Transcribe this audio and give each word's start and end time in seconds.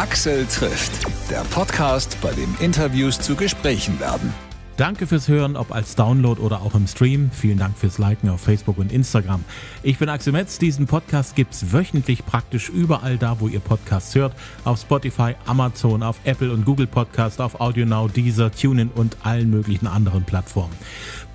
Axel 0.00 0.46
trifft, 0.46 0.92
der 1.30 1.42
Podcast, 1.50 2.16
bei 2.22 2.32
dem 2.32 2.56
Interviews 2.58 3.20
zu 3.20 3.36
Gesprächen 3.36 4.00
werden. 4.00 4.32
Danke 4.78 5.06
fürs 5.06 5.28
Hören, 5.28 5.56
ob 5.56 5.74
als 5.74 5.94
Download 5.94 6.40
oder 6.40 6.62
auch 6.62 6.74
im 6.74 6.86
Stream. 6.86 7.30
Vielen 7.30 7.58
Dank 7.58 7.76
fürs 7.76 7.98
Liken 7.98 8.30
auf 8.30 8.40
Facebook 8.40 8.78
und 8.78 8.92
Instagram. 8.92 9.44
Ich 9.82 9.98
bin 9.98 10.08
Axel 10.08 10.32
Metz. 10.32 10.56
Diesen 10.56 10.86
Podcast 10.86 11.36
gibt's 11.36 11.74
wöchentlich 11.74 12.24
praktisch 12.24 12.70
überall 12.70 13.18
da, 13.18 13.40
wo 13.40 13.48
ihr 13.48 13.60
Podcasts 13.60 14.14
hört. 14.14 14.32
Auf 14.64 14.80
Spotify, 14.80 15.34
Amazon, 15.44 16.02
auf 16.02 16.16
Apple 16.24 16.50
und 16.50 16.64
Google 16.64 16.86
Podcast, 16.86 17.38
auf 17.38 17.60
AudioNow, 17.60 18.10
Deezer, 18.10 18.50
TuneIn 18.50 18.88
und 18.94 19.18
allen 19.22 19.50
möglichen 19.50 19.86
anderen 19.86 20.24
Plattformen. 20.24 20.72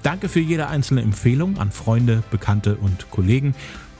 Danke 0.02 0.28
für 0.28 0.40
jede 0.40 0.68
einzelne 0.70 1.04
Empfehlung 1.04 1.60
an 1.60 1.72
Freunde, 1.72 2.24
Bekannte 2.32 2.78
und 2.78 3.12
Kollegen. 3.12 3.54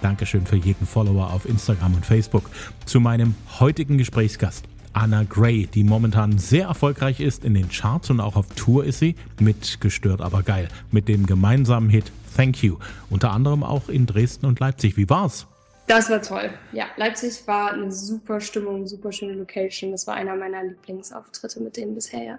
Dankeschön 0.06 0.46
für 0.46 0.56
jeden 0.56 0.86
Follower 0.86 1.34
auf 1.34 1.50
Instagram 1.50 1.96
und 1.96 2.06
Facebook. 2.06 2.52
Zu 2.86 3.00
meinem 3.00 3.34
heutigen 3.60 3.98
Gesprächsgast. 3.98 4.66
Anna 4.94 5.24
Gray, 5.24 5.66
die 5.66 5.84
momentan 5.84 6.38
sehr 6.38 6.68
erfolgreich 6.68 7.20
ist 7.20 7.44
in 7.44 7.56
den 7.56 7.70
Charts 7.70 8.12
und 8.12 8.20
auch 8.20 8.36
auf 8.36 8.46
Tour 8.56 8.86
ist 8.86 9.00
sie, 9.00 9.16
mit 9.40 9.82
Gestört 9.82 10.22
aber 10.22 10.44
geil, 10.44 10.68
mit 10.92 11.08
dem 11.08 11.26
gemeinsamen 11.26 11.90
Hit 11.90 12.12
Thank 12.38 12.62
You, 12.62 12.78
unter 13.10 13.32
anderem 13.32 13.64
auch 13.64 13.90
in 13.90 14.06
Dresden 14.06 14.46
und 14.46 14.60
Leipzig. 14.60 14.96
Wie 14.96 15.10
war's? 15.10 15.48
Das 15.88 16.08
war 16.12 16.22
toll. 16.22 16.52
Ja, 16.72 16.86
Leipzig 16.98 17.42
war 17.48 17.74
eine 17.74 17.92
super 17.92 18.40
Stimmung, 18.40 18.86
super 18.86 19.12
schöne 19.12 19.34
Location. 19.34 19.90
Das 19.90 20.06
war 20.06 20.14
einer 20.14 20.36
meiner 20.36 20.66
Lieblingsauftritte 20.66 21.62
mit 21.62 21.78
denen 21.78 21.96
bisher. 21.96 22.24
Ja, 22.24 22.38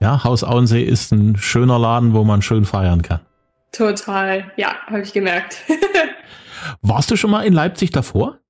ja 0.00 0.24
Haus 0.24 0.42
Auensee 0.42 0.82
ist 0.82 1.12
ein 1.12 1.36
schöner 1.36 1.78
Laden, 1.78 2.14
wo 2.14 2.24
man 2.24 2.40
schön 2.40 2.64
feiern 2.64 3.02
kann. 3.02 3.20
Total, 3.72 4.50
ja, 4.56 4.76
habe 4.86 5.02
ich 5.02 5.12
gemerkt. 5.12 5.58
Warst 6.82 7.10
du 7.10 7.16
schon 7.16 7.30
mal 7.30 7.42
in 7.44 7.52
Leipzig 7.52 7.90
davor? 7.90 8.40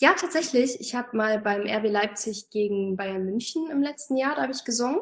Ja, 0.00 0.14
tatsächlich. 0.18 0.80
Ich 0.80 0.94
habe 0.94 1.16
mal 1.16 1.38
beim 1.38 1.66
RB 1.66 1.90
Leipzig 1.90 2.50
gegen 2.50 2.96
Bayern 2.96 3.24
München 3.24 3.70
im 3.70 3.82
letzten 3.82 4.16
Jahr, 4.16 4.34
da 4.34 4.42
habe 4.42 4.52
ich 4.52 4.64
gesungen. 4.64 5.00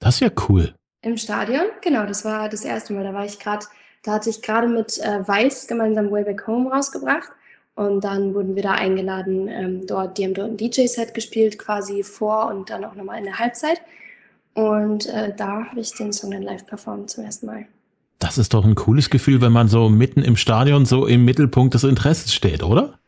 Das 0.00 0.14
ist 0.14 0.20
ja 0.20 0.30
cool. 0.48 0.74
Im 1.02 1.16
Stadion, 1.16 1.66
genau, 1.80 2.04
das 2.06 2.24
war 2.24 2.48
das 2.48 2.64
erste 2.64 2.92
Mal. 2.92 3.04
Da 3.04 3.14
war 3.14 3.24
ich 3.24 3.38
gerade, 3.38 3.66
da 4.02 4.12
hatte 4.12 4.30
ich 4.30 4.42
gerade 4.42 4.66
mit 4.66 4.98
äh, 4.98 5.26
Weiß 5.26 5.66
gemeinsam 5.66 6.10
Way 6.10 6.24
Back 6.24 6.46
Home 6.46 6.70
rausgebracht. 6.70 7.30
Und 7.74 8.02
dann 8.04 8.34
wurden 8.34 8.56
wir 8.56 8.62
da 8.62 8.72
eingeladen, 8.72 9.48
ähm, 9.48 9.86
dort, 9.86 10.18
die 10.18 10.24
haben 10.24 10.34
dort 10.34 10.50
ein 10.50 10.56
DJ-Set 10.56 11.14
gespielt, 11.14 11.58
quasi 11.58 12.02
vor 12.02 12.48
und 12.48 12.68
dann 12.68 12.84
auch 12.84 12.94
nochmal 12.94 13.18
in 13.18 13.24
der 13.24 13.38
Halbzeit. 13.38 13.80
Und 14.54 15.06
äh, 15.06 15.34
da 15.34 15.66
habe 15.70 15.80
ich 15.80 15.94
den 15.94 16.12
Song 16.12 16.32
dann 16.32 16.42
live 16.42 16.66
performt 16.66 17.10
zum 17.10 17.24
ersten 17.24 17.46
Mal. 17.46 17.66
Das 18.20 18.38
ist 18.38 18.54
doch 18.54 18.64
ein 18.64 18.74
cooles 18.76 19.10
Gefühl, 19.10 19.40
wenn 19.40 19.50
man 19.50 19.66
so 19.66 19.88
mitten 19.88 20.22
im 20.22 20.36
Stadion 20.36 20.84
so 20.84 21.06
im 21.06 21.24
Mittelpunkt 21.24 21.74
des 21.74 21.84
Interesses 21.84 22.32
steht, 22.32 22.62
oder? 22.62 22.98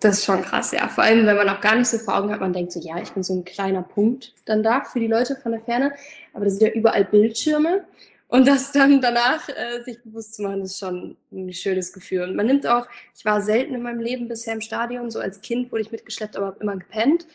Das 0.00 0.18
ist 0.18 0.24
schon 0.24 0.42
krass, 0.42 0.70
ja. 0.72 0.88
Vor 0.88 1.02
allem, 1.02 1.26
wenn 1.26 1.36
man 1.36 1.48
auch 1.48 1.60
gar 1.60 1.76
nicht 1.76 1.88
so 1.88 1.98
vor 1.98 2.16
Augen 2.16 2.30
hat, 2.30 2.40
man 2.40 2.52
denkt 2.52 2.72
so, 2.72 2.80
ja, 2.80 2.98
ich 3.02 3.10
bin 3.10 3.22
so 3.22 3.34
ein 3.34 3.44
kleiner 3.44 3.82
Punkt 3.82 4.32
dann 4.46 4.62
da 4.62 4.84
für 4.84 5.00
die 5.00 5.08
Leute 5.08 5.36
von 5.36 5.52
der 5.52 5.60
Ferne. 5.60 5.92
Aber 6.32 6.44
das 6.44 6.56
sind 6.56 6.68
ja 6.68 6.72
überall 6.72 7.04
Bildschirme. 7.04 7.84
Und 8.28 8.46
das 8.46 8.70
dann 8.72 9.00
danach 9.00 9.48
äh, 9.48 9.82
sich 9.84 10.02
bewusst 10.02 10.34
zu 10.34 10.42
machen, 10.42 10.62
ist 10.62 10.78
schon 10.78 11.16
ein 11.32 11.52
schönes 11.52 11.92
Gefühl. 11.92 12.22
Und 12.22 12.36
man 12.36 12.46
nimmt 12.46 12.66
auch, 12.66 12.86
ich 13.16 13.24
war 13.24 13.40
selten 13.40 13.74
in 13.74 13.82
meinem 13.82 14.00
Leben 14.00 14.28
bisher 14.28 14.54
im 14.54 14.60
Stadion, 14.60 15.10
so 15.10 15.20
als 15.20 15.40
Kind 15.40 15.72
wurde 15.72 15.82
ich 15.82 15.92
mitgeschleppt, 15.92 16.36
aber 16.36 16.56
immer 16.60 16.76
gepennt. 16.76 17.26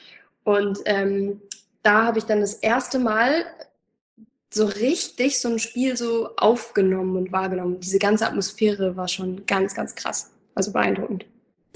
Und 0.44 0.80
ähm, 0.86 1.42
da 1.84 2.06
habe 2.06 2.18
ich 2.18 2.26
dann 2.26 2.40
das 2.40 2.54
erste 2.56 3.00
Mal 3.00 3.46
so 4.52 4.66
richtig 4.66 5.40
so 5.40 5.50
ein 5.50 5.60
Spiel 5.60 5.96
so 5.96 6.30
aufgenommen 6.38 7.16
und 7.16 7.32
wahrgenommen. 7.32 7.80
Diese 7.80 8.00
ganze 8.00 8.28
Atmosphäre 8.28 8.96
war 8.96 9.08
schon 9.08 9.46
ganz, 9.46 9.76
ganz 9.76 9.96
krass. 9.96 10.32
Also 10.56 10.72
beeindruckend. 10.72 11.26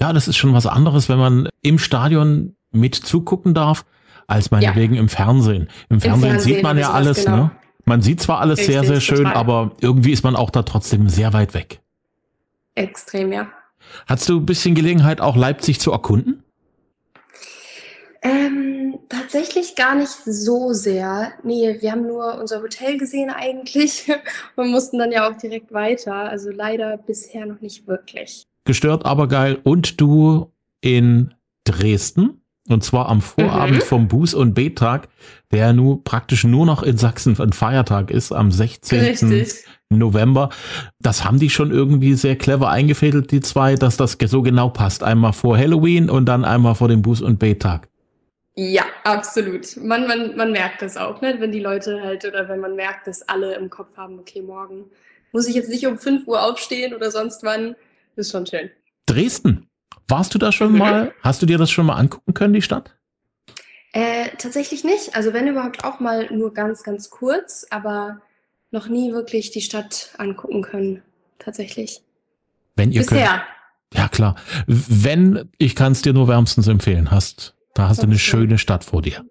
Ja, 0.00 0.12
das 0.12 0.28
ist 0.28 0.36
schon 0.36 0.52
was 0.52 0.66
anderes, 0.66 1.08
wenn 1.08 1.18
man 1.18 1.48
im 1.62 1.78
Stadion 1.78 2.56
mit 2.72 2.94
zugucken 2.94 3.54
darf, 3.54 3.84
als 4.26 4.50
meinetwegen 4.50 4.94
ja. 4.94 5.00
im 5.00 5.08
Fernsehen. 5.08 5.68
Im 5.88 6.00
Fernsehen, 6.00 6.14
Im 6.14 6.20
Fernsehen 6.20 6.54
sieht 6.54 6.62
man 6.62 6.78
ja 6.78 6.90
alles, 6.90 7.24
genau. 7.24 7.36
ne? 7.36 7.50
Man 7.84 8.02
sieht 8.02 8.20
zwar 8.20 8.40
alles 8.40 8.60
Richtig, 8.60 8.74
sehr, 8.74 8.84
sehr 8.84 9.00
schön, 9.00 9.18
total. 9.18 9.34
aber 9.34 9.72
irgendwie 9.80 10.12
ist 10.12 10.24
man 10.24 10.36
auch 10.36 10.50
da 10.50 10.62
trotzdem 10.62 11.08
sehr 11.08 11.32
weit 11.32 11.54
weg. 11.54 11.80
Extrem, 12.74 13.32
ja. 13.32 13.48
Hast 14.06 14.28
du 14.28 14.38
ein 14.38 14.46
bisschen 14.46 14.74
Gelegenheit, 14.74 15.20
auch 15.20 15.36
Leipzig 15.36 15.80
zu 15.80 15.92
erkunden? 15.92 16.43
Ähm, 18.24 18.98
tatsächlich 19.10 19.76
gar 19.76 19.94
nicht 19.94 20.10
so 20.24 20.72
sehr. 20.72 21.32
Nee, 21.42 21.76
wir 21.80 21.92
haben 21.92 22.06
nur 22.06 22.38
unser 22.40 22.62
Hotel 22.62 22.96
gesehen 22.96 23.30
eigentlich 23.30 24.10
und 24.56 24.70
mussten 24.70 24.98
dann 24.98 25.12
ja 25.12 25.30
auch 25.30 25.36
direkt 25.36 25.72
weiter. 25.72 26.14
Also 26.14 26.50
leider 26.50 26.96
bisher 26.96 27.44
noch 27.46 27.60
nicht 27.60 27.86
wirklich 27.86 28.44
gestört, 28.64 29.04
aber 29.04 29.28
geil. 29.28 29.58
Und 29.62 30.00
du 30.00 30.50
in 30.80 31.34
Dresden. 31.64 32.40
Und 32.66 32.82
zwar 32.82 33.10
am 33.10 33.20
Vorabend 33.20 33.80
mhm. 33.80 33.82
vom 33.82 34.08
Buß- 34.08 34.34
und 34.34 34.54
B-Tag, 34.54 35.08
der 35.52 35.74
nun 35.74 36.02
praktisch 36.02 36.44
nur 36.44 36.64
noch 36.64 36.82
in 36.82 36.96
Sachsen 36.96 37.38
ein 37.38 37.52
Feiertag 37.52 38.10
ist, 38.10 38.32
am 38.32 38.50
16. 38.50 39.00
Richtig. 39.00 39.64
November. 39.90 40.48
Das 40.98 41.26
haben 41.26 41.38
die 41.38 41.50
schon 41.50 41.70
irgendwie 41.70 42.14
sehr 42.14 42.36
clever 42.36 42.70
eingefädelt, 42.70 43.30
die 43.32 43.42
zwei, 43.42 43.74
dass 43.74 43.98
das 43.98 44.16
so 44.18 44.40
genau 44.40 44.70
passt. 44.70 45.02
Einmal 45.02 45.34
vor 45.34 45.58
Halloween 45.58 46.08
und 46.08 46.24
dann 46.24 46.42
einmal 46.46 46.74
vor 46.74 46.88
dem 46.88 47.02
Buß- 47.02 47.22
und 47.22 47.38
B-Tag. 47.38 47.88
Ja, 48.56 48.84
absolut. 49.02 49.76
Man, 49.76 50.06
man, 50.06 50.36
man 50.36 50.52
merkt 50.52 50.82
das 50.82 50.96
auch, 50.96 51.20
ne? 51.20 51.36
wenn 51.40 51.50
die 51.50 51.60
Leute 51.60 52.02
halt 52.02 52.24
oder 52.24 52.48
wenn 52.48 52.60
man 52.60 52.76
merkt, 52.76 53.06
dass 53.08 53.28
alle 53.28 53.54
im 53.56 53.68
Kopf 53.68 53.96
haben, 53.96 54.18
okay, 54.18 54.42
morgen 54.42 54.84
muss 55.32 55.48
ich 55.48 55.56
jetzt 55.56 55.68
nicht 55.68 55.86
um 55.86 55.98
5 55.98 56.28
Uhr 56.28 56.42
aufstehen 56.42 56.94
oder 56.94 57.10
sonst 57.10 57.42
wann, 57.42 57.74
ist 58.14 58.30
schon 58.30 58.46
schön. 58.46 58.70
Dresden. 59.06 59.68
Warst 60.06 60.34
du 60.34 60.38
da 60.38 60.52
schon 60.52 60.72
mhm. 60.72 60.78
mal? 60.78 61.14
Hast 61.22 61.42
du 61.42 61.46
dir 61.46 61.58
das 61.58 61.70
schon 61.70 61.86
mal 61.86 61.96
angucken 61.96 62.34
können, 62.34 62.54
die 62.54 62.62
Stadt? 62.62 62.94
Äh, 63.92 64.30
tatsächlich 64.38 64.84
nicht. 64.84 65.16
Also 65.16 65.32
wenn 65.32 65.48
überhaupt 65.48 65.84
auch 65.84 65.98
mal 65.98 66.32
nur 66.32 66.54
ganz, 66.54 66.84
ganz 66.84 67.10
kurz, 67.10 67.66
aber 67.70 68.20
noch 68.70 68.88
nie 68.88 69.12
wirklich 69.12 69.50
die 69.50 69.60
Stadt 69.60 70.10
angucken 70.18 70.62
können. 70.62 71.02
Tatsächlich. 71.38 72.02
Wenn 72.76 72.92
ihr 72.92 73.00
Bisher. 73.00 73.28
Könnt. 73.28 73.42
Ja, 73.94 74.08
klar. 74.08 74.36
Wenn, 74.66 75.48
ich 75.58 75.74
kann 75.74 75.92
es 75.92 76.02
dir 76.02 76.12
nur 76.12 76.28
wärmstens 76.28 76.66
empfehlen, 76.66 77.10
hast, 77.10 77.53
da 77.74 77.88
hast 77.88 77.98
okay. 77.98 78.06
du 78.06 78.12
eine 78.12 78.18
schöne 78.18 78.58
Stadt 78.58 78.84
vor 78.84 79.02
dir. 79.02 79.24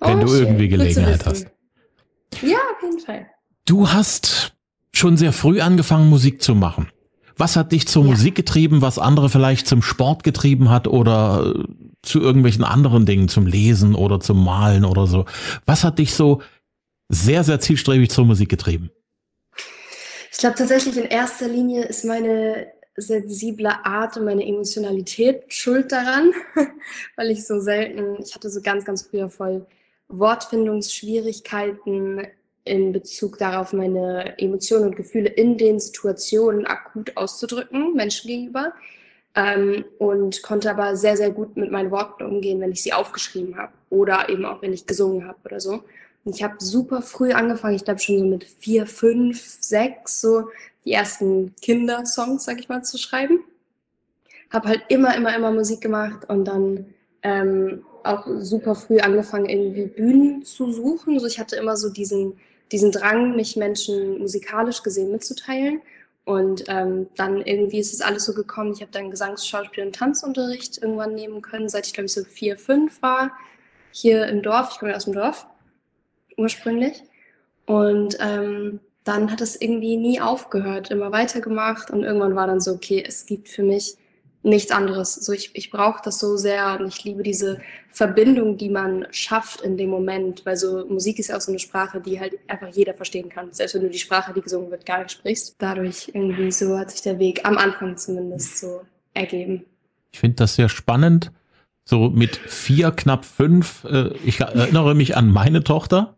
Wenn 0.00 0.18
oh, 0.18 0.22
du 0.22 0.28
schön. 0.28 0.46
irgendwie 0.46 0.68
Gelegenheit 0.68 1.24
hast. 1.24 1.46
Ja, 2.42 2.58
auf 2.74 2.82
jeden 2.82 3.00
Fall. 3.00 3.26
Du 3.64 3.90
hast 3.90 4.54
schon 4.92 5.16
sehr 5.16 5.32
früh 5.32 5.60
angefangen, 5.60 6.08
Musik 6.08 6.42
zu 6.42 6.54
machen. 6.54 6.90
Was 7.36 7.56
hat 7.56 7.72
dich 7.72 7.86
zur 7.86 8.04
ja. 8.04 8.10
Musik 8.10 8.34
getrieben, 8.34 8.82
was 8.82 8.98
andere 8.98 9.28
vielleicht 9.28 9.66
zum 9.66 9.82
Sport 9.82 10.24
getrieben 10.24 10.70
hat 10.70 10.88
oder 10.88 11.54
äh, 11.54 11.64
zu 12.02 12.20
irgendwelchen 12.20 12.64
anderen 12.64 13.04
Dingen, 13.04 13.28
zum 13.28 13.46
Lesen 13.46 13.94
oder 13.94 14.20
zum 14.20 14.42
Malen 14.42 14.84
oder 14.84 15.06
so? 15.06 15.26
Was 15.66 15.84
hat 15.84 15.98
dich 15.98 16.14
so 16.14 16.40
sehr, 17.08 17.44
sehr 17.44 17.60
zielstrebig 17.60 18.10
zur 18.10 18.24
Musik 18.24 18.48
getrieben? 18.48 18.90
Ich 20.32 20.38
glaube 20.38 20.56
tatsächlich 20.56 20.96
in 20.96 21.04
erster 21.04 21.48
Linie 21.48 21.84
ist 21.84 22.04
meine 22.04 22.66
sensible 22.96 23.84
Art 23.84 24.16
und 24.16 24.24
meine 24.24 24.46
Emotionalität 24.46 25.52
schuld 25.52 25.92
daran, 25.92 26.32
weil 27.16 27.30
ich 27.30 27.46
so 27.46 27.60
selten, 27.60 28.16
ich 28.22 28.34
hatte 28.34 28.50
so 28.50 28.60
ganz, 28.60 28.84
ganz 28.84 29.02
früher 29.02 29.28
voll 29.28 29.66
Wortfindungsschwierigkeiten, 30.08 32.26
in 32.66 32.92
Bezug 32.92 33.38
darauf, 33.38 33.72
meine 33.72 34.38
Emotionen 34.38 34.88
und 34.88 34.96
Gefühle 34.96 35.28
in 35.28 35.56
den 35.56 35.78
Situationen 35.78 36.66
akut 36.66 37.16
auszudrücken, 37.16 37.94
Menschen 37.94 38.28
gegenüber. 38.28 38.72
Ähm, 39.34 39.84
und 39.98 40.42
konnte 40.42 40.70
aber 40.70 40.96
sehr, 40.96 41.16
sehr 41.16 41.30
gut 41.30 41.56
mit 41.56 41.70
meinen 41.70 41.90
Worten 41.90 42.24
umgehen, 42.24 42.60
wenn 42.60 42.72
ich 42.72 42.82
sie 42.82 42.94
aufgeschrieben 42.94 43.56
habe 43.56 43.72
oder 43.90 44.30
eben 44.30 44.46
auch, 44.46 44.62
wenn 44.62 44.72
ich 44.72 44.86
gesungen 44.86 45.28
habe 45.28 45.38
oder 45.44 45.60
so. 45.60 45.82
Ich 46.26 46.42
habe 46.42 46.56
super 46.58 47.02
früh 47.02 47.32
angefangen, 47.32 47.76
ich 47.76 47.84
glaube 47.84 48.00
schon 48.00 48.18
so 48.18 48.24
mit 48.24 48.44
vier, 48.44 48.86
fünf, 48.86 49.40
sechs, 49.60 50.20
so 50.20 50.48
die 50.84 50.92
ersten 50.92 51.54
Kindersongs, 51.62 52.44
sag 52.44 52.58
ich 52.58 52.68
mal, 52.68 52.82
zu 52.82 52.98
schreiben. 52.98 53.40
Habe 54.50 54.68
halt 54.68 54.82
immer, 54.88 55.14
immer, 55.16 55.34
immer 55.34 55.52
Musik 55.52 55.80
gemacht 55.80 56.28
und 56.28 56.44
dann 56.44 56.86
ähm, 57.22 57.84
auch 58.04 58.26
super 58.38 58.74
früh 58.74 58.98
angefangen, 58.98 59.46
irgendwie 59.46 59.86
Bühnen 59.86 60.44
zu 60.44 60.72
suchen. 60.72 61.14
Also 61.14 61.26
ich 61.26 61.38
hatte 61.38 61.56
immer 61.56 61.76
so 61.76 61.90
diesen 61.90 62.34
diesen 62.72 62.90
Drang, 62.90 63.36
mich 63.36 63.56
Menschen 63.56 64.18
musikalisch 64.18 64.82
gesehen 64.82 65.12
mitzuteilen. 65.12 65.80
Und 66.24 66.64
ähm, 66.66 67.08
dann 67.16 67.40
irgendwie 67.42 67.78
ist 67.78 67.92
es 67.92 68.00
alles 68.00 68.24
so 68.24 68.34
gekommen. 68.34 68.72
Ich 68.72 68.80
habe 68.80 68.90
dann 68.90 69.12
Gesangs-, 69.12 69.46
Schauspiel- 69.46 69.86
und 69.86 69.94
Tanzunterricht 69.94 70.78
irgendwann 70.78 71.14
nehmen 71.14 71.40
können, 71.40 71.68
seit 71.68 71.86
ich 71.86 71.92
glaube 71.92 72.06
ich 72.06 72.12
so 72.12 72.24
vier, 72.24 72.58
fünf 72.58 73.00
war. 73.00 73.30
Hier 73.92 74.26
im 74.26 74.42
Dorf. 74.42 74.70
Ich 74.72 74.78
komme 74.78 74.90
ja 74.90 74.96
aus 74.96 75.04
dem 75.04 75.14
Dorf 75.14 75.46
ursprünglich. 76.36 77.02
Und 77.66 78.16
ähm, 78.20 78.80
dann 79.04 79.30
hat 79.30 79.40
es 79.40 79.60
irgendwie 79.60 79.96
nie 79.96 80.20
aufgehört, 80.20 80.90
immer 80.90 81.12
weitergemacht. 81.12 81.90
Und 81.90 82.02
irgendwann 82.02 82.36
war 82.36 82.46
dann 82.46 82.60
so, 82.60 82.72
okay, 82.72 83.02
es 83.06 83.26
gibt 83.26 83.48
für 83.48 83.62
mich 83.62 83.96
nichts 84.46 84.70
anderes. 84.70 85.14
So 85.14 85.32
ich, 85.32 85.50
ich 85.54 85.70
brauche 85.70 86.00
das 86.04 86.20
so 86.20 86.36
sehr 86.36 86.78
und 86.80 86.88
ich 86.88 87.04
liebe 87.04 87.22
diese 87.22 87.60
Verbindung, 87.90 88.56
die 88.56 88.68
man 88.68 89.06
schafft 89.10 89.60
in 89.60 89.76
dem 89.76 89.90
Moment, 89.90 90.46
weil 90.46 90.56
so 90.56 90.86
Musik 90.86 91.18
ist 91.18 91.28
ja 91.28 91.36
auch 91.36 91.40
so 91.40 91.50
eine 91.50 91.58
Sprache, 91.58 92.00
die 92.00 92.20
halt 92.20 92.34
einfach 92.46 92.68
jeder 92.68 92.94
verstehen 92.94 93.28
kann. 93.28 93.52
Selbst 93.52 93.74
wenn 93.74 93.82
du 93.82 93.90
die 93.90 93.98
Sprache, 93.98 94.32
die 94.32 94.40
gesungen 94.40 94.70
wird, 94.70 94.86
gar 94.86 95.02
nicht 95.02 95.12
sprichst. 95.12 95.56
Dadurch 95.58 96.10
irgendwie 96.14 96.52
so 96.52 96.78
hat 96.78 96.92
sich 96.92 97.02
der 97.02 97.18
Weg 97.18 97.44
am 97.44 97.58
Anfang 97.58 97.96
zumindest 97.96 98.58
so 98.58 98.82
ergeben. 99.14 99.64
Ich 100.12 100.20
finde 100.20 100.36
das 100.36 100.54
sehr 100.54 100.68
spannend, 100.68 101.32
so 101.84 102.08
mit 102.08 102.36
vier, 102.36 102.92
knapp 102.92 103.24
fünf. 103.24 103.84
Äh, 103.84 104.14
ich 104.24 104.40
erinnere 104.40 104.94
mich 104.94 105.16
an 105.16 105.28
meine 105.28 105.64
Tochter, 105.64 106.15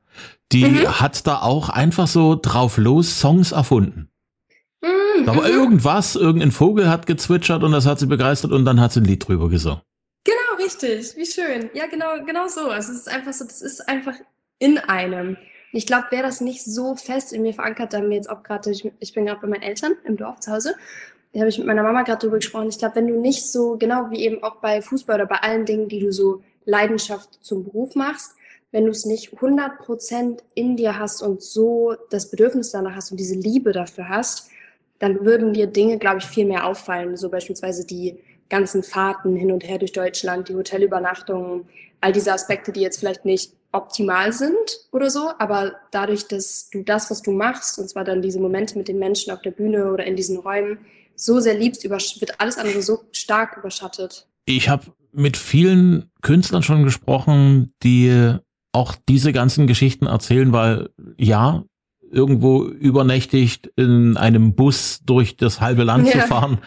die 0.53 0.65
mhm. 0.65 1.01
hat 1.01 1.27
da 1.27 1.43
auch 1.43 1.69
einfach 1.69 2.07
so 2.07 2.39
drauf 2.41 2.79
los 2.79 3.21
Songs 3.21 3.53
erfunden. 3.53 4.09
Mhm. 4.81 5.27
Da 5.27 5.37
war 5.37 5.49
irgendwas, 5.49 6.17
irgendein 6.17 6.53
Vogel 6.53 6.89
hat 6.89 7.07
gezwitschert 7.07 7.63
und 7.63 7.73
das 7.73 7.87
hat 7.87 7.99
sie 7.99 8.07
begeistert 8.07 8.53
und 8.53 8.65
dann 8.65 8.81
hat 8.81 8.93
sie 8.93 9.01
ein 9.01 9.05
Lied 9.05 9.27
drüber 9.27 9.49
gesungen. 9.49 9.81
Genau, 10.25 10.63
richtig. 10.63 11.17
Wie 11.17 11.27
schön. 11.27 11.71
Ja, 11.75 11.87
genau, 11.87 12.25
genau 12.25 12.49
so. 12.49 12.69
Also 12.69 12.93
es 12.93 13.01
ist 13.01 13.09
einfach 13.09 13.33
so, 13.33 13.45
das 13.45 13.63
ist 13.63 13.89
einfach 13.89 14.15
in 14.59 14.79
einem. 14.79 15.37
Ich 15.73 15.87
glaube, 15.87 16.07
wäre 16.11 16.23
das 16.23 16.41
nicht 16.41 16.65
so 16.65 16.97
fest 16.97 17.33
in 17.33 17.43
mir 17.43 17.53
verankert, 17.53 17.93
da 17.93 17.99
haben 17.99 18.09
wir 18.09 18.17
jetzt 18.17 18.31
auch 18.31 18.43
gerade, 18.43 18.71
ich, 18.71 18.91
ich 19.01 19.13
bin 19.13 19.27
gerade 19.27 19.41
bei 19.41 19.49
meinen 19.49 19.63
Eltern 19.63 19.93
im 20.05 20.17
Dorf 20.17 20.41
zu 20.41 20.51
Hause 20.51 20.75
da 21.33 21.41
habe 21.41 21.51
ich 21.51 21.59
mit 21.59 21.67
meiner 21.67 21.83
Mama 21.83 22.03
gerade 22.03 22.19
drüber 22.19 22.39
gesprochen. 22.39 22.69
Ich 22.69 22.79
glaube, 22.79 22.97
wenn 22.97 23.07
du 23.07 23.21
nicht 23.21 23.51
so, 23.51 23.77
genau 23.77 24.11
wie 24.11 24.21
eben 24.21 24.43
auch 24.43 24.57
bei 24.57 24.81
Fußball 24.81 25.17
oder 25.17 25.27
bei 25.27 25.37
allen 25.37 25.67
Dingen, 25.67 25.89
die 25.89 26.01
du 26.01 26.13
so 26.13 26.43
Leidenschaft 26.65 27.45
zum 27.45 27.65
Beruf 27.65 27.95
machst, 27.95 28.35
wenn 28.71 28.85
du 28.85 28.91
es 28.91 29.07
nicht 29.07 29.35
100% 29.39 30.41
in 30.55 30.77
dir 30.77 30.99
hast 30.99 31.23
und 31.23 31.43
so 31.43 31.95
das 32.11 32.31
Bedürfnis 32.31 32.71
danach 32.71 32.95
hast 32.95 33.11
und 33.11 33.19
diese 33.19 33.35
Liebe 33.35 33.73
dafür 33.73 34.09
hast, 34.09 34.51
dann 34.99 35.25
würden 35.25 35.55
dir 35.55 35.67
Dinge, 35.69 35.99
glaube 35.99 36.19
ich, 36.19 36.27
viel 36.27 36.45
mehr 36.45 36.67
auffallen. 36.67 37.17
So 37.17 37.31
beispielsweise 37.31 37.87
die 37.87 38.19
ganzen 38.49 38.83
Fahrten 38.83 39.37
hin 39.37 39.53
und 39.53 39.67
her 39.67 39.79
durch 39.79 39.93
Deutschland, 39.93 40.49
die 40.49 40.55
Hotelübernachtungen, 40.55 41.67
all 42.01 42.13
diese 42.13 42.33
Aspekte, 42.33 42.73
die 42.73 42.81
jetzt 42.81 42.99
vielleicht 42.99 43.25
nicht 43.25 43.53
optimal 43.73 44.33
sind 44.33 44.57
oder 44.93 45.11
so, 45.11 45.31
aber 45.39 45.73
dadurch, 45.91 46.27
dass 46.27 46.71
du 46.71 46.83
das, 46.83 47.11
was 47.11 47.21
du 47.21 47.33
machst, 47.33 47.79
und 47.79 47.89
zwar 47.89 48.05
dann 48.05 48.23
diese 48.23 48.41
Momente 48.41 48.79
mit 48.79 48.89
den 48.89 48.99
Menschen 48.99 49.31
auf 49.33 49.43
der 49.43 49.51
Bühne 49.51 49.93
oder 49.93 50.07
in 50.07 50.17
diesen 50.17 50.39
Räumen, 50.39 50.79
so 51.15 51.39
sehr 51.41 51.55
liebst, 51.55 51.85
wird 51.85 52.41
alles 52.41 52.57
andere 52.57 52.81
so 52.81 53.01
stark 53.13 53.59
überschattet. 53.59 54.27
Ich 54.47 54.69
habe 54.69 54.87
mit 55.13 55.37
vielen 55.37 56.11
Künstlern 56.23 56.63
schon 56.63 56.85
gesprochen, 56.85 57.75
die 57.83 58.37
auch 58.73 58.95
diese 59.09 59.33
ganzen 59.33 59.67
Geschichten 59.67 60.07
erzählen, 60.07 60.53
weil 60.53 60.91
ja, 61.17 61.65
irgendwo 62.11 62.65
übernächtigt 62.65 63.71
in 63.77 64.17
einem 64.17 64.55
Bus 64.55 65.01
durch 65.05 65.37
das 65.37 65.61
halbe 65.61 65.85
Land 65.85 66.07
ja. 66.07 66.13
zu 66.13 66.27
fahren 66.27 66.59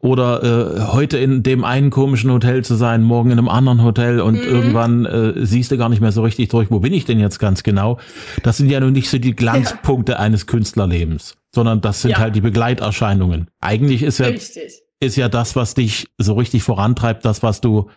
oder 0.00 0.42
äh, 0.42 0.80
heute 0.92 1.18
in 1.18 1.42
dem 1.42 1.64
einen 1.64 1.90
komischen 1.90 2.30
Hotel 2.32 2.64
zu 2.64 2.74
sein, 2.74 3.02
morgen 3.02 3.30
in 3.30 3.38
einem 3.38 3.48
anderen 3.48 3.82
Hotel 3.82 4.20
und 4.20 4.34
mhm. 4.34 4.42
irgendwann 4.42 5.06
äh, 5.06 5.46
siehst 5.46 5.70
du 5.70 5.78
gar 5.78 5.88
nicht 5.88 6.00
mehr 6.00 6.12
so 6.12 6.22
richtig 6.22 6.48
durch, 6.48 6.70
wo 6.70 6.80
bin 6.80 6.92
ich 6.92 7.04
denn 7.04 7.20
jetzt 7.20 7.38
ganz 7.38 7.62
genau? 7.62 7.98
Das 8.42 8.56
sind 8.56 8.70
ja 8.70 8.80
nun 8.80 8.92
nicht 8.92 9.10
so 9.10 9.18
die 9.18 9.36
Glanzpunkte 9.36 10.12
ja. 10.12 10.18
eines 10.18 10.46
Künstlerlebens, 10.46 11.36
sondern 11.54 11.80
das 11.80 12.02
sind 12.02 12.12
ja. 12.12 12.18
halt 12.18 12.34
die 12.34 12.40
Begleiterscheinungen. 12.40 13.48
Eigentlich 13.60 14.02
ist 14.02 14.18
ja, 14.18 14.26
richtig. 14.26 14.82
ist 15.00 15.16
ja 15.16 15.28
das, 15.28 15.56
was 15.56 15.74
dich 15.74 16.08
so 16.18 16.34
richtig 16.34 16.62
vorantreibt, 16.62 17.24
das, 17.24 17.42
was 17.42 17.60
du 17.60 17.88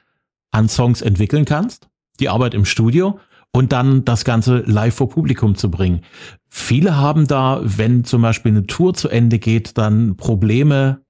an 0.51 0.67
Songs 0.67 1.01
entwickeln 1.01 1.45
kannst, 1.45 1.87
die 2.19 2.27
Arbeit 2.27 2.53
im 2.53 2.65
Studio 2.65 3.19
und 3.53 3.71
dann 3.71 4.05
das 4.05 4.25
Ganze 4.25 4.63
live 4.65 4.95
vor 4.95 5.09
Publikum 5.09 5.55
zu 5.55 5.69
bringen. 5.69 6.01
Viele 6.47 6.97
haben 6.97 7.27
da, 7.27 7.61
wenn 7.63 8.03
zum 8.03 8.21
Beispiel 8.21 8.51
eine 8.51 8.67
Tour 8.67 8.93
zu 8.93 9.09
Ende 9.09 9.39
geht, 9.39 9.77
dann 9.77 10.15
Probleme 10.15 11.01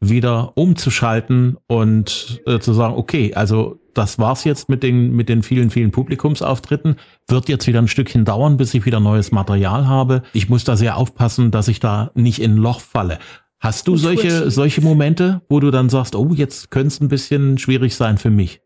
wieder 0.00 0.56
umzuschalten 0.56 1.56
und 1.68 2.42
äh, 2.46 2.58
zu 2.58 2.72
sagen, 2.72 2.94
okay, 2.94 3.34
also 3.34 3.78
das 3.94 4.18
war's 4.18 4.44
jetzt 4.44 4.68
mit 4.68 4.82
den, 4.82 5.12
mit 5.12 5.28
den 5.28 5.42
vielen, 5.42 5.70
vielen 5.70 5.90
Publikumsauftritten. 5.90 6.96
Wird 7.28 7.48
jetzt 7.48 7.66
wieder 7.66 7.80
ein 7.80 7.88
Stückchen 7.88 8.24
dauern, 8.24 8.56
bis 8.56 8.74
ich 8.74 8.84
wieder 8.84 9.00
neues 9.00 9.30
Material 9.30 9.86
habe. 9.86 10.22
Ich 10.32 10.48
muss 10.48 10.64
da 10.64 10.76
sehr 10.76 10.96
aufpassen, 10.96 11.50
dass 11.50 11.68
ich 11.68 11.78
da 11.78 12.10
nicht 12.14 12.40
in 12.40 12.54
ein 12.54 12.56
Loch 12.56 12.80
falle. 12.80 13.18
Hast 13.60 13.86
du 13.86 13.96
solche, 13.96 14.50
solche 14.50 14.80
Momente, 14.80 15.42
wo 15.48 15.60
du 15.60 15.70
dann 15.70 15.88
sagst, 15.88 16.16
oh, 16.16 16.30
jetzt 16.34 16.72
könnte 16.72 16.88
es 16.88 17.00
ein 17.00 17.08
bisschen 17.08 17.58
schwierig 17.58 17.94
sein 17.94 18.18
für 18.18 18.30
mich? 18.30 18.60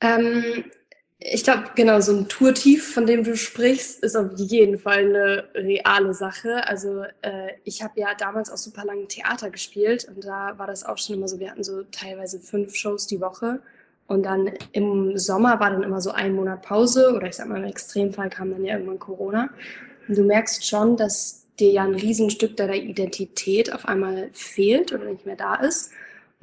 Ähm, 0.00 0.64
ich 1.18 1.44
glaube, 1.44 1.64
genau, 1.74 2.00
so 2.00 2.12
ein 2.12 2.28
Tourtief, 2.28 2.92
von 2.92 3.06
dem 3.06 3.24
du 3.24 3.36
sprichst, 3.36 4.02
ist 4.02 4.16
auf 4.16 4.32
jeden 4.36 4.78
Fall 4.78 4.98
eine 4.98 5.44
reale 5.54 6.12
Sache. 6.12 6.66
Also 6.66 7.04
äh, 7.22 7.52
ich 7.64 7.82
habe 7.82 8.00
ja 8.00 8.08
damals 8.18 8.50
auch 8.50 8.56
super 8.56 8.84
lange 8.84 9.06
Theater 9.06 9.50
gespielt 9.50 10.06
und 10.08 10.24
da 10.24 10.58
war 10.58 10.66
das 10.66 10.84
auch 10.84 10.98
schon 10.98 11.16
immer 11.16 11.28
so, 11.28 11.38
wir 11.38 11.50
hatten 11.50 11.64
so 11.64 11.84
teilweise 11.84 12.40
fünf 12.40 12.74
Shows 12.74 13.06
die 13.06 13.20
Woche 13.20 13.60
und 14.06 14.24
dann 14.24 14.50
im 14.72 15.16
Sommer 15.16 15.60
war 15.60 15.70
dann 15.70 15.82
immer 15.82 16.00
so 16.00 16.10
ein 16.10 16.34
Monat 16.34 16.62
Pause 16.62 17.14
oder 17.14 17.28
ich 17.28 17.36
sag 17.36 17.48
mal 17.48 17.58
im 17.58 17.64
Extremfall 17.64 18.28
kam 18.28 18.50
dann 18.50 18.64
ja 18.64 18.74
irgendwann 18.74 18.98
Corona. 18.98 19.50
Und 20.08 20.18
du 20.18 20.22
merkst 20.22 20.66
schon, 20.66 20.96
dass 20.96 21.46
dir 21.58 21.70
ja 21.70 21.84
ein 21.84 21.94
Riesenstück 21.94 22.56
deiner 22.56 22.74
Identität 22.74 23.72
auf 23.72 23.86
einmal 23.86 24.28
fehlt 24.32 24.92
oder 24.92 25.04
nicht 25.04 25.24
mehr 25.24 25.36
da 25.36 25.54
ist. 25.54 25.90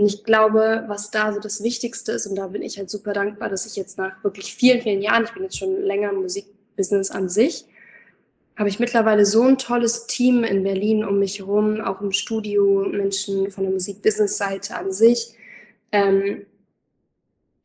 Und 0.01 0.07
ich 0.07 0.23
glaube, 0.23 0.85
was 0.87 1.11
da 1.11 1.31
so 1.31 1.39
das 1.39 1.61
Wichtigste 1.61 2.11
ist, 2.13 2.25
und 2.25 2.35
da 2.35 2.47
bin 2.47 2.63
ich 2.63 2.79
halt 2.79 2.89
super 2.89 3.13
dankbar, 3.13 3.49
dass 3.49 3.67
ich 3.67 3.75
jetzt 3.75 3.99
nach 3.99 4.23
wirklich 4.23 4.55
vielen, 4.55 4.81
vielen 4.81 4.99
Jahren, 4.99 5.25
ich 5.25 5.33
bin 5.33 5.43
jetzt 5.43 5.59
schon 5.59 5.79
länger 5.83 6.09
im 6.09 6.23
Musikbusiness 6.23 7.11
an 7.11 7.29
sich, 7.29 7.65
habe 8.57 8.67
ich 8.67 8.79
mittlerweile 8.79 9.27
so 9.27 9.43
ein 9.43 9.59
tolles 9.59 10.07
Team 10.07 10.43
in 10.43 10.63
Berlin 10.63 11.05
um 11.05 11.19
mich 11.19 11.37
herum, 11.37 11.81
auch 11.81 12.01
im 12.01 12.13
Studio, 12.13 12.83
Menschen 12.91 13.51
von 13.51 13.63
der 13.63 13.73
Musikbusiness-Seite 13.73 14.75
an 14.75 14.91
sich. 14.91 15.35
Ähm, 15.91 16.47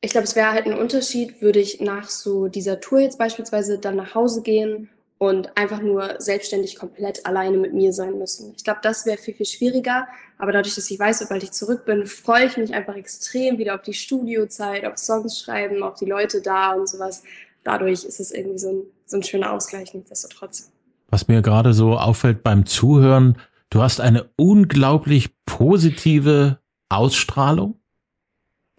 ich 0.03 0.11
glaube, 0.11 0.27
es 0.27 0.37
wäre 0.37 0.53
halt 0.53 0.67
ein 0.67 0.79
Unterschied, 0.79 1.41
würde 1.41 1.61
ich 1.61 1.81
nach 1.81 2.11
so 2.11 2.49
dieser 2.49 2.81
Tour 2.81 3.01
jetzt 3.01 3.17
beispielsweise 3.17 3.79
dann 3.79 3.97
nach 3.97 4.15
Hause 4.15 4.43
gehen 4.43 4.91
und 5.19 5.57
einfach 5.57 5.81
nur 5.81 6.17
selbstständig 6.19 6.77
komplett 6.77 7.25
alleine 7.25 7.57
mit 7.57 7.73
mir 7.73 7.93
sein 7.93 8.19
müssen. 8.19 8.53
Ich 8.57 8.65
glaube, 8.65 8.81
das 8.83 9.07
wäre 9.07 9.17
viel, 9.17 9.35
viel 9.35 9.47
schwieriger. 9.47 10.07
Aber 10.39 10.53
dadurch, 10.53 10.75
dass 10.75 10.91
ich 10.91 10.99
weiß, 10.99 11.21
sobald 11.21 11.43
ich 11.43 11.53
zurück 11.53 11.87
bin, 11.87 12.07
freue 12.07 12.47
ich 12.47 12.57
mich 12.59 12.75
einfach 12.75 12.95
extrem 12.95 13.57
wieder 13.57 13.75
auf 13.75 13.83
die 13.83 13.95
Studiozeit, 13.95 14.85
auf 14.85 14.99
Songs 14.99 15.41
schreiben, 15.41 15.83
auf 15.83 15.95
die 15.95 16.05
Leute 16.05 16.43
da 16.43 16.73
und 16.73 16.89
sowas. 16.89 17.23
Dadurch 17.65 18.05
ist 18.05 18.21
es 18.21 18.31
irgendwie 18.31 18.59
so 18.59 18.69
ein, 18.69 18.83
so 19.07 19.17
ein 19.17 19.23
schöner 19.23 19.53
Ausgleich, 19.53 19.95
nichtsdestotrotz. 19.95 20.71
Was 21.09 21.29
mir 21.29 21.41
gerade 21.41 21.73
so 21.73 21.97
auffällt 21.97 22.43
beim 22.43 22.67
Zuhören, 22.67 23.39
du 23.71 23.81
hast 23.81 24.01
eine 24.01 24.29
unglaublich 24.37 25.31
positive 25.47 26.59
Ausstrahlung. 26.91 27.81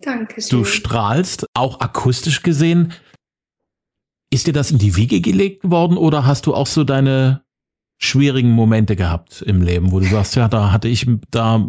Danke. 0.01 0.41
Du 0.49 0.63
strahlst 0.63 1.47
auch 1.55 1.79
akustisch 1.79 2.43
gesehen. 2.43 2.93
Ist 4.29 4.47
dir 4.47 4.53
das 4.53 4.71
in 4.71 4.77
die 4.77 4.95
Wiege 4.95 5.21
gelegt 5.21 5.69
worden 5.69 5.97
oder 5.97 6.25
hast 6.25 6.45
du 6.45 6.53
auch 6.53 6.67
so 6.67 6.83
deine 6.83 7.43
schwierigen 7.97 8.51
Momente 8.51 8.95
gehabt 8.95 9.41
im 9.41 9.61
Leben, 9.61 9.91
wo 9.91 9.99
du 9.99 10.05
sagst, 10.05 10.35
ja, 10.35 10.47
da 10.47 10.71
hatte 10.71 10.87
ich, 10.87 11.07
da 11.31 11.67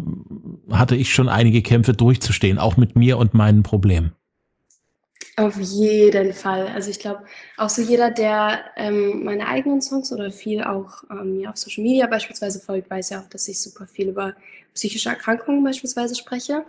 hatte 0.69 0.95
ich 0.95 1.13
schon 1.13 1.27
einige 1.29 1.61
Kämpfe 1.61 1.93
durchzustehen, 1.93 2.59
auch 2.59 2.77
mit 2.77 2.95
mir 2.95 3.17
und 3.17 3.33
meinen 3.33 3.63
Problemen? 3.63 4.13
Auf 5.37 5.57
jeden 5.57 6.33
Fall. 6.33 6.67
Also 6.67 6.89
ich 6.89 6.99
glaube, 6.99 7.23
auch 7.55 7.69
so 7.69 7.81
jeder, 7.81 8.11
der 8.11 8.59
ähm, 8.75 9.23
meine 9.23 9.47
eigenen 9.47 9.81
Songs 9.81 10.11
oder 10.11 10.31
viel 10.31 10.63
auch 10.63 11.03
ähm, 11.09 11.37
mir 11.37 11.49
auf 11.49 11.57
Social 11.57 11.83
Media 11.83 12.07
beispielsweise 12.07 12.59
folgt, 12.59 12.89
weiß 12.89 13.11
ja 13.11 13.21
auch, 13.21 13.29
dass 13.29 13.47
ich 13.47 13.61
super 13.61 13.87
viel 13.87 14.09
über 14.09 14.33
psychische 14.73 15.07
Erkrankungen 15.07 15.63
beispielsweise 15.63 16.15
spreche. 16.15 16.65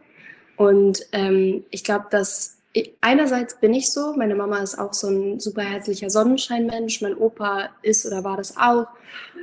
Und 0.56 1.00
ähm, 1.10 1.64
ich 1.70 1.82
glaube, 1.82 2.06
dass 2.10 2.59
einerseits 3.00 3.58
bin 3.58 3.74
ich 3.74 3.90
so, 3.90 4.14
meine 4.14 4.34
Mama 4.34 4.58
ist 4.58 4.78
auch 4.78 4.92
so 4.92 5.08
ein 5.08 5.40
super 5.40 5.62
herzlicher 5.62 6.10
Sonnenscheinmensch, 6.10 7.02
mein 7.02 7.16
Opa 7.16 7.70
ist 7.82 8.06
oder 8.06 8.24
war 8.24 8.36
das 8.36 8.56
auch. 8.56 8.86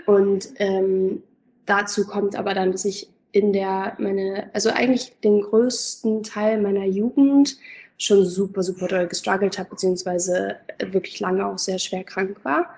Und 0.06 0.50
ähm, 0.58 1.24
dazu 1.66 2.06
kommt 2.06 2.36
aber 2.36 2.54
dann, 2.54 2.72
dass 2.72 2.86
ich 2.86 3.10
in 3.32 3.54
der, 3.54 3.96
meine, 4.00 4.50
also 4.54 4.70
eigentlich 4.70 5.14
den 5.24 5.42
größten 5.42 6.24
Teil 6.24 6.62
meiner 6.62 6.86
Jugend 6.86 7.58
schon 7.98 8.26
super, 8.26 8.64
super 8.64 8.88
doll 8.88 9.08
gestruggelt 9.08 9.58
habe, 9.60 9.72
beziehungsweise 9.72 10.56
wirklich 10.80 11.20
lange 11.20 11.46
auch 11.46 11.58
sehr 11.58 11.80
schwer 11.80 12.04
krank 12.04 12.38
war. 12.44 12.70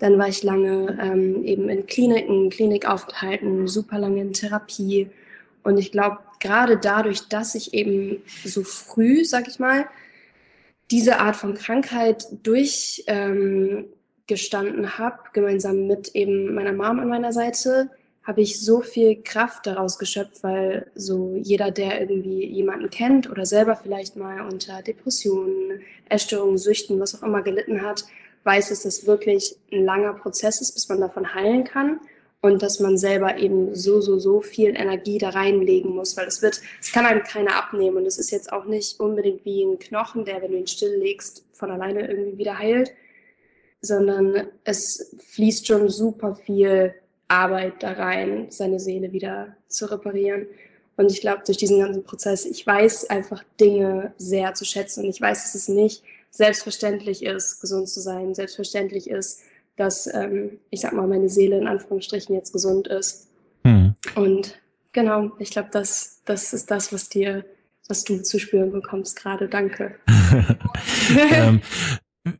Dann 0.00 0.18
war 0.18 0.28
ich 0.28 0.42
lange 0.42 0.98
ähm, 1.00 1.44
eben 1.44 1.68
in 1.68 1.86
Kliniken, 1.86 2.50
Klinikaufenthalten, 2.50 3.68
super 3.68 3.98
lange 3.98 4.20
in 4.20 4.32
Therapie. 4.32 5.08
Und 5.62 5.78
ich 5.78 5.92
glaube, 5.92 6.18
gerade 6.44 6.76
dadurch, 6.76 7.28
dass 7.28 7.54
ich 7.54 7.72
eben 7.72 8.22
so 8.44 8.62
früh, 8.62 9.24
sag 9.24 9.48
ich 9.48 9.58
mal, 9.58 9.86
diese 10.90 11.18
Art 11.18 11.36
von 11.36 11.54
Krankheit 11.54 12.26
durchgestanden 12.42 13.88
ähm, 14.84 14.98
habe, 14.98 15.18
gemeinsam 15.32 15.86
mit 15.86 16.14
eben 16.14 16.54
meiner 16.54 16.74
Mom 16.74 17.00
an 17.00 17.08
meiner 17.08 17.32
Seite, 17.32 17.90
habe 18.22 18.42
ich 18.42 18.60
so 18.60 18.82
viel 18.82 19.22
Kraft 19.22 19.66
daraus 19.66 19.98
geschöpft, 19.98 20.42
weil 20.42 20.90
so 20.94 21.34
jeder, 21.42 21.70
der 21.70 22.00
irgendwie 22.02 22.46
jemanden 22.46 22.90
kennt 22.90 23.30
oder 23.30 23.46
selber 23.46 23.76
vielleicht 23.76 24.16
mal 24.16 24.42
unter 24.42 24.82
Depressionen, 24.82 25.80
Essstörungen, 26.10 26.58
Süchten, 26.58 27.00
was 27.00 27.14
auch 27.14 27.22
immer 27.26 27.42
gelitten 27.42 27.80
hat, 27.80 28.04
weiß, 28.44 28.68
dass 28.68 28.82
das 28.82 29.06
wirklich 29.06 29.56
ein 29.72 29.84
langer 29.84 30.12
Prozess 30.12 30.60
ist, 30.60 30.74
bis 30.74 30.88
man 30.90 31.00
davon 31.00 31.34
heilen 31.34 31.64
kann 31.64 32.00
und 32.44 32.62
dass 32.62 32.78
man 32.78 32.98
selber 32.98 33.38
eben 33.38 33.74
so, 33.74 34.02
so, 34.02 34.18
so 34.18 34.42
viel 34.42 34.76
Energie 34.76 35.16
da 35.16 35.30
reinlegen 35.30 35.94
muss, 35.94 36.14
weil 36.14 36.26
es 36.28 36.42
wird, 36.42 36.60
es 36.78 36.92
kann 36.92 37.06
einem 37.06 37.22
keiner 37.22 37.56
abnehmen 37.56 37.96
und 37.96 38.06
es 38.06 38.18
ist 38.18 38.30
jetzt 38.30 38.52
auch 38.52 38.66
nicht 38.66 39.00
unbedingt 39.00 39.46
wie 39.46 39.64
ein 39.64 39.78
Knochen, 39.78 40.26
der, 40.26 40.42
wenn 40.42 40.52
du 40.52 40.58
ihn 40.58 40.66
stilllegst, 40.66 41.46
von 41.54 41.70
alleine 41.70 42.06
irgendwie 42.06 42.36
wieder 42.36 42.58
heilt, 42.58 42.92
sondern 43.80 44.48
es 44.62 45.16
fließt 45.30 45.66
schon 45.66 45.88
super 45.88 46.34
viel 46.34 46.94
Arbeit 47.28 47.82
da 47.82 47.92
rein, 47.92 48.48
seine 48.50 48.78
Seele 48.78 49.12
wieder 49.12 49.56
zu 49.68 49.90
reparieren. 49.90 50.46
Und 50.98 51.10
ich 51.10 51.22
glaube, 51.22 51.44
durch 51.46 51.56
diesen 51.56 51.78
ganzen 51.78 52.04
Prozess, 52.04 52.44
ich 52.44 52.66
weiß 52.66 53.08
einfach 53.08 53.42
Dinge 53.58 54.12
sehr 54.18 54.52
zu 54.52 54.66
schätzen. 54.66 55.04
Und 55.04 55.10
ich 55.10 55.20
weiß, 55.20 55.44
dass 55.44 55.54
es 55.54 55.68
nicht 55.68 56.02
selbstverständlich 56.30 57.24
ist, 57.24 57.62
gesund 57.62 57.88
zu 57.88 58.02
sein, 58.02 58.34
selbstverständlich 58.34 59.08
ist, 59.08 59.40
dass, 59.76 60.12
ähm, 60.12 60.58
ich 60.70 60.80
sag 60.80 60.92
mal, 60.92 61.06
meine 61.06 61.28
Seele 61.28 61.58
in 61.58 61.66
Anführungsstrichen 61.66 62.34
jetzt 62.34 62.52
gesund 62.52 62.88
ist. 62.88 63.28
Mhm. 63.64 63.94
Und 64.14 64.60
genau, 64.92 65.32
ich 65.38 65.50
glaube, 65.50 65.68
das, 65.72 66.22
das 66.24 66.52
ist 66.52 66.70
das, 66.70 66.92
was 66.92 67.08
dir, 67.08 67.44
was 67.88 68.04
du 68.04 68.22
zu 68.22 68.38
spüren 68.38 68.72
bekommst 68.72 69.16
gerade. 69.16 69.48
Danke. 69.48 69.96
ähm, 71.32 71.60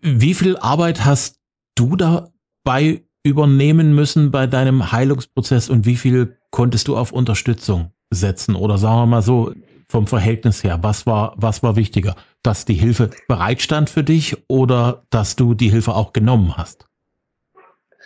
wie 0.00 0.34
viel 0.34 0.56
Arbeit 0.56 1.04
hast 1.04 1.40
du 1.74 1.96
dabei 1.96 3.02
übernehmen 3.24 3.94
müssen 3.94 4.30
bei 4.30 4.46
deinem 4.46 4.92
Heilungsprozess 4.92 5.68
und 5.68 5.86
wie 5.86 5.96
viel 5.96 6.36
konntest 6.50 6.88
du 6.88 6.96
auf 6.96 7.12
Unterstützung 7.12 7.90
setzen? 8.10 8.54
Oder 8.54 8.78
sagen 8.78 8.96
wir 8.96 9.06
mal 9.06 9.22
so, 9.22 9.52
vom 9.88 10.06
Verhältnis 10.06 10.64
her, 10.64 10.78
was 10.82 11.06
war, 11.06 11.34
was 11.36 11.62
war 11.62 11.76
wichtiger? 11.76 12.16
Dass 12.42 12.64
die 12.64 12.74
Hilfe 12.74 13.10
bereitstand 13.28 13.90
für 13.90 14.04
dich 14.04 14.36
oder 14.48 15.04
dass 15.10 15.36
du 15.36 15.54
die 15.54 15.70
Hilfe 15.70 15.94
auch 15.94 16.12
genommen 16.12 16.56
hast? 16.56 16.86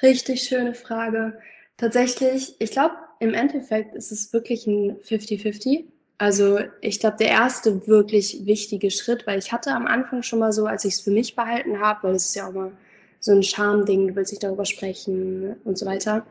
Richtig 0.03 0.43
schöne 0.43 0.75
Frage. 0.75 1.39
Tatsächlich, 1.77 2.55
ich 2.59 2.71
glaube, 2.71 2.95
im 3.21 3.35
Endeffekt 3.35 3.95
ist 3.95 4.13
es 4.13 4.33
wirklich 4.33 4.67
ein 4.67 4.97
50-50. 5.01 5.85
Also 6.19 6.59
ich 6.81 6.99
glaube, 6.99 7.17
der 7.19 7.29
erste 7.29 7.87
wirklich 7.87 8.45
wichtige 8.45 8.91
Schritt, 8.91 9.27
weil 9.27 9.39
ich 9.39 9.53
hatte 9.53 9.71
am 9.71 9.87
Anfang 9.87 10.23
schon 10.23 10.41
mal 10.41 10.53
so, 10.53 10.67
als 10.67 10.85
ich 10.85 10.95
es 10.95 11.01
für 11.01 11.11
mich 11.13 11.37
behalten 11.37 11.81
habe, 11.81 12.09
weil 12.09 12.15
es 12.17 12.27
ist 12.27 12.35
ja 12.35 12.49
auch 12.49 12.53
mal 12.53 12.73
so 13.21 13.33
ein 13.33 13.43
Charmding, 13.43 14.09
du 14.09 14.17
willst 14.17 14.33
nicht 14.33 14.43
darüber 14.43 14.65
sprechen 14.65 15.57
und 15.65 15.79
so 15.79 15.87
weiter, 15.87 16.27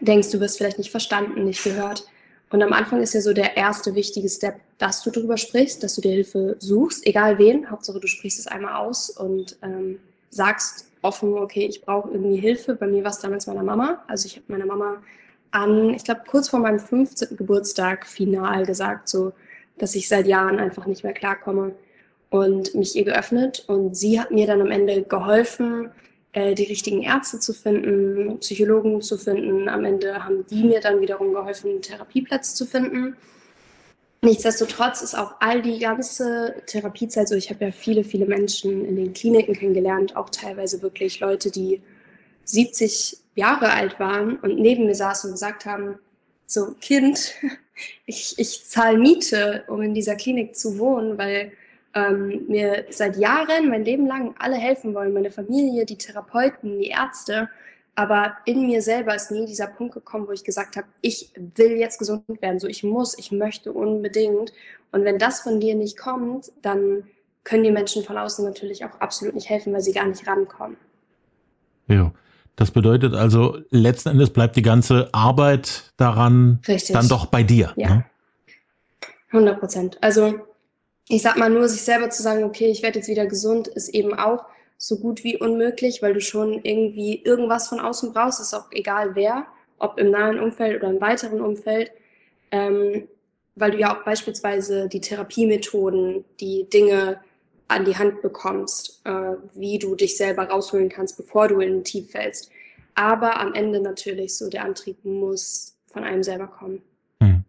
denkst, 0.00 0.30
du 0.30 0.40
wirst 0.40 0.58
vielleicht 0.58 0.78
nicht 0.78 0.90
verstanden, 0.90 1.44
nicht 1.44 1.64
gehört. 1.64 2.06
Und 2.50 2.62
am 2.62 2.72
Anfang 2.72 3.02
ist 3.02 3.12
ja 3.12 3.20
so 3.20 3.34
der 3.34 3.56
erste 3.58 3.94
wichtige 3.94 4.28
Step, 4.28 4.56
dass 4.78 5.02
du 5.02 5.10
darüber 5.10 5.36
sprichst, 5.36 5.82
dass 5.82 5.94
du 5.94 6.00
dir 6.00 6.12
Hilfe 6.12 6.56
suchst, 6.58 7.06
egal 7.06 7.38
wen. 7.38 7.70
Hauptsache, 7.70 8.00
du 8.00 8.06
sprichst 8.06 8.38
es 8.38 8.46
einmal 8.46 8.76
aus 8.76 9.10
und 9.10 9.58
ähm, 9.62 10.00
sagst 10.30 10.87
offen, 11.02 11.34
okay, 11.34 11.66
ich 11.66 11.82
brauche 11.82 12.10
irgendwie 12.10 12.36
Hilfe. 12.36 12.74
Bei 12.74 12.86
mir 12.86 13.04
war 13.04 13.10
es 13.10 13.18
damals 13.18 13.46
meiner 13.46 13.62
Mama. 13.62 14.02
Also 14.06 14.26
ich 14.26 14.36
habe 14.36 14.46
meiner 14.48 14.66
Mama 14.66 15.02
an, 15.50 15.94
ich 15.94 16.04
glaube, 16.04 16.22
kurz 16.26 16.48
vor 16.48 16.60
meinem 16.60 16.78
15. 16.78 17.36
Geburtstag 17.36 18.06
final 18.06 18.66
gesagt, 18.66 19.08
so, 19.08 19.32
dass 19.78 19.94
ich 19.94 20.08
seit 20.08 20.26
Jahren 20.26 20.58
einfach 20.58 20.86
nicht 20.86 21.04
mehr 21.04 21.12
klarkomme 21.12 21.72
und 22.30 22.74
mich 22.74 22.96
ihr 22.96 23.04
geöffnet. 23.04 23.64
Und 23.66 23.96
sie 23.96 24.20
hat 24.20 24.30
mir 24.30 24.46
dann 24.46 24.60
am 24.60 24.70
Ende 24.70 25.02
geholfen, 25.02 25.90
äh, 26.32 26.54
die 26.54 26.64
richtigen 26.64 27.02
Ärzte 27.02 27.38
zu 27.38 27.52
finden, 27.52 28.38
Psychologen 28.40 29.00
zu 29.00 29.16
finden. 29.16 29.68
Am 29.68 29.84
Ende 29.84 30.24
haben 30.24 30.44
die 30.50 30.64
mir 30.64 30.80
dann 30.80 31.00
wiederum 31.00 31.32
geholfen, 31.32 31.80
Therapieplätze 31.80 32.54
zu 32.54 32.66
finden. 32.66 33.16
Nichtsdestotrotz 34.20 35.02
ist 35.02 35.14
auch 35.14 35.36
all 35.38 35.62
die 35.62 35.78
ganze 35.78 36.56
Therapiezeit 36.66 37.28
so, 37.28 37.36
ich 37.36 37.50
habe 37.50 37.66
ja 37.66 37.70
viele, 37.70 38.02
viele 38.02 38.26
Menschen 38.26 38.84
in 38.84 38.96
den 38.96 39.12
Kliniken 39.12 39.54
kennengelernt, 39.54 40.16
auch 40.16 40.30
teilweise 40.30 40.82
wirklich 40.82 41.20
Leute, 41.20 41.52
die 41.52 41.80
70 42.44 43.18
Jahre 43.36 43.70
alt 43.70 44.00
waren 44.00 44.36
und 44.38 44.58
neben 44.58 44.86
mir 44.86 44.94
saßen 44.96 45.30
und 45.30 45.34
gesagt 45.34 45.66
haben, 45.66 45.98
so 46.46 46.74
Kind, 46.80 47.34
ich, 48.06 48.34
ich 48.38 48.64
zahle 48.64 48.98
Miete, 48.98 49.64
um 49.68 49.82
in 49.82 49.94
dieser 49.94 50.16
Klinik 50.16 50.56
zu 50.56 50.78
wohnen, 50.78 51.16
weil 51.16 51.52
ähm, 51.94 52.46
mir 52.48 52.86
seit 52.90 53.16
Jahren, 53.16 53.68
mein 53.68 53.84
Leben 53.84 54.06
lang 54.06 54.34
alle 54.38 54.56
helfen 54.56 54.94
wollen, 54.94 55.12
meine 55.12 55.30
Familie, 55.30 55.86
die 55.86 55.98
Therapeuten, 55.98 56.78
die 56.78 56.88
Ärzte. 56.88 57.48
Aber 57.98 58.36
in 58.44 58.64
mir 58.64 58.80
selber 58.80 59.16
ist 59.16 59.32
nie 59.32 59.44
dieser 59.44 59.66
Punkt 59.66 59.92
gekommen, 59.92 60.28
wo 60.28 60.30
ich 60.30 60.44
gesagt 60.44 60.76
habe, 60.76 60.86
ich 61.00 61.32
will 61.56 61.72
jetzt 61.72 61.98
gesund 61.98 62.22
werden, 62.40 62.60
so 62.60 62.68
ich 62.68 62.84
muss, 62.84 63.18
ich 63.18 63.32
möchte 63.32 63.72
unbedingt. 63.72 64.52
Und 64.92 65.02
wenn 65.02 65.18
das 65.18 65.40
von 65.40 65.58
dir 65.58 65.74
nicht 65.74 65.98
kommt, 65.98 66.52
dann 66.62 67.02
können 67.42 67.64
die 67.64 67.72
Menschen 67.72 68.04
von 68.04 68.16
außen 68.16 68.44
natürlich 68.44 68.84
auch 68.84 69.00
absolut 69.00 69.34
nicht 69.34 69.50
helfen, 69.50 69.72
weil 69.72 69.80
sie 69.80 69.90
gar 69.90 70.06
nicht 70.06 70.28
rankommen. 70.28 70.76
Ja, 71.88 72.12
das 72.54 72.70
bedeutet 72.70 73.14
also, 73.14 73.58
letzten 73.70 74.10
Endes 74.10 74.30
bleibt 74.30 74.54
die 74.54 74.62
ganze 74.62 75.08
Arbeit 75.10 75.92
daran 75.96 76.60
Richtig. 76.68 76.94
dann 76.94 77.08
doch 77.08 77.26
bei 77.26 77.42
dir. 77.42 77.72
Ja. 77.74 77.88
Ne? 77.88 78.04
100 79.32 79.58
Prozent. 79.58 79.98
Also 80.02 80.38
ich 81.08 81.22
sag 81.22 81.36
mal 81.36 81.50
nur, 81.50 81.68
sich 81.68 81.82
selber 81.82 82.10
zu 82.10 82.22
sagen, 82.22 82.44
okay, 82.44 82.68
ich 82.68 82.84
werde 82.84 83.00
jetzt 83.00 83.08
wieder 83.08 83.26
gesund, 83.26 83.66
ist 83.66 83.88
eben 83.88 84.14
auch 84.16 84.44
so 84.78 84.96
gut 84.96 85.24
wie 85.24 85.36
unmöglich, 85.36 86.00
weil 86.00 86.14
du 86.14 86.20
schon 86.20 86.60
irgendwie 86.62 87.20
irgendwas 87.22 87.68
von 87.68 87.80
außen 87.80 88.12
brauchst, 88.12 88.40
ist 88.40 88.54
auch 88.54 88.70
egal 88.70 89.14
wer, 89.16 89.46
ob 89.78 89.98
im 89.98 90.12
nahen 90.12 90.38
Umfeld 90.38 90.80
oder 90.80 90.90
im 90.90 91.00
weiteren 91.00 91.40
Umfeld, 91.40 91.90
ähm, 92.52 93.08
weil 93.56 93.72
du 93.72 93.78
ja 93.78 93.94
auch 93.94 94.04
beispielsweise 94.04 94.88
die 94.88 95.00
Therapiemethoden, 95.00 96.24
die 96.40 96.70
Dinge 96.70 97.20
an 97.66 97.84
die 97.84 97.96
Hand 97.96 98.22
bekommst, 98.22 99.02
äh, 99.04 99.34
wie 99.54 99.78
du 99.78 99.96
dich 99.96 100.16
selber 100.16 100.44
rausholen 100.44 100.88
kannst, 100.88 101.16
bevor 101.16 101.48
du 101.48 101.60
in 101.60 101.78
ein 101.78 101.84
Tief 101.84 102.12
fällst. 102.12 102.50
Aber 102.94 103.40
am 103.40 103.54
Ende 103.54 103.80
natürlich 103.80 104.36
so, 104.36 104.48
der 104.48 104.64
Antrieb 104.64 105.04
muss 105.04 105.76
von 105.86 106.04
einem 106.04 106.22
selber 106.22 106.46
kommen. 106.46 106.82
Hm. 107.20 107.44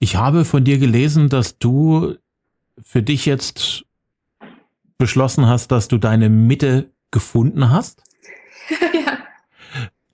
Ich 0.00 0.16
habe 0.16 0.44
von 0.44 0.64
dir 0.64 0.78
gelesen, 0.78 1.28
dass 1.28 1.56
du 1.58 2.16
für 2.82 3.02
dich 3.02 3.26
jetzt 3.26 3.84
beschlossen 4.98 5.46
hast, 5.46 5.70
dass 5.72 5.88
du 5.88 5.98
deine 5.98 6.28
Mitte 6.28 6.90
gefunden 7.10 7.70
hast? 7.70 8.02
ja. 8.92 9.18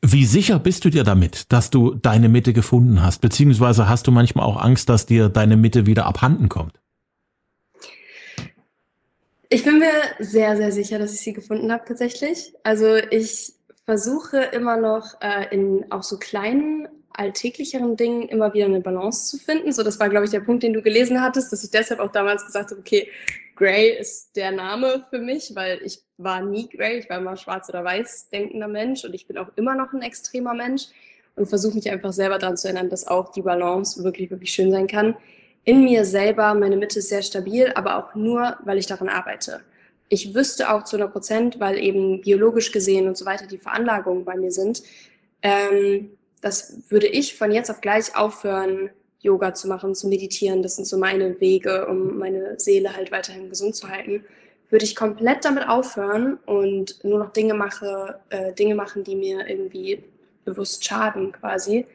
Wie 0.02 0.24
sicher 0.24 0.58
bist 0.58 0.84
du 0.84 0.90
dir 0.90 1.04
damit, 1.04 1.52
dass 1.52 1.70
du 1.70 1.94
deine 1.94 2.28
Mitte 2.28 2.52
gefunden 2.52 3.02
hast? 3.02 3.20
Beziehungsweise 3.20 3.88
hast 3.88 4.06
du 4.06 4.10
manchmal 4.10 4.46
auch 4.46 4.60
Angst, 4.60 4.88
dass 4.88 5.06
dir 5.06 5.28
deine 5.28 5.56
Mitte 5.56 5.86
wieder 5.86 6.06
abhanden 6.06 6.48
kommt? 6.48 6.80
Ich 9.50 9.64
bin 9.64 9.78
mir 9.78 9.92
sehr, 10.20 10.56
sehr 10.56 10.72
sicher, 10.72 10.98
dass 10.98 11.12
ich 11.12 11.20
sie 11.20 11.32
gefunden 11.32 11.72
habe 11.72 11.84
tatsächlich. 11.86 12.54
Also 12.62 12.96
ich 12.96 13.52
versuche 13.84 14.38
immer 14.38 14.76
noch 14.76 15.20
äh, 15.20 15.52
in 15.52 15.90
auch 15.90 16.04
so 16.04 16.18
kleinen 16.18 16.86
alltäglicheren 17.12 17.96
Dingen 17.96 18.28
immer 18.28 18.54
wieder 18.54 18.66
eine 18.66 18.80
Balance 18.80 19.26
zu 19.26 19.38
finden. 19.44 19.72
So, 19.72 19.82
das 19.82 19.98
war, 19.98 20.08
glaube 20.08 20.24
ich, 20.24 20.30
der 20.30 20.40
Punkt, 20.40 20.62
den 20.62 20.72
du 20.72 20.80
gelesen 20.80 21.20
hattest, 21.20 21.52
dass 21.52 21.64
ich 21.64 21.70
deshalb 21.70 22.00
auch 22.00 22.12
damals 22.12 22.46
gesagt 22.46 22.70
habe, 22.70 22.80
okay, 22.80 23.08
Gray 23.60 23.90
ist 23.90 24.34
der 24.36 24.52
Name 24.52 25.04
für 25.10 25.18
mich, 25.18 25.52
weil 25.54 25.82
ich 25.84 26.02
war 26.16 26.40
nie 26.40 26.66
Gray, 26.66 26.98
ich 26.98 27.10
war 27.10 27.18
immer 27.18 27.36
schwarz 27.36 27.68
oder 27.68 27.84
weiß 27.84 28.30
denkender 28.30 28.68
Mensch 28.68 29.04
und 29.04 29.12
ich 29.12 29.26
bin 29.26 29.36
auch 29.36 29.48
immer 29.56 29.74
noch 29.74 29.92
ein 29.92 30.00
extremer 30.00 30.54
Mensch 30.54 30.84
und 31.36 31.46
versuche 31.46 31.74
mich 31.74 31.90
einfach 31.90 32.14
selber 32.14 32.38
daran 32.38 32.56
zu 32.56 32.68
erinnern, 32.68 32.88
dass 32.88 33.06
auch 33.06 33.32
die 33.32 33.42
Balance 33.42 34.02
wirklich, 34.02 34.30
wirklich 34.30 34.50
schön 34.50 34.70
sein 34.70 34.86
kann. 34.86 35.14
In 35.64 35.84
mir 35.84 36.06
selber, 36.06 36.54
meine 36.54 36.78
Mitte 36.78 37.00
ist 37.00 37.10
sehr 37.10 37.20
stabil, 37.20 37.70
aber 37.74 37.98
auch 37.98 38.14
nur, 38.14 38.56
weil 38.64 38.78
ich 38.78 38.86
daran 38.86 39.10
arbeite. 39.10 39.60
Ich 40.08 40.34
wüsste 40.34 40.72
auch 40.72 40.84
zu 40.84 40.96
100 40.96 41.12
Prozent, 41.12 41.60
weil 41.60 41.76
eben 41.78 42.22
biologisch 42.22 42.72
gesehen 42.72 43.08
und 43.08 43.18
so 43.18 43.26
weiter 43.26 43.46
die 43.46 43.58
Veranlagungen 43.58 44.24
bei 44.24 44.36
mir 44.36 44.52
sind, 44.52 44.82
ähm, 45.42 46.16
das 46.40 46.78
würde 46.88 47.08
ich 47.08 47.36
von 47.36 47.52
jetzt 47.52 47.70
auf 47.70 47.82
gleich 47.82 48.16
aufhören, 48.16 48.88
Yoga 49.20 49.54
zu 49.54 49.68
machen, 49.68 49.94
zu 49.94 50.08
meditieren. 50.08 50.62
Das 50.62 50.76
sind 50.76 50.86
so 50.86 50.98
meine 50.98 51.40
Wege, 51.40 51.86
um 51.86 52.18
meine 52.18 52.58
Seele 52.58 52.96
halt 52.96 53.12
weiterhin 53.12 53.48
gesund 53.48 53.76
zu 53.76 53.88
halten. 53.88 54.24
Würde 54.70 54.84
ich 54.84 54.96
komplett 54.96 55.44
damit 55.44 55.68
aufhören 55.68 56.38
und 56.46 57.04
nur 57.04 57.18
noch 57.18 57.32
Dinge 57.32 57.54
mache, 57.54 58.20
äh, 58.30 58.52
Dinge 58.52 58.74
machen, 58.74 59.04
die 59.04 59.16
mir 59.16 59.48
irgendwie 59.48 60.02
bewusst 60.44 60.84
schaden, 60.84 61.32
quasi, 61.32 61.86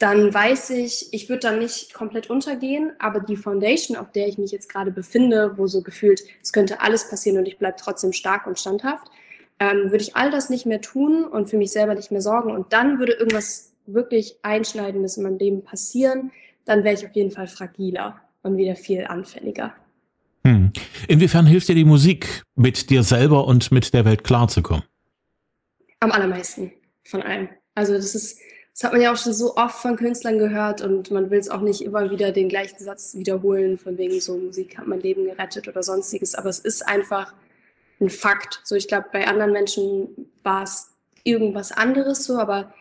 dann 0.00 0.32
weiß 0.32 0.70
ich, 0.70 1.12
ich 1.12 1.28
würde 1.28 1.40
dann 1.40 1.58
nicht 1.58 1.92
komplett 1.92 2.30
untergehen, 2.30 2.92
aber 2.98 3.20
die 3.20 3.36
Foundation, 3.36 3.98
auf 3.98 4.10
der 4.10 4.28
ich 4.28 4.38
mich 4.38 4.50
jetzt 4.50 4.70
gerade 4.70 4.90
befinde, 4.90 5.58
wo 5.58 5.66
so 5.66 5.82
gefühlt, 5.82 6.22
es 6.42 6.54
könnte 6.54 6.80
alles 6.80 7.10
passieren 7.10 7.36
und 7.36 7.46
ich 7.46 7.58
bleibe 7.58 7.76
trotzdem 7.78 8.14
stark 8.14 8.46
und 8.46 8.58
standhaft, 8.58 9.08
ähm, 9.58 9.90
würde 9.90 10.02
ich 10.02 10.16
all 10.16 10.30
das 10.30 10.48
nicht 10.48 10.64
mehr 10.64 10.80
tun 10.80 11.24
und 11.24 11.50
für 11.50 11.58
mich 11.58 11.70
selber 11.70 11.94
nicht 11.94 12.10
mehr 12.10 12.22
sorgen 12.22 12.50
und 12.50 12.72
dann 12.72 12.98
würde 12.98 13.12
irgendwas 13.12 13.69
wirklich 13.94 14.36
Einschneidendes 14.42 15.16
in 15.16 15.24
meinem 15.24 15.38
Leben 15.38 15.62
passieren, 15.62 16.32
dann 16.64 16.84
wäre 16.84 16.94
ich 16.94 17.04
auf 17.04 17.14
jeden 17.14 17.30
Fall 17.30 17.46
fragiler 17.46 18.20
und 18.42 18.56
wieder 18.56 18.76
viel 18.76 19.04
anfälliger. 19.06 19.74
Hm. 20.44 20.72
Inwiefern 21.08 21.46
hilft 21.46 21.68
dir 21.68 21.74
die 21.74 21.84
Musik, 21.84 22.42
mit 22.54 22.90
dir 22.90 23.02
selber 23.02 23.46
und 23.46 23.70
mit 23.72 23.92
der 23.92 24.04
Welt 24.04 24.24
klarzukommen? 24.24 24.84
Am 26.00 26.12
allermeisten 26.12 26.72
von 27.04 27.22
allem. 27.22 27.48
Also 27.74 27.92
das 27.92 28.14
ist, 28.14 28.38
das 28.72 28.84
hat 28.84 28.92
man 28.92 29.02
ja 29.02 29.12
auch 29.12 29.16
schon 29.16 29.34
so 29.34 29.56
oft 29.56 29.76
von 29.82 29.96
Künstlern 29.96 30.38
gehört 30.38 30.80
und 30.80 31.10
man 31.10 31.30
will 31.30 31.38
es 31.38 31.50
auch 31.50 31.60
nicht 31.60 31.82
immer 31.82 32.10
wieder 32.10 32.32
den 32.32 32.48
gleichen 32.48 32.78
Satz 32.78 33.14
wiederholen, 33.14 33.76
von 33.76 33.98
wegen 33.98 34.20
so 34.20 34.38
Musik 34.38 34.78
hat 34.78 34.86
mein 34.86 35.00
Leben 35.00 35.24
gerettet 35.24 35.68
oder 35.68 35.82
sonstiges. 35.82 36.34
Aber 36.34 36.48
es 36.48 36.58
ist 36.58 36.88
einfach 36.88 37.34
ein 38.00 38.08
Fakt. 38.08 38.60
So, 38.64 38.74
ich 38.74 38.88
glaube, 38.88 39.06
bei 39.12 39.26
anderen 39.26 39.52
Menschen 39.52 40.08
war 40.42 40.62
es 40.62 40.92
irgendwas 41.22 41.72
anderes 41.72 42.24
so, 42.24 42.38
aber 42.38 42.72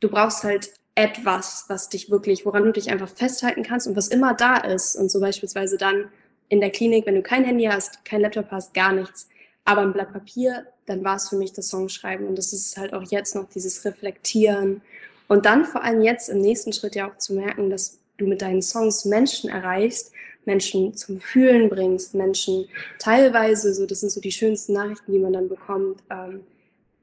du 0.00 0.08
brauchst 0.08 0.44
halt 0.44 0.70
etwas, 0.94 1.66
was 1.68 1.88
dich 1.88 2.10
wirklich, 2.10 2.46
woran 2.46 2.64
du 2.64 2.72
dich 2.72 2.90
einfach 2.90 3.08
festhalten 3.08 3.62
kannst 3.62 3.86
und 3.86 3.96
was 3.96 4.08
immer 4.08 4.34
da 4.34 4.56
ist. 4.56 4.96
Und 4.96 5.10
so 5.10 5.20
beispielsweise 5.20 5.76
dann 5.76 6.08
in 6.48 6.60
der 6.60 6.70
Klinik, 6.70 7.06
wenn 7.06 7.14
du 7.14 7.22
kein 7.22 7.44
Handy 7.44 7.64
hast, 7.64 8.04
kein 8.04 8.22
Laptop 8.22 8.50
hast, 8.50 8.72
gar 8.72 8.92
nichts, 8.92 9.28
aber 9.64 9.82
ein 9.82 9.92
Blatt 9.92 10.12
Papier, 10.12 10.66
dann 10.86 11.04
war 11.04 11.16
es 11.16 11.28
für 11.28 11.36
mich 11.36 11.52
das 11.52 11.68
Songschreiben. 11.68 12.26
Und 12.26 12.38
das 12.38 12.52
ist 12.52 12.76
halt 12.76 12.94
auch 12.94 13.02
jetzt 13.10 13.34
noch 13.34 13.48
dieses 13.48 13.84
Reflektieren. 13.84 14.80
Und 15.28 15.44
dann 15.44 15.64
vor 15.64 15.82
allem 15.82 16.02
jetzt 16.02 16.28
im 16.28 16.38
nächsten 16.38 16.72
Schritt 16.72 16.94
ja 16.94 17.10
auch 17.10 17.18
zu 17.18 17.34
merken, 17.34 17.68
dass 17.68 17.98
du 18.16 18.26
mit 18.26 18.40
deinen 18.40 18.62
Songs 18.62 19.04
Menschen 19.04 19.50
erreichst, 19.50 20.12
Menschen 20.46 20.94
zum 20.94 21.20
Fühlen 21.20 21.68
bringst, 21.68 22.14
Menschen 22.14 22.68
teilweise, 22.98 23.74
so 23.74 23.84
das 23.84 24.00
sind 24.00 24.10
so 24.10 24.20
die 24.20 24.32
schönsten 24.32 24.72
Nachrichten, 24.74 25.12
die 25.12 25.18
man 25.18 25.32
dann 25.32 25.48
bekommt. 25.48 26.02
Ähm, 26.08 26.42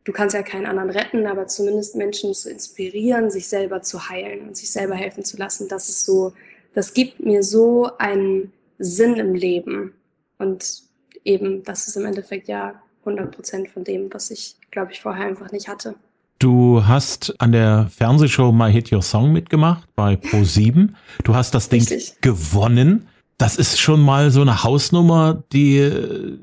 du 0.03 0.12
kannst 0.12 0.36
ja 0.36 0.43
keinen 0.43 0.65
anderen 0.65 0.89
retten, 0.89 1.27
aber 1.27 1.48
zumindest 1.48 1.95
Menschen 1.95 2.33
zu 2.33 2.50
inspirieren, 2.50 3.31
sich 3.31 3.48
selber 3.48 3.81
zu 3.81 4.10
heilen 4.10 4.48
und 4.48 4.57
sich 4.57 4.72
selber 4.72 4.95
helfen 4.95 5.24
zu 5.24 5.38
lassen. 5.38 5.67
Das 5.67 5.89
ist 5.89 6.05
so, 6.05 6.33
das 6.74 6.93
gibt 6.93 7.24
mir 7.24 7.43
so 7.43 7.89
einen 7.98 8.51
Sinn 8.79 9.15
im 9.15 9.33
Leben. 9.33 9.93
Und 10.38 10.83
eben, 11.24 11.63
das 11.63 11.88
ist 11.88 11.95
im 11.95 12.05
Endeffekt 12.05 12.48
ja 12.48 12.81
100 13.05 13.33
Prozent 13.33 13.69
von 13.69 13.83
dem, 13.83 14.13
was 14.13 14.31
ich, 14.31 14.55
glaube 14.72 14.91
ich, 14.91 15.01
vorher 15.01 15.25
einfach 15.25 15.51
nicht 15.51 15.67
hatte. 15.67 15.95
Du 16.39 16.86
hast 16.86 17.39
an 17.39 17.53
der 17.53 17.89
Fernsehshow 17.95 18.51
My 18.51 18.72
Hit 18.72 18.91
Your 18.91 19.01
Song 19.01 19.31
mitgemacht 19.31 19.88
bei 19.95 20.15
Pro7. 20.15 20.89
Du 21.24 21.36
hast 21.36 21.53
das 21.53 21.69
Ding 21.69 21.81
Richtig. 21.81 22.19
gewonnen. 22.22 23.07
Das 23.38 23.55
ist 23.55 23.79
schon 23.79 24.01
mal 24.01 24.29
so 24.31 24.41
eine 24.41 24.63
Hausnummer, 24.63 25.43
die 25.53 26.38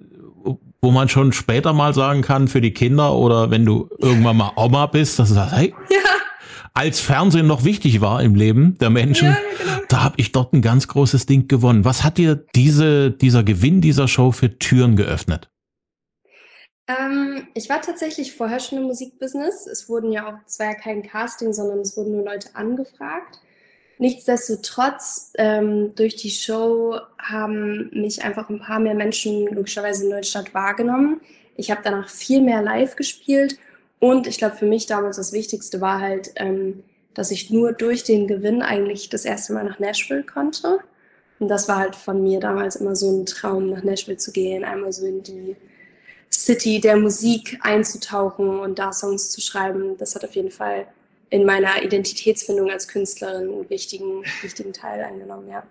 wo 0.83 0.91
man 0.91 1.09
schon 1.09 1.33
später 1.33 1.73
mal 1.73 1.95
sagen 1.95 2.23
kann 2.23 2.49
für 2.49 2.61
die 2.61 2.73
Kinder 2.73 3.15
oder 3.15 3.51
wenn 3.51 3.65
du 3.65 3.89
irgendwann 3.99 4.37
mal 4.37 4.53
Oma 4.57 4.87
bist, 4.87 5.19
dass 5.19 5.29
du 5.29 5.35
sagst, 5.35 5.55
hey, 5.55 5.75
ja. 5.91 5.99
als 6.75 7.01
Fernsehen 7.01 7.47
noch 7.47 7.65
wichtig 7.65 8.01
war 8.01 8.23
im 8.23 8.35
Leben 8.35 8.79
der 8.79 8.91
Menschen, 8.91 9.29
ja, 9.29 9.39
genau. 9.59 9.79
da 9.89 10.05
habe 10.05 10.15
ich 10.19 10.33
dort 10.33 10.53
ein 10.53 10.63
ganz 10.63 10.89
großes 10.89 11.27
Ding 11.27 11.49
gewonnen. 11.49 11.85
Was 11.85 12.03
hat 12.03 12.19
dir 12.19 12.45
diese, 12.55 13.11
dieser 13.11 13.43
Gewinn 13.45 13.81
dieser 13.81 14.09
Show 14.09 14.33
für 14.33 14.59
Türen 14.59 14.97
geöffnet? 14.97 15.51
Ähm, 16.89 17.47
ich 17.55 17.69
war 17.69 17.83
tatsächlich 17.83 18.35
vorher 18.35 18.59
schon 18.59 18.79
im 18.79 18.85
Musikbusiness. 18.85 19.67
Es 19.67 19.89
wurden 19.89 20.13
ja 20.13 20.29
auch, 20.29 20.39
es 20.47 20.59
war 20.59 20.67
ja 20.67 20.75
kein 20.75 21.03
Casting, 21.03 21.53
sondern 21.53 21.81
es 21.81 21.97
wurden 21.97 22.13
nur 22.13 22.25
Leute 22.25 22.49
angefragt. 22.55 23.39
Nichtsdestotrotz, 24.01 25.35
ähm, 25.37 25.95
durch 25.95 26.17
die 26.17 26.31
Show 26.31 26.99
haben 27.19 27.91
mich 27.93 28.25
einfach 28.25 28.49
ein 28.49 28.59
paar 28.59 28.81
mehr 28.81 28.95
Menschen 28.95 29.47
logischerweise 29.49 30.05
in 30.05 30.11
Deutschland 30.11 30.55
wahrgenommen. 30.55 31.21
Ich 31.55 31.71
habe 31.71 31.83
danach 31.85 32.09
viel 32.09 32.41
mehr 32.41 32.63
live 32.63 32.97
gespielt 32.97 33.59
und 33.99 34.27
ich 34.27 34.39
glaube, 34.39 34.57
für 34.57 34.65
mich 34.65 34.87
damals 34.87 35.19
das 35.19 35.35
Wichtigste 35.35 35.83
war 35.83 36.01
halt, 36.01 36.33
ähm, 36.37 36.83
dass 37.13 37.31
ich 37.31 37.51
nur 37.51 37.75
durch 37.75 38.03
den 38.03 38.27
Gewinn 38.27 38.63
eigentlich 38.63 39.11
das 39.11 39.27
erste 39.27 39.53
Mal 39.53 39.65
nach 39.65 39.79
Nashville 39.79 40.23
konnte. 40.23 40.79
Und 41.39 41.49
das 41.49 41.69
war 41.69 41.77
halt 41.77 41.95
von 41.95 42.23
mir 42.23 42.41
damals 42.41 42.77
immer 42.77 42.97
so 42.97 43.11
ein 43.11 43.27
Traum, 43.27 43.69
nach 43.69 43.83
Nashville 43.83 44.17
zu 44.17 44.33
gehen, 44.33 44.65
einmal 44.65 44.95
so 44.95 45.05
in 45.05 45.23
die 45.23 45.57
City 46.33 46.81
der 46.81 46.97
Musik 46.97 47.59
einzutauchen 47.61 48.61
und 48.61 48.79
da 48.79 48.95
Songs 48.95 49.31
zu 49.31 49.43
schreiben. 49.43 49.99
Das 49.99 50.15
hat 50.15 50.25
auf 50.25 50.35
jeden 50.35 50.51
Fall 50.51 50.87
in 51.31 51.47
meiner 51.47 51.83
Identitätsfindung 51.83 52.71
als 52.71 52.89
Künstlerin 52.89 53.49
einen 53.49 53.71
wichtigen, 53.71 54.25
wichtigen 54.43 54.73
Teil 54.73 55.03
eingenommen, 55.03 55.49
ja. 55.49 55.63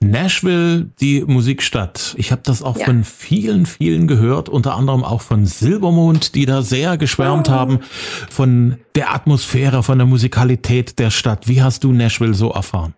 Nashville, 0.00 0.90
die 1.00 1.22
Musikstadt. 1.22 2.14
Ich 2.18 2.32
habe 2.32 2.42
das 2.44 2.62
auch 2.62 2.76
ja. 2.76 2.84
von 2.84 3.04
vielen, 3.04 3.64
vielen 3.64 4.06
gehört, 4.06 4.48
unter 4.48 4.74
anderem 4.74 5.04
auch 5.04 5.20
von 5.20 5.46
Silbermond, 5.46 6.34
die 6.34 6.46
da 6.46 6.62
sehr 6.62 6.96
geschwärmt 6.98 7.48
oh. 7.48 7.52
haben 7.52 7.80
von 8.28 8.78
der 8.96 9.14
Atmosphäre, 9.14 9.82
von 9.82 9.98
der 9.98 10.06
Musikalität 10.06 10.98
der 10.98 11.10
Stadt. 11.10 11.48
Wie 11.48 11.62
hast 11.62 11.84
du 11.84 11.92
Nashville 11.92 12.34
so 12.34 12.50
erfahren? 12.50 12.94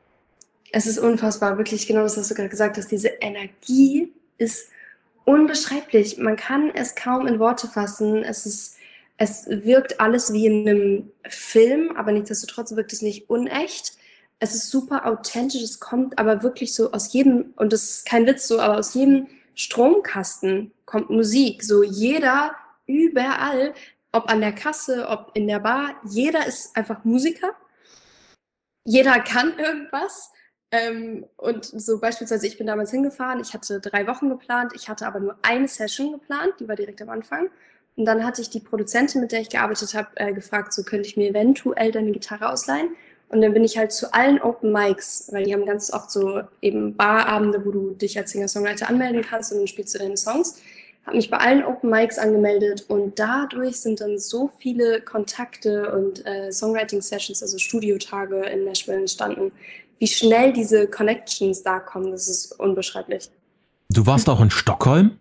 Es 0.72 0.86
ist 0.86 0.98
unfassbar, 0.98 1.58
wirklich 1.58 1.86
genau 1.86 2.02
das, 2.02 2.16
was 2.16 2.28
du 2.28 2.34
gerade 2.34 2.48
gesagt 2.48 2.76
hast. 2.76 2.90
Diese 2.90 3.08
Energie 3.20 4.08
ist 4.38 4.68
unbeschreiblich. 5.24 6.18
Man 6.18 6.36
kann 6.36 6.70
es 6.74 6.94
kaum 6.94 7.26
in 7.26 7.38
Worte 7.38 7.68
fassen. 7.68 8.22
Es 8.22 8.46
ist 8.46 8.75
es 9.18 9.46
wirkt 9.48 10.00
alles 10.00 10.32
wie 10.32 10.46
in 10.46 10.68
einem 10.68 11.12
Film, 11.28 11.96
aber 11.96 12.12
nichtsdestotrotz 12.12 12.76
wirkt 12.76 12.92
es 12.92 13.02
nicht 13.02 13.30
unecht. 13.30 13.92
Es 14.38 14.54
ist 14.54 14.70
super 14.70 15.06
authentisch, 15.06 15.62
es 15.62 15.80
kommt 15.80 16.18
aber 16.18 16.42
wirklich 16.42 16.74
so 16.74 16.92
aus 16.92 17.12
jedem, 17.12 17.54
und 17.56 17.72
das 17.72 17.84
ist 17.84 18.06
kein 18.06 18.26
Witz 18.26 18.46
so, 18.46 18.60
aber 18.60 18.78
aus 18.78 18.92
jedem 18.94 19.28
Stromkasten 19.54 20.72
kommt 20.84 21.08
Musik. 21.08 21.64
So 21.64 21.82
jeder, 21.82 22.54
überall, 22.86 23.72
ob 24.12 24.30
an 24.30 24.40
der 24.40 24.52
Kasse, 24.52 25.08
ob 25.08 25.30
in 25.34 25.46
der 25.46 25.60
Bar, 25.60 25.94
jeder 26.04 26.46
ist 26.46 26.76
einfach 26.76 27.04
Musiker. 27.04 27.52
Jeder 28.84 29.18
kann 29.20 29.58
irgendwas. 29.58 30.30
Ähm, 30.70 31.26
und 31.36 31.64
so 31.64 32.00
beispielsweise, 32.00 32.46
ich 32.46 32.58
bin 32.58 32.66
damals 32.66 32.90
hingefahren, 32.90 33.40
ich 33.40 33.54
hatte 33.54 33.80
drei 33.80 34.06
Wochen 34.06 34.28
geplant, 34.28 34.72
ich 34.74 34.88
hatte 34.88 35.06
aber 35.06 35.20
nur 35.20 35.38
eine 35.42 35.68
Session 35.68 36.12
geplant, 36.12 36.54
die 36.60 36.68
war 36.68 36.76
direkt 36.76 37.00
am 37.00 37.08
Anfang. 37.08 37.50
Und 37.96 38.04
dann 38.04 38.24
hatte 38.24 38.42
ich 38.42 38.50
die 38.50 38.60
Produzentin, 38.60 39.22
mit 39.22 39.32
der 39.32 39.40
ich 39.40 39.48
gearbeitet 39.48 39.94
habe, 39.94 40.08
äh, 40.16 40.32
gefragt, 40.32 40.72
so 40.72 40.82
könnte 40.82 41.08
ich 41.08 41.16
mir 41.16 41.30
eventuell 41.30 41.92
deine 41.92 42.12
Gitarre 42.12 42.50
ausleihen. 42.50 42.90
Und 43.28 43.40
dann 43.40 43.54
bin 43.54 43.64
ich 43.64 43.76
halt 43.76 43.90
zu 43.90 44.12
allen 44.14 44.40
Open 44.40 44.70
Mics, 44.70 45.28
weil 45.32 45.44
die 45.44 45.52
haben 45.52 45.66
ganz 45.66 45.92
oft 45.92 46.10
so 46.10 46.42
eben 46.62 46.94
Barabende, 46.94 47.64
wo 47.64 47.70
du 47.72 47.90
dich 47.90 48.16
als 48.18 48.30
Singer-Songwriter 48.30 48.88
anmelden 48.88 49.22
kannst 49.22 49.50
und 49.50 49.58
dann 49.58 49.66
spielst 49.66 49.94
du 49.94 49.98
deine 49.98 50.16
Songs. 50.16 50.60
Habe 51.06 51.16
mich 51.16 51.30
bei 51.30 51.38
allen 51.38 51.64
Open 51.64 51.90
Mics 51.90 52.18
angemeldet 52.18 52.84
und 52.88 53.18
dadurch 53.18 53.80
sind 53.80 54.00
dann 54.00 54.18
so 54.18 54.50
viele 54.58 55.00
Kontakte 55.00 55.92
und 55.92 56.24
äh, 56.26 56.52
Songwriting-Sessions, 56.52 57.42
also 57.42 57.58
Studiotage 57.58 58.44
in 58.44 58.64
Nashville 58.64 58.98
entstanden. 58.98 59.52
Wie 59.98 60.06
schnell 60.06 60.52
diese 60.52 60.86
Connections 60.86 61.62
da 61.62 61.80
kommen, 61.80 62.10
das 62.10 62.28
ist 62.28 62.52
unbeschreiblich. 62.60 63.30
Du 63.88 64.06
warst 64.06 64.28
auch 64.28 64.40
in 64.40 64.50
Stockholm? 64.50 65.18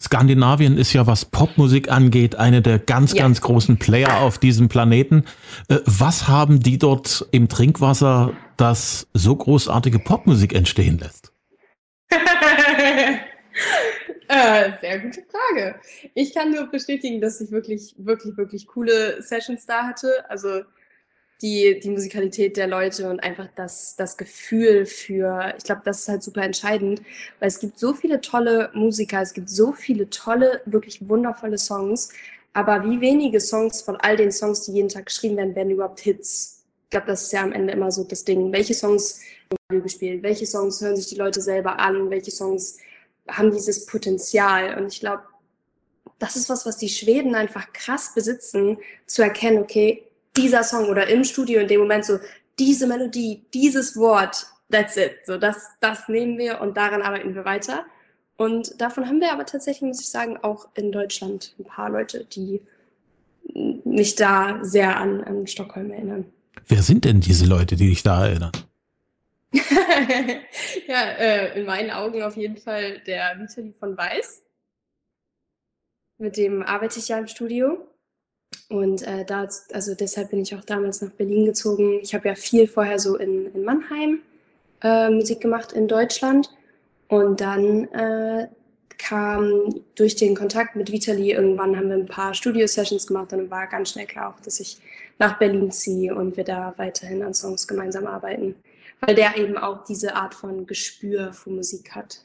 Skandinavien 0.00 0.78
ist 0.78 0.92
ja, 0.92 1.06
was 1.06 1.24
Popmusik 1.24 1.90
angeht, 1.90 2.36
eine 2.36 2.62
der 2.62 2.78
ganz, 2.78 3.14
ja. 3.14 3.22
ganz 3.22 3.40
großen 3.40 3.78
Player 3.78 4.20
auf 4.20 4.38
diesem 4.38 4.68
Planeten. 4.68 5.24
Äh, 5.68 5.78
was 5.84 6.28
haben 6.28 6.60
die 6.60 6.78
dort 6.78 7.26
im 7.32 7.48
Trinkwasser, 7.48 8.32
das 8.56 9.08
so 9.12 9.34
großartige 9.34 9.98
Popmusik 9.98 10.54
entstehen 10.54 10.98
lässt? 10.98 11.32
äh, 14.28 14.70
sehr 14.80 15.00
gute 15.00 15.22
Frage. 15.30 15.74
Ich 16.14 16.32
kann 16.32 16.52
nur 16.52 16.66
bestätigen, 16.66 17.20
dass 17.20 17.40
ich 17.40 17.50
wirklich, 17.50 17.94
wirklich, 17.98 18.36
wirklich 18.36 18.66
coole 18.68 19.20
Sessions 19.20 19.66
da 19.66 19.84
hatte. 19.84 20.24
Also 20.28 20.62
die, 21.42 21.78
die 21.80 21.90
Musikalität 21.90 22.56
der 22.56 22.66
Leute 22.66 23.08
und 23.08 23.20
einfach 23.20 23.48
das, 23.54 23.94
das 23.96 24.16
Gefühl 24.16 24.86
für, 24.86 25.54
ich 25.56 25.64
glaube, 25.64 25.82
das 25.84 26.00
ist 26.00 26.08
halt 26.08 26.22
super 26.22 26.42
entscheidend, 26.42 27.02
weil 27.38 27.48
es 27.48 27.60
gibt 27.60 27.78
so 27.78 27.94
viele 27.94 28.20
tolle 28.20 28.70
Musiker, 28.74 29.22
es 29.22 29.34
gibt 29.34 29.48
so 29.48 29.72
viele 29.72 30.10
tolle, 30.10 30.60
wirklich 30.66 31.08
wundervolle 31.08 31.58
Songs, 31.58 32.10
aber 32.52 32.84
wie 32.84 33.00
wenige 33.00 33.40
Songs 33.40 33.82
von 33.82 33.96
all 33.96 34.16
den 34.16 34.32
Songs, 34.32 34.62
die 34.62 34.72
jeden 34.72 34.88
Tag 34.88 35.06
geschrieben 35.06 35.36
werden, 35.36 35.54
werden 35.54 35.70
überhaupt 35.70 36.00
Hits? 36.00 36.64
Ich 36.84 36.90
glaube, 36.90 37.06
das 37.06 37.24
ist 37.24 37.32
ja 37.32 37.42
am 37.42 37.52
Ende 37.52 37.72
immer 37.72 37.92
so 37.92 38.02
das 38.02 38.24
Ding. 38.24 38.50
Welche 38.50 38.74
Songs 38.74 39.20
werden 39.68 39.82
gespielt? 39.82 40.22
Welche 40.22 40.46
Songs 40.46 40.80
hören 40.80 40.96
sich 40.96 41.06
die 41.06 41.16
Leute 41.16 41.40
selber 41.40 41.78
an? 41.78 42.10
Welche 42.10 42.30
Songs 42.30 42.78
haben 43.28 43.52
dieses 43.52 43.86
Potenzial? 43.86 44.76
Und 44.76 44.92
ich 44.92 45.00
glaube, 45.00 45.22
das 46.18 46.34
ist 46.34 46.48
was, 46.48 46.66
was 46.66 46.78
die 46.78 46.88
Schweden 46.88 47.34
einfach 47.34 47.72
krass 47.72 48.12
besitzen, 48.14 48.78
zu 49.06 49.22
erkennen, 49.22 49.62
okay, 49.62 50.07
dieser 50.38 50.62
Song 50.62 50.88
oder 50.88 51.08
im 51.08 51.24
Studio 51.24 51.60
in 51.60 51.68
dem 51.68 51.80
Moment 51.80 52.04
so, 52.04 52.18
diese 52.58 52.86
Melodie, 52.86 53.44
dieses 53.52 53.96
Wort, 53.96 54.46
that's 54.70 54.96
it. 54.96 55.16
So, 55.26 55.36
das, 55.36 55.56
das 55.80 56.08
nehmen 56.08 56.38
wir 56.38 56.60
und 56.60 56.76
daran 56.76 57.02
arbeiten 57.02 57.34
wir 57.34 57.44
weiter. 57.44 57.84
Und 58.36 58.80
davon 58.80 59.06
haben 59.06 59.20
wir 59.20 59.32
aber 59.32 59.46
tatsächlich, 59.46 59.82
muss 59.82 60.00
ich 60.00 60.08
sagen, 60.08 60.36
auch 60.38 60.68
in 60.74 60.92
Deutschland 60.92 61.54
ein 61.58 61.64
paar 61.64 61.90
Leute, 61.90 62.24
die 62.24 62.60
mich 63.84 64.14
da 64.14 64.60
sehr 64.62 64.96
an, 64.96 65.24
an 65.24 65.46
Stockholm 65.46 65.90
erinnern. 65.90 66.26
Wer 66.68 66.82
sind 66.82 67.04
denn 67.04 67.20
diese 67.20 67.46
Leute, 67.46 67.76
die 67.76 67.88
dich 67.88 68.02
da 68.02 68.26
erinnern? 68.26 68.52
ja, 70.86 71.02
äh, 71.18 71.58
in 71.58 71.66
meinen 71.66 71.90
Augen 71.90 72.22
auf 72.22 72.36
jeden 72.36 72.58
Fall 72.58 73.00
der 73.06 73.38
Vitali 73.40 73.72
von 73.72 73.96
Weiß. 73.96 74.42
Mit 76.18 76.36
dem 76.36 76.62
arbeite 76.62 76.98
ich 76.98 77.08
ja 77.08 77.18
im 77.18 77.26
Studio. 77.26 77.88
Und 78.68 79.02
äh, 79.02 79.24
da, 79.24 79.48
also 79.72 79.94
deshalb 79.94 80.30
bin 80.30 80.40
ich 80.40 80.54
auch 80.54 80.64
damals 80.64 81.00
nach 81.00 81.10
Berlin 81.10 81.46
gezogen. 81.46 82.00
Ich 82.02 82.14
habe 82.14 82.28
ja 82.28 82.34
viel 82.34 82.66
vorher 82.66 82.98
so 82.98 83.16
in, 83.16 83.52
in 83.54 83.64
Mannheim 83.64 84.20
äh, 84.82 85.10
Musik 85.10 85.40
gemacht 85.40 85.72
in 85.72 85.88
Deutschland. 85.88 86.50
Und 87.08 87.40
dann 87.40 87.84
äh, 87.92 88.48
kam 88.98 89.82
durch 89.94 90.16
den 90.16 90.34
Kontakt 90.34 90.76
mit 90.76 90.92
Vitali, 90.92 91.32
irgendwann 91.32 91.76
haben 91.76 91.88
wir 91.88 91.96
ein 91.96 92.06
paar 92.06 92.34
Studio-Sessions 92.34 93.06
gemacht 93.06 93.32
und 93.32 93.38
dann 93.38 93.50
war 93.50 93.66
ganz 93.66 93.92
schnell 93.92 94.06
klar 94.06 94.34
auch, 94.34 94.40
dass 94.40 94.60
ich 94.60 94.78
nach 95.18 95.38
Berlin 95.38 95.70
ziehe 95.70 96.14
und 96.14 96.36
wir 96.36 96.44
da 96.44 96.74
weiterhin 96.76 97.22
an 97.22 97.32
Songs 97.32 97.66
gemeinsam 97.66 98.06
arbeiten. 98.06 98.54
Weil 99.00 99.14
der 99.14 99.36
eben 99.36 99.56
auch 99.56 99.84
diese 99.84 100.16
Art 100.16 100.34
von 100.34 100.66
Gespür 100.66 101.32
für 101.32 101.50
Musik 101.50 101.94
hat. 101.94 102.24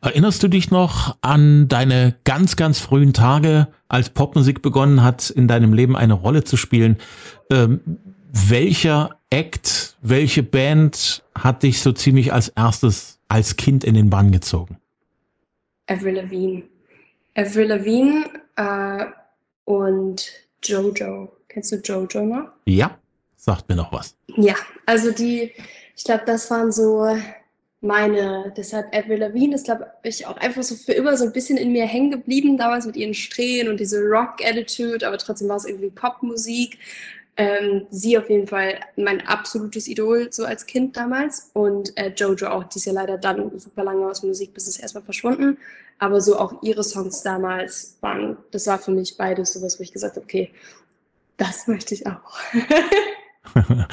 Erinnerst 0.00 0.42
du 0.42 0.48
dich 0.48 0.70
noch 0.70 1.16
an 1.22 1.68
deine 1.68 2.14
ganz, 2.24 2.56
ganz 2.56 2.78
frühen 2.78 3.12
Tage, 3.12 3.68
als 3.88 4.10
Popmusik 4.10 4.62
begonnen 4.62 5.02
hat, 5.02 5.30
in 5.30 5.48
deinem 5.48 5.72
Leben 5.72 5.96
eine 5.96 6.14
Rolle 6.14 6.44
zu 6.44 6.56
spielen? 6.56 6.98
Ähm, 7.50 7.80
welcher 8.32 9.18
Act, 9.30 9.96
welche 10.02 10.42
Band 10.42 11.24
hat 11.34 11.62
dich 11.62 11.80
so 11.80 11.92
ziemlich 11.92 12.32
als 12.32 12.48
erstes 12.48 13.18
als 13.28 13.56
Kind 13.56 13.84
in 13.84 13.94
den 13.94 14.10
Bann 14.10 14.32
gezogen? 14.32 14.78
Avril 15.86 16.16
Lavigne. 16.16 16.62
Avril 17.34 17.66
Lavigne 17.68 18.24
äh, 18.56 19.06
und 19.64 20.30
Jojo. 20.62 21.32
Kennst 21.48 21.72
du 21.72 21.76
Jojo 21.76 22.24
noch? 22.24 22.48
Ja, 22.66 22.98
sagt 23.36 23.68
mir 23.68 23.76
noch 23.76 23.92
was. 23.92 24.16
Ja, 24.36 24.54
also 24.86 25.10
die, 25.12 25.52
Ich 25.96 26.04
glaube, 26.04 26.22
das 26.26 26.50
waren 26.50 26.70
so 26.70 27.06
meine, 27.80 28.52
deshalb 28.56 28.94
Avril 28.94 29.18
Lavigne 29.18 29.54
ist, 29.54 29.64
glaube 29.64 29.86
ich, 30.02 30.26
auch 30.26 30.36
einfach 30.36 30.62
so 30.62 30.74
für 30.74 30.92
immer 30.92 31.16
so 31.16 31.24
ein 31.24 31.32
bisschen 31.32 31.56
in 31.56 31.72
mir 31.72 31.86
hängen 31.86 32.10
geblieben, 32.10 32.58
damals 32.58 32.86
mit 32.86 32.96
ihren 32.96 33.14
Strähnen 33.14 33.68
und 33.70 33.78
diese 33.78 34.00
Rock-Attitude, 34.00 35.06
aber 35.06 35.18
trotzdem 35.18 35.48
war 35.48 35.56
es 35.56 35.64
irgendwie 35.64 35.90
Popmusik. 35.90 36.78
Ähm, 37.36 37.86
sie 37.90 38.18
auf 38.18 38.28
jeden 38.28 38.48
Fall 38.48 38.80
mein 38.96 39.24
absolutes 39.24 39.86
Idol, 39.86 40.32
so 40.32 40.44
als 40.44 40.66
Kind 40.66 40.96
damals. 40.96 41.50
Und 41.52 41.96
äh, 41.96 42.12
Jojo 42.16 42.48
auch, 42.48 42.64
die 42.64 42.78
ist 42.78 42.86
ja 42.86 42.92
leider 42.92 43.16
dann 43.16 43.56
super 43.56 43.84
lange 43.84 44.06
aus 44.06 44.24
Musik, 44.24 44.54
bis 44.54 44.66
es 44.66 44.80
erstmal 44.80 45.04
verschwunden. 45.04 45.56
Aber 46.00 46.20
so 46.20 46.36
auch 46.36 46.60
ihre 46.62 46.82
Songs 46.82 47.22
damals 47.22 47.96
waren, 48.00 48.38
das 48.50 48.66
war 48.66 48.80
für 48.80 48.90
mich 48.90 49.16
beides 49.16 49.52
sowas, 49.52 49.78
wo 49.78 49.84
ich 49.84 49.92
gesagt 49.92 50.16
habe, 50.16 50.24
okay, 50.24 50.50
das 51.36 51.68
möchte 51.68 51.94
ich 51.94 52.08
auch. 52.08 52.38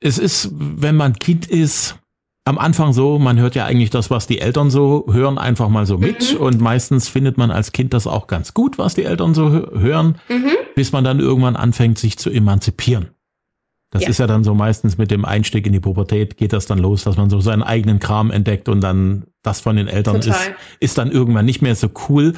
es 0.00 0.18
ist, 0.18 0.48
wenn 0.52 0.96
man 0.96 1.14
Kind 1.14 1.48
ist, 1.48 1.96
am 2.44 2.58
Anfang 2.58 2.92
so, 2.92 3.18
man 3.18 3.38
hört 3.38 3.54
ja 3.54 3.66
eigentlich 3.66 3.90
das, 3.90 4.10
was 4.10 4.26
die 4.26 4.40
Eltern 4.40 4.70
so 4.70 5.06
hören, 5.10 5.38
einfach 5.38 5.68
mal 5.68 5.86
so 5.86 5.98
mit. 5.98 6.34
Mhm. 6.34 6.40
Und 6.40 6.60
meistens 6.60 7.08
findet 7.08 7.36
man 7.38 7.50
als 7.50 7.72
Kind 7.72 7.92
das 7.92 8.06
auch 8.06 8.26
ganz 8.26 8.54
gut, 8.54 8.78
was 8.78 8.94
die 8.94 9.04
Eltern 9.04 9.34
so 9.34 9.50
hören, 9.50 10.18
mhm. 10.28 10.50
bis 10.74 10.92
man 10.92 11.04
dann 11.04 11.20
irgendwann 11.20 11.56
anfängt, 11.56 11.98
sich 11.98 12.18
zu 12.18 12.30
emanzipieren. 12.30 13.10
Das 13.90 14.04
ja. 14.04 14.08
ist 14.08 14.18
ja 14.18 14.26
dann 14.28 14.44
so 14.44 14.54
meistens 14.54 14.98
mit 14.98 15.10
dem 15.10 15.24
Einstieg 15.24 15.66
in 15.66 15.72
die 15.72 15.80
Pubertät 15.80 16.36
geht 16.36 16.52
das 16.52 16.66
dann 16.66 16.78
los, 16.78 17.02
dass 17.02 17.16
man 17.16 17.28
so 17.28 17.40
seinen 17.40 17.64
eigenen 17.64 17.98
Kram 17.98 18.30
entdeckt 18.30 18.68
und 18.68 18.80
dann 18.80 19.24
das 19.42 19.60
von 19.60 19.74
den 19.76 19.88
Eltern 19.88 20.16
ist, 20.16 20.52
ist 20.78 20.96
dann 20.96 21.10
irgendwann 21.10 21.44
nicht 21.44 21.60
mehr 21.60 21.74
so 21.74 21.90
cool. 22.08 22.34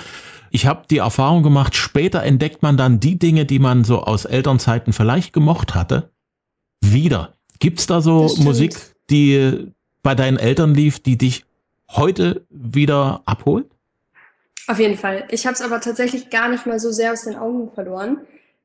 Ich 0.51 0.67
habe 0.67 0.85
die 0.91 0.99
Erfahrung 0.99 1.43
gemacht, 1.43 1.77
später 1.77 2.23
entdeckt 2.23 2.62
man 2.62 2.79
dann 2.79 3.01
die 3.01 3.19
Dinge, 3.19 3.45
die 3.45 3.59
man 3.59 3.85
so 3.85 4.03
aus 4.03 4.25
Elternzeiten 4.25 4.95
vielleicht 4.95 5.35
gemocht 5.35 5.75
hatte, 5.75 6.11
wieder. 6.83 7.35
Gibt's 7.59 7.87
da 7.87 8.01
so 8.01 8.35
Musik, 8.38 8.75
die 9.11 9.73
bei 10.03 10.15
deinen 10.15 10.38
Eltern 10.38 10.75
lief, 10.75 11.01
die 11.01 11.17
dich 11.17 11.45
heute 11.91 12.45
wieder 12.51 13.23
abholt? 13.25 13.67
Auf 14.67 14.79
jeden 14.79 14.97
Fall. 14.97 15.27
Ich 15.31 15.47
habe 15.47 15.55
es 15.55 15.62
aber 15.62 15.81
tatsächlich 15.81 16.31
gar 16.31 16.49
nicht 16.49 16.67
mal 16.67 16.79
so 16.79 16.91
sehr 16.91 17.12
aus 17.12 17.25
den 17.25 17.37
Augen 17.37 17.73
verloren. 17.73 18.19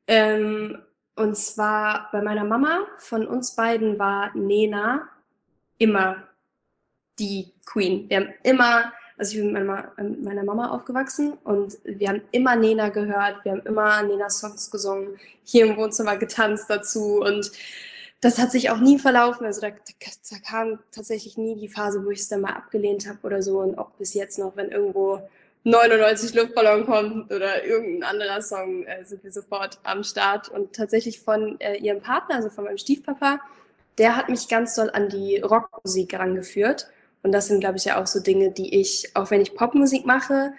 Ähm, 0.07 0.77
und 1.15 1.35
zwar 1.35 2.09
bei 2.11 2.21
meiner 2.21 2.43
Mama, 2.43 2.79
von 2.99 3.25
uns 3.25 3.55
beiden 3.55 3.97
war 3.97 4.31
Nena 4.35 5.09
immer 5.79 6.17
die 7.17 7.51
Queen. 7.65 8.07
Wir 8.07 8.17
haben 8.17 8.33
immer, 8.43 8.93
also 9.17 9.31
ich 9.31 9.43
bin 9.43 9.51
mit 9.51 9.65
meiner, 9.65 9.91
mit 9.97 10.23
meiner 10.23 10.43
Mama 10.43 10.69
aufgewachsen 10.69 11.33
und 11.43 11.77
wir 11.83 12.09
haben 12.09 12.21
immer 12.31 12.55
Nena 12.55 12.89
gehört, 12.89 13.43
wir 13.43 13.53
haben 13.53 13.61
immer 13.65 14.03
Nena 14.03 14.29
Songs 14.29 14.69
gesungen, 14.69 15.19
hier 15.43 15.65
im 15.65 15.77
Wohnzimmer 15.77 16.17
getanzt 16.17 16.69
dazu 16.69 17.21
und 17.21 17.51
das 18.21 18.39
hat 18.39 18.51
sich 18.51 18.69
auch 18.69 18.79
nie 18.79 18.97
verlaufen. 18.97 19.45
Also 19.45 19.61
da, 19.61 19.69
da 19.69 20.37
kam 20.39 20.79
tatsächlich 20.91 21.37
nie 21.37 21.55
die 21.55 21.69
Phase, 21.69 22.03
wo 22.03 22.09
ich 22.09 22.19
es 22.19 22.29
dann 22.29 22.41
mal 22.41 22.53
abgelehnt 22.53 23.07
habe 23.07 23.19
oder 23.23 23.41
so. 23.41 23.59
Und 23.59 23.77
auch 23.77 23.91
bis 23.91 24.13
jetzt 24.13 24.39
noch, 24.39 24.55
wenn 24.55 24.69
irgendwo 24.69 25.21
99 25.63 26.33
Luftballon 26.33 26.85
kommt 26.85 27.31
oder 27.31 27.63
irgendein 27.63 28.09
anderer 28.09 28.41
Song, 28.41 28.85
äh, 28.85 29.03
sind 29.05 29.23
wir 29.23 29.31
sofort 29.31 29.79
am 29.83 30.03
Start. 30.03 30.49
Und 30.49 30.73
tatsächlich 30.73 31.19
von 31.19 31.59
äh, 31.59 31.75
ihrem 31.75 32.01
Partner, 32.01 32.35
also 32.35 32.49
von 32.49 32.63
meinem 32.63 32.77
Stiefpapa, 32.77 33.39
der 33.97 34.15
hat 34.15 34.29
mich 34.29 34.47
ganz 34.47 34.75
doll 34.75 34.89
an 34.91 35.09
die 35.09 35.37
Rockmusik 35.39 36.13
herangeführt. 36.13 36.87
Und 37.23 37.31
das 37.31 37.47
sind, 37.47 37.59
glaube 37.59 37.77
ich, 37.77 37.85
ja 37.85 38.01
auch 38.01 38.07
so 38.07 38.19
Dinge, 38.19 38.51
die 38.51 38.79
ich, 38.79 39.11
auch 39.15 39.29
wenn 39.29 39.41
ich 39.41 39.55
Popmusik 39.55 40.05
mache, 40.05 40.53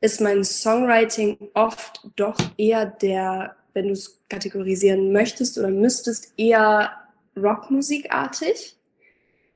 ist 0.00 0.20
mein 0.20 0.44
Songwriting 0.44 1.50
oft 1.54 2.00
doch 2.16 2.38
eher 2.56 2.86
der 2.86 3.56
wenn 3.76 3.86
du 3.86 3.92
es 3.92 4.18
kategorisieren 4.28 5.12
möchtest 5.12 5.58
oder 5.58 5.68
müsstest, 5.68 6.32
eher 6.36 6.90
Rockmusikartig. 7.36 8.76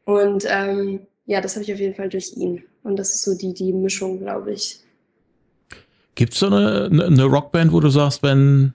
Und 0.04 0.44
ähm, 0.46 1.00
ja, 1.26 1.40
das 1.40 1.56
habe 1.56 1.64
ich 1.64 1.72
auf 1.72 1.80
jeden 1.80 1.94
Fall 1.94 2.09
durch 2.09 2.37
ihn. 2.37 2.62
Und 2.83 2.96
das 2.96 3.14
ist 3.14 3.22
so 3.22 3.37
die, 3.37 3.54
die 3.54 3.72
Mischung, 3.72 4.20
glaube 4.20 4.52
ich. 4.52 4.80
Gibt 6.14 6.35
es 6.35 6.38
so 6.38 6.46
eine, 6.46 6.90
eine 6.90 7.24
Rockband, 7.24 7.72
wo 7.72 7.80
du 7.80 7.88
sagst, 7.88 8.22
wenn, 8.22 8.74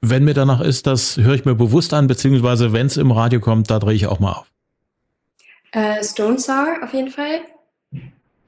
wenn 0.00 0.24
mir 0.24 0.34
danach 0.34 0.60
ist, 0.60 0.86
das 0.86 1.16
höre 1.16 1.34
ich 1.34 1.44
mir 1.44 1.54
bewusst 1.54 1.94
an, 1.94 2.06
beziehungsweise 2.06 2.72
wenn 2.72 2.86
es 2.86 2.96
im 2.96 3.10
Radio 3.10 3.40
kommt, 3.40 3.70
da 3.70 3.78
drehe 3.78 3.94
ich 3.94 4.06
auch 4.06 4.20
mal 4.20 4.32
auf? 4.32 4.52
Äh, 5.72 6.04
Stone 6.04 6.38
Sour 6.38 6.80
auf 6.82 6.92
jeden 6.92 7.10
Fall. 7.10 7.40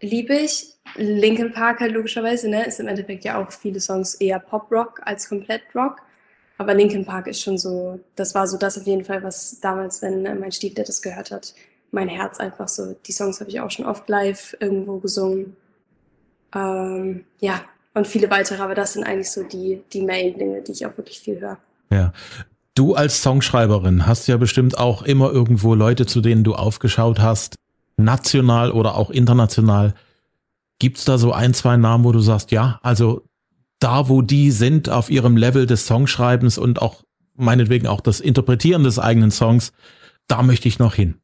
Liebe 0.00 0.35
ich. 0.35 0.74
Linkin 0.96 1.52
Park 1.52 1.80
halt 1.80 1.92
logischerweise, 1.92 2.48
ne? 2.50 2.66
Ist 2.66 2.80
im 2.80 2.88
Endeffekt 2.88 3.24
ja 3.24 3.42
auch 3.42 3.50
viele 3.50 3.80
Songs 3.80 4.14
eher 4.16 4.38
Pop-Rock 4.38 5.00
als 5.04 5.28
komplett 5.28 5.62
Rock. 5.74 6.02
Aber 6.58 6.74
Linkin 6.74 7.04
Park 7.04 7.26
ist 7.26 7.40
schon 7.40 7.58
so, 7.58 8.00
das 8.14 8.34
war 8.34 8.46
so 8.46 8.56
das 8.56 8.78
auf 8.78 8.86
jeden 8.86 9.04
Fall, 9.04 9.22
was 9.22 9.58
damals, 9.60 10.02
wenn 10.02 10.24
äh, 10.24 10.34
mein 10.34 10.52
Stiefdad 10.52 10.88
das 10.88 11.02
gehört 11.02 11.30
hat, 11.30 11.54
mein 11.90 12.08
Herz 12.08 12.38
einfach 12.38 12.68
so. 12.68 12.94
Die 13.06 13.12
Songs 13.12 13.40
habe 13.40 13.50
ich 13.50 13.60
auch 13.60 13.70
schon 13.70 13.86
oft 13.86 14.08
live 14.08 14.56
irgendwo 14.60 14.98
gesungen. 14.98 15.56
Ähm, 16.54 17.24
ja, 17.40 17.62
und 17.94 18.06
viele 18.06 18.30
weitere, 18.30 18.62
aber 18.62 18.74
das 18.74 18.92
sind 18.92 19.04
eigentlich 19.04 19.30
so 19.30 19.42
die, 19.42 19.82
die 19.92 20.02
Main-Dinge, 20.02 20.62
die 20.62 20.72
ich 20.72 20.86
auch 20.86 20.96
wirklich 20.96 21.20
viel 21.20 21.40
höre. 21.40 21.58
Ja. 21.90 22.12
Du 22.74 22.94
als 22.94 23.22
Songschreiberin 23.22 24.06
hast 24.06 24.26
ja 24.26 24.36
bestimmt 24.36 24.78
auch 24.78 25.02
immer 25.02 25.30
irgendwo 25.30 25.74
Leute, 25.74 26.06
zu 26.06 26.20
denen 26.20 26.42
du 26.42 26.54
aufgeschaut 26.54 27.20
hast, 27.20 27.54
national 27.96 28.72
oder 28.72 28.96
auch 28.96 29.10
international. 29.10 29.94
Gibt's 30.80 31.04
da 31.04 31.18
so 31.18 31.32
ein, 31.32 31.54
zwei 31.54 31.76
Namen, 31.76 32.02
wo 32.02 32.10
du 32.10 32.18
sagst, 32.18 32.50
ja, 32.50 32.80
also 32.82 33.22
da, 33.78 34.08
wo 34.08 34.22
die 34.22 34.50
sind 34.50 34.88
auf 34.88 35.10
ihrem 35.10 35.37
Level 35.37 35.66
des 35.66 35.87
Songschreibens 35.87 36.58
und 36.58 36.80
auch 36.80 37.04
meinetwegen 37.34 37.87
auch 37.87 38.00
das 38.00 38.20
Interpretieren 38.20 38.84
des 38.84 38.98
eigenen 38.98 39.30
Songs, 39.30 39.72
da 40.26 40.42
möchte 40.42 40.68
ich 40.68 40.78
noch 40.78 40.94
hin. 40.94 41.20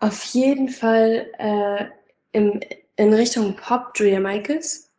Auf 0.00 0.22
jeden 0.26 0.68
Fall 0.68 1.26
äh, 1.38 1.86
im, 2.32 2.60
in 2.96 3.12
Richtung 3.12 3.56
Pop 3.56 3.92
Julia 3.96 4.20
Michaels. 4.20 4.90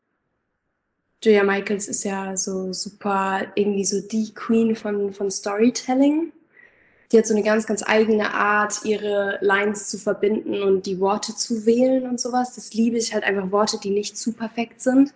Julia 1.24 1.44
Michaels 1.44 1.88
ist 1.88 2.04
ja 2.04 2.36
so 2.36 2.74
super, 2.74 3.42
irgendwie 3.56 3.86
so 3.86 4.02
die 4.02 4.34
Queen 4.34 4.76
von, 4.76 5.14
von 5.14 5.32
Storytelling. 5.32 6.32
Die 7.12 7.18
hat 7.18 7.26
so 7.26 7.34
eine 7.34 7.44
ganz, 7.44 7.66
ganz 7.66 7.84
eigene 7.86 8.34
Art, 8.34 8.86
ihre 8.86 9.40
Lines 9.42 9.90
zu 9.90 9.98
verbinden 9.98 10.62
und 10.62 10.86
die 10.86 11.00
Worte 11.00 11.36
zu 11.36 11.66
wählen 11.66 12.08
und 12.08 12.20
sowas. 12.20 12.56
Das 12.56 12.74
liebe 12.74 12.98
ich 12.98 13.14
halt 13.14 13.24
einfach 13.24 13.52
Worte, 13.52 13.80
die 13.82 13.90
nicht 13.90 14.18
zu 14.18 14.34
perfekt 14.34 14.82
sind. 14.82 15.14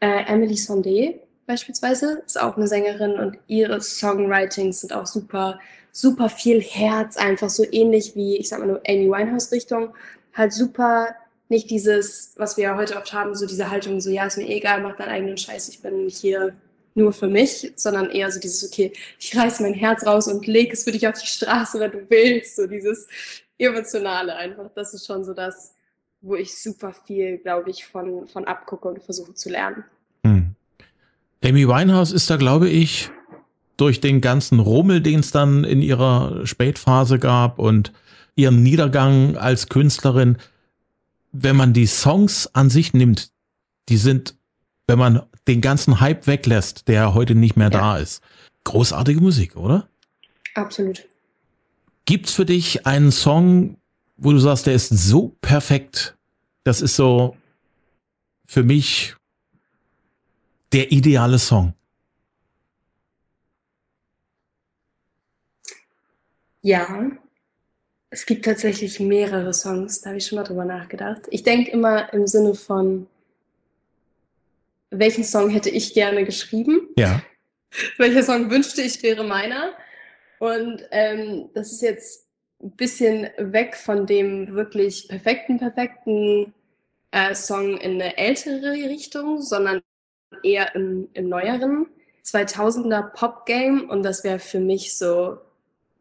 Äh, 0.00 0.24
Emily 0.26 0.54
Sondé 0.54 1.20
beispielsweise 1.48 2.22
ist 2.26 2.40
auch 2.40 2.56
eine 2.56 2.68
Sängerin 2.68 3.14
und 3.14 3.38
ihre 3.48 3.80
Songwritings 3.80 4.82
sind 4.82 4.92
auch 4.92 5.06
super, 5.06 5.58
super 5.90 6.28
viel 6.28 6.60
Herz, 6.60 7.16
einfach 7.16 7.48
so 7.48 7.64
ähnlich 7.72 8.14
wie, 8.14 8.36
ich 8.36 8.48
sag 8.48 8.60
mal 8.60 8.66
nur 8.66 8.82
Amy 8.86 9.08
Winehouse 9.08 9.50
Richtung, 9.50 9.94
halt 10.34 10.52
super 10.52 11.16
nicht 11.48 11.70
dieses, 11.70 12.34
was 12.36 12.56
wir 12.56 12.64
ja 12.64 12.76
heute 12.76 12.96
oft 12.96 13.12
haben, 13.12 13.34
so 13.34 13.46
diese 13.46 13.70
Haltung, 13.70 14.00
so 14.00 14.10
ja, 14.10 14.26
ist 14.26 14.36
mir 14.36 14.46
egal, 14.46 14.82
mach 14.82 14.96
deinen 14.96 15.08
eigenen 15.08 15.38
Scheiß, 15.38 15.70
ich 15.70 15.80
bin 15.80 16.08
hier 16.08 16.54
nur 16.98 17.12
für 17.12 17.28
mich, 17.28 17.72
sondern 17.76 18.10
eher 18.10 18.30
so 18.30 18.38
dieses, 18.38 18.70
okay, 18.70 18.92
ich 19.18 19.34
reiß 19.36 19.60
mein 19.60 19.74
Herz 19.74 20.04
raus 20.04 20.28
und 20.28 20.46
leg 20.46 20.72
es 20.72 20.84
für 20.84 20.92
dich 20.92 21.08
auf 21.08 21.18
die 21.18 21.26
Straße, 21.26 21.80
wenn 21.80 21.92
du 21.92 22.10
willst, 22.10 22.56
so 22.56 22.66
dieses 22.66 23.08
Emotionale 23.56 24.36
einfach. 24.36 24.70
Das 24.74 24.92
ist 24.92 25.06
schon 25.06 25.24
so 25.24 25.32
das, 25.32 25.74
wo 26.20 26.34
ich 26.34 26.60
super 26.60 26.92
viel, 27.06 27.38
glaube 27.38 27.70
ich, 27.70 27.86
von, 27.86 28.26
von 28.26 28.44
abgucke 28.44 28.88
und 28.88 29.02
versuche 29.02 29.34
zu 29.34 29.48
lernen. 29.48 29.84
Hm. 30.24 30.54
Amy 31.42 31.66
Winehouse 31.66 32.12
ist 32.12 32.28
da, 32.28 32.36
glaube 32.36 32.68
ich, 32.68 33.10
durch 33.76 34.00
den 34.00 34.20
ganzen 34.20 34.58
Rummel, 34.58 35.00
den 35.00 35.20
es 35.20 35.30
dann 35.30 35.64
in 35.64 35.82
ihrer 35.82 36.44
Spätphase 36.46 37.18
gab 37.18 37.58
und 37.58 37.92
ihren 38.34 38.62
Niedergang 38.62 39.36
als 39.36 39.68
Künstlerin, 39.68 40.36
wenn 41.32 41.56
man 41.56 41.72
die 41.72 41.86
Songs 41.86 42.52
an 42.54 42.70
sich 42.70 42.92
nimmt, 42.92 43.30
die 43.88 43.96
sind, 43.96 44.36
wenn 44.88 44.98
man 44.98 45.22
den 45.46 45.60
ganzen 45.60 46.00
Hype 46.00 46.26
weglässt, 46.26 46.88
der 46.88 47.14
heute 47.14 47.34
nicht 47.34 47.56
mehr 47.56 47.70
ja. 47.70 47.78
da 47.78 47.98
ist, 47.98 48.22
großartige 48.64 49.20
Musik, 49.20 49.54
oder? 49.54 49.88
Absolut. 50.54 51.06
Gibt's 52.06 52.32
für 52.32 52.46
dich 52.46 52.86
einen 52.86 53.12
Song, 53.12 53.76
wo 54.16 54.32
du 54.32 54.38
sagst, 54.38 54.66
der 54.66 54.74
ist 54.74 54.88
so 54.88 55.36
perfekt. 55.42 56.16
Das 56.64 56.80
ist 56.80 56.96
so 56.96 57.36
für 58.46 58.64
mich 58.64 59.14
der 60.72 60.90
ideale 60.90 61.38
Song. 61.38 61.74
Ja, 66.62 67.10
es 68.10 68.24
gibt 68.24 68.46
tatsächlich 68.46 69.00
mehrere 69.00 69.52
Songs, 69.52 70.00
da 70.00 70.10
habe 70.10 70.18
ich 70.18 70.26
schon 70.26 70.36
mal 70.36 70.44
drüber 70.44 70.64
nachgedacht. 70.64 71.22
Ich 71.30 71.42
denke 71.42 71.70
immer 71.70 72.12
im 72.12 72.26
Sinne 72.26 72.54
von, 72.54 73.06
welchen 74.90 75.24
Song 75.24 75.50
hätte 75.50 75.70
ich 75.70 75.94
gerne 75.94 76.24
geschrieben? 76.24 76.88
Ja. 76.96 77.22
Welcher 77.98 78.22
Song 78.22 78.50
wünschte 78.50 78.82
ich 78.82 79.02
wäre 79.02 79.24
meiner? 79.24 79.74
Und 80.38 80.84
ähm, 80.90 81.50
das 81.54 81.72
ist 81.72 81.82
jetzt 81.82 82.26
ein 82.62 82.72
bisschen 82.72 83.28
weg 83.36 83.76
von 83.76 84.06
dem 84.06 84.54
wirklich 84.54 85.08
perfekten, 85.08 85.58
perfekten 85.58 86.54
äh, 87.10 87.34
Song 87.34 87.76
in 87.76 88.00
eine 88.00 88.16
ältere 88.16 88.72
Richtung, 88.72 89.42
sondern 89.42 89.82
eher 90.42 90.74
im, 90.74 91.08
im 91.14 91.28
neueren 91.28 91.86
2000er 92.24 93.12
Pop-Game 93.14 93.88
und 93.88 94.02
das 94.02 94.24
wäre 94.24 94.38
für 94.38 94.60
mich 94.60 94.96
so 94.96 95.38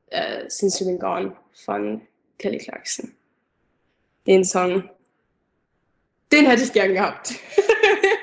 äh, 0.07 0.49
Since 0.49 0.83
You've 0.83 0.87
Been 0.87 0.99
Gone 0.99 1.37
von 1.53 2.01
Kelly 2.37 2.57
Clarkson. 2.57 3.13
Den 4.25 4.43
Song. 4.43 4.89
Den 6.31 6.45
hätte 6.45 6.63
ich 6.63 6.73
gern 6.73 6.93
gehabt. 6.93 7.35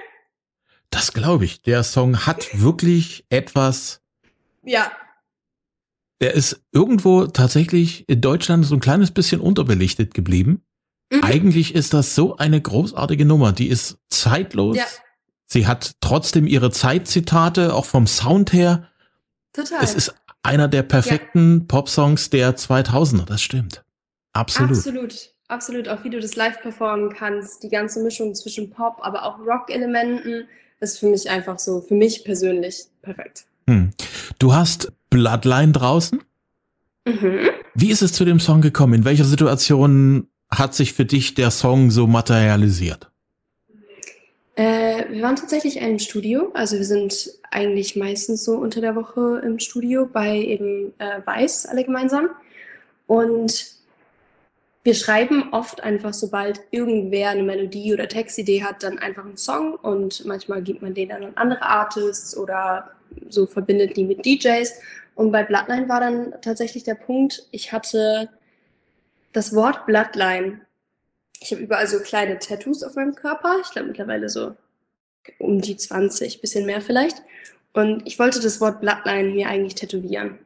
das 0.95 1.13
glaube 1.13 1.45
ich. 1.45 1.63
Der 1.63 1.83
Song 1.83 2.27
hat 2.27 2.61
wirklich 2.61 3.25
etwas. 3.29 4.01
Ja. 4.63 4.93
Der 6.21 6.35
ist 6.35 6.63
irgendwo 6.73 7.27
tatsächlich 7.27 8.09
in 8.09 8.21
Deutschland 8.21 8.65
so 8.65 8.75
ein 8.77 8.81
kleines 8.81 9.11
bisschen 9.11 9.41
unterbelichtet 9.41 10.15
geblieben. 10.15 10.63
Mhm. 11.11 11.23
Eigentlich 11.23 11.75
ist 11.75 11.95
das 11.95 12.15
so 12.15 12.37
eine 12.37 12.61
großartige 12.61 13.25
Nummer. 13.25 13.53
Die 13.53 13.69
ist 13.69 13.99
zeitlos. 14.09 14.77
Ja. 14.77 14.85
Sie 15.47 15.67
hat 15.67 15.97
trotzdem 16.01 16.47
ihre 16.47 16.71
Zeitzitate, 16.71 17.75
auch 17.75 17.85
vom 17.85 18.07
Sound 18.07 18.53
her. 18.53 18.89
Total. 19.53 19.83
Es 19.83 19.95
ist 19.95 20.15
einer 20.43 20.69
der 20.69 20.83
perfekten 20.83 21.61
ja. 21.61 21.65
Popsongs 21.67 22.31
der 22.31 22.57
2000er, 22.57 23.25
das 23.25 23.43
stimmt. 23.43 23.85
Absolut. 24.33 24.79
Absolut. 24.79 25.35
Absolut. 25.49 25.89
Auch 25.89 26.05
wie 26.05 26.11
du 26.11 26.21
das 26.21 26.37
live 26.37 26.61
performen 26.61 27.13
kannst, 27.13 27.63
die 27.63 27.69
ganze 27.69 28.03
Mischung 28.03 28.35
zwischen 28.35 28.71
Pop, 28.71 28.99
aber 29.03 29.25
auch 29.25 29.39
Rock-Elementen, 29.39 30.49
ist 30.81 30.99
für 30.99 31.07
mich 31.07 31.31
einfach 31.31 31.59
so, 31.59 31.81
für 31.81 31.95
mich 31.95 32.25
persönlich 32.25 32.85
perfekt. 33.03 33.47
Hm. 33.69 33.91
Du 34.39 34.55
hast 34.55 34.93
Bloodline 35.11 35.73
draußen? 35.73 36.23
Mhm. 37.07 37.51
Wie 37.75 37.91
ist 37.91 38.03
es 38.03 38.13
zu 38.13 38.25
dem 38.25 38.41
Song 38.41 38.61
gekommen? 38.61 38.95
In 38.95 39.05
welcher 39.05 39.25
Situation 39.25 40.29
hat 40.51 40.75
sich 40.75 40.93
für 40.93 41.05
dich 41.05 41.35
der 41.35 41.51
Song 41.51 41.91
so 41.91 42.07
materialisiert? 42.07 43.11
Äh, 44.57 45.11
wir 45.11 45.23
waren 45.23 45.37
tatsächlich 45.37 45.79
im 45.79 45.99
Studio. 45.99 46.51
Also 46.55 46.77
wir 46.77 46.85
sind 46.85 47.31
eigentlich 47.51 47.97
meistens 47.97 48.45
so 48.45 48.53
unter 48.53 48.81
der 48.81 48.95
Woche 48.95 49.43
im 49.45 49.59
Studio 49.59 50.09
bei 50.11 50.39
eben 50.39 50.93
äh, 50.99 51.21
Weiß 51.25 51.67
alle 51.67 51.85
gemeinsam. 51.85 52.29
Und 53.07 53.67
wir 54.85 54.95
schreiben 54.95 55.49
oft 55.53 55.83
einfach, 55.83 56.13
sobald 56.13 56.61
irgendwer 56.71 57.31
eine 57.31 57.43
Melodie 57.43 57.95
oder 57.95 58.07
Textidee 58.07 58.63
hat, 58.63 58.83
dann 58.83 58.99
einfach 58.99 59.25
einen 59.25 59.39
Song 59.39 59.75
und 59.77 60.27
manchmal 60.27 60.63
gibt 60.63 60.83
man 60.83 60.93
den 60.93 61.09
dann 61.09 61.25
an 61.25 61.33
andere 61.37 61.63
Artists 61.63 62.37
oder 62.37 62.91
so 63.31 63.47
verbindet 63.47 63.97
die 63.97 64.05
mit 64.05 64.27
DJs. 64.27 64.73
Und 65.15 65.33
bei 65.33 65.43
Bloodline 65.43 65.89
war 65.89 66.01
dann 66.01 66.35
tatsächlich 66.43 66.85
der 66.85 66.97
Punkt, 66.97 67.47
ich 67.51 67.73
hatte 67.73 68.29
das 69.33 69.55
Wort 69.55 69.87
Bloodline. 69.87 70.61
Ich 71.41 71.53
habe 71.53 71.63
überall 71.63 71.87
so 71.87 72.01
kleine 72.01 72.39
Tattoos 72.39 72.83
auf 72.83 72.95
meinem 72.95 73.15
Körper. 73.15 73.57
Ich 73.63 73.71
glaube 73.71 73.89
mittlerweile 73.89 74.29
so 74.29 74.55
um 75.39 75.63
die 75.63 75.79
20, 75.79 76.43
bisschen 76.43 76.67
mehr 76.67 76.83
vielleicht. 76.83 77.23
Und 77.73 78.07
ich 78.07 78.19
wollte 78.19 78.39
das 78.39 78.61
Wort 78.61 78.83
Bloodline 78.83 79.31
mir 79.31 79.49
eigentlich 79.49 79.77
tätowieren. 79.77 80.39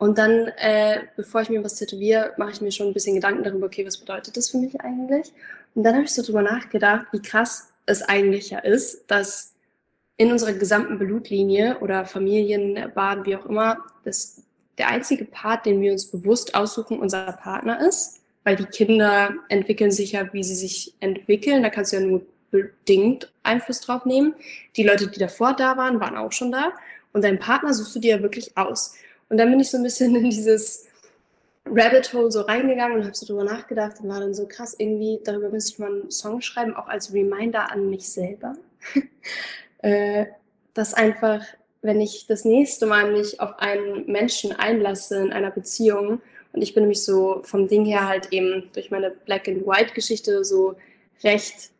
Und 0.00 0.16
dann, 0.16 0.48
äh, 0.56 1.02
bevor 1.14 1.42
ich 1.42 1.50
mir 1.50 1.62
was 1.62 1.74
tätowiere, 1.74 2.32
mache 2.38 2.52
ich 2.52 2.62
mir 2.62 2.72
schon 2.72 2.86
ein 2.86 2.94
bisschen 2.94 3.16
Gedanken 3.16 3.44
darüber, 3.44 3.66
okay, 3.66 3.86
was 3.86 3.98
bedeutet 3.98 4.34
das 4.34 4.48
für 4.48 4.56
mich 4.56 4.80
eigentlich? 4.80 5.30
Und 5.74 5.84
dann 5.84 5.94
habe 5.94 6.04
ich 6.04 6.14
so 6.14 6.22
drüber 6.22 6.40
nachgedacht, 6.40 7.08
wie 7.12 7.20
krass 7.20 7.74
es 7.84 8.00
eigentlich 8.00 8.48
ja 8.48 8.60
ist, 8.60 9.10
dass 9.10 9.52
in 10.16 10.32
unserer 10.32 10.54
gesamten 10.54 10.98
Blutlinie 10.98 11.80
oder 11.80 12.06
Familienbahn, 12.06 13.26
wie 13.26 13.36
auch 13.36 13.44
immer, 13.44 13.76
das 14.02 14.42
der 14.78 14.88
einzige 14.88 15.26
Part, 15.26 15.66
den 15.66 15.82
wir 15.82 15.92
uns 15.92 16.06
bewusst 16.06 16.54
aussuchen, 16.54 16.98
unser 16.98 17.32
Partner 17.32 17.86
ist, 17.86 18.22
weil 18.42 18.56
die 18.56 18.64
Kinder 18.64 19.34
entwickeln 19.50 19.90
sich 19.90 20.12
ja, 20.12 20.32
wie 20.32 20.42
sie 20.42 20.54
sich 20.54 20.94
entwickeln. 21.00 21.62
Da 21.62 21.68
kannst 21.68 21.92
du 21.92 21.96
ja 21.98 22.06
nur 22.06 22.22
bedingt 22.50 23.30
Einfluss 23.42 23.82
drauf 23.82 24.06
nehmen. 24.06 24.34
Die 24.76 24.82
Leute, 24.82 25.08
die 25.08 25.18
davor 25.18 25.52
da 25.52 25.76
waren, 25.76 26.00
waren 26.00 26.16
auch 26.16 26.32
schon 26.32 26.52
da. 26.52 26.72
Und 27.12 27.22
deinen 27.22 27.38
Partner 27.38 27.74
suchst 27.74 27.96
du 27.96 28.00
dir 28.00 28.16
ja 28.16 28.22
wirklich 28.22 28.56
aus. 28.56 28.94
Und 29.30 29.38
dann 29.38 29.50
bin 29.50 29.60
ich 29.60 29.70
so 29.70 29.78
ein 29.78 29.82
bisschen 29.82 30.14
in 30.14 30.28
dieses 30.28 30.88
Rabbit 31.64 32.12
Hole 32.12 32.30
so 32.30 32.42
reingegangen 32.42 32.98
und 32.98 33.04
habe 33.04 33.14
so 33.14 33.26
drüber 33.26 33.44
nachgedacht 33.44 34.00
und 34.00 34.08
war 34.08 34.20
dann 34.20 34.34
so 34.34 34.46
krass, 34.46 34.74
irgendwie, 34.76 35.20
darüber 35.24 35.48
müsste 35.48 35.72
ich 35.72 35.78
mal 35.78 35.90
einen 35.90 36.10
Song 36.10 36.40
schreiben, 36.42 36.74
auch 36.74 36.88
als 36.88 37.14
Reminder 37.14 37.70
an 37.70 37.88
mich 37.88 38.08
selber. 38.08 38.56
äh, 39.78 40.26
dass 40.74 40.94
einfach, 40.94 41.44
wenn 41.80 42.00
ich 42.00 42.26
das 42.26 42.44
nächste 42.44 42.86
Mal 42.86 43.12
mich 43.12 43.40
auf 43.40 43.58
einen 43.58 44.06
Menschen 44.10 44.52
einlasse 44.52 45.22
in 45.22 45.32
einer 45.32 45.50
Beziehung, 45.50 46.20
und 46.52 46.62
ich 46.62 46.74
bin 46.74 46.82
nämlich 46.82 47.04
so 47.04 47.42
vom 47.44 47.68
Ding 47.68 47.84
her 47.84 48.08
halt 48.08 48.32
eben 48.32 48.70
durch 48.72 48.90
meine 48.90 49.10
Black 49.10 49.46
and 49.46 49.64
White 49.64 49.94
Geschichte 49.94 50.44
so 50.44 50.74
recht 51.22 51.70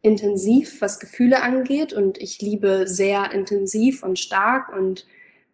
intensiv, 0.00 0.80
was 0.80 0.98
Gefühle 0.98 1.42
angeht 1.42 1.92
und 1.92 2.16
ich 2.18 2.40
liebe 2.40 2.86
sehr 2.86 3.32
intensiv 3.32 4.02
und 4.02 4.18
stark 4.18 4.74
und 4.74 5.06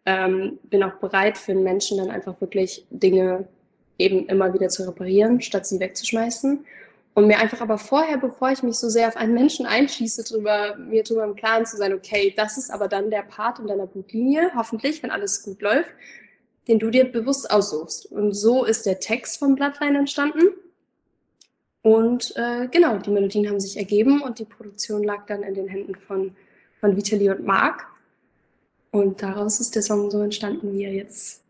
ähm, 0.05 0.59
bin 0.63 0.83
auch 0.83 0.95
bereit 0.95 1.37
für 1.37 1.51
einen 1.51 1.63
Menschen 1.63 1.97
dann 1.97 2.09
einfach 2.09 2.39
wirklich 2.41 2.85
Dinge 2.89 3.47
eben 3.97 4.27
immer 4.27 4.53
wieder 4.53 4.69
zu 4.69 4.87
reparieren, 4.87 5.41
statt 5.41 5.67
sie 5.67 5.79
wegzuschmeißen. 5.79 6.65
Und 7.13 7.27
mir 7.27 7.39
einfach 7.39 7.59
aber 7.59 7.77
vorher, 7.77 8.17
bevor 8.17 8.51
ich 8.51 8.63
mich 8.63 8.77
so 8.77 8.89
sehr 8.89 9.09
auf 9.09 9.17
einen 9.17 9.33
Menschen 9.33 9.65
einschieße, 9.65 10.23
drüber, 10.23 10.77
mir 10.77 11.03
drüber 11.03 11.25
im 11.25 11.35
Klaren 11.35 11.65
zu 11.65 11.75
sein, 11.75 11.93
okay, 11.93 12.33
das 12.35 12.57
ist 12.57 12.71
aber 12.71 12.87
dann 12.87 13.11
der 13.11 13.23
Part 13.23 13.59
in 13.59 13.67
deiner 13.67 13.85
Blutlinie, 13.85 14.51
hoffentlich, 14.55 15.03
wenn 15.03 15.11
alles 15.11 15.43
gut 15.43 15.61
läuft, 15.61 15.89
den 16.69 16.79
du 16.79 16.89
dir 16.89 17.11
bewusst 17.11 17.51
aussuchst. 17.51 18.05
Und 18.05 18.33
so 18.33 18.63
ist 18.63 18.85
der 18.85 18.99
Text 18.99 19.39
vom 19.39 19.55
Bloodline 19.55 19.99
entstanden. 19.99 20.53
Und 21.81 22.33
äh, 22.37 22.67
genau, 22.69 22.97
die 22.97 23.09
Melodien 23.09 23.49
haben 23.49 23.59
sich 23.59 23.75
ergeben 23.75 24.21
und 24.21 24.39
die 24.39 24.45
Produktion 24.45 25.03
lag 25.03 25.25
dann 25.25 25.43
in 25.43 25.53
den 25.53 25.67
Händen 25.67 25.95
von, 25.95 26.35
von 26.79 26.95
Vitali 26.95 27.29
und 27.29 27.43
Marc. 27.43 27.87
Und 28.91 29.23
daraus 29.23 29.59
ist 29.59 29.75
der 29.75 29.81
Song 29.81 30.11
so 30.11 30.21
entstanden, 30.21 30.73
wie 30.73 30.83
er 30.83 30.93
jetzt 30.93 31.41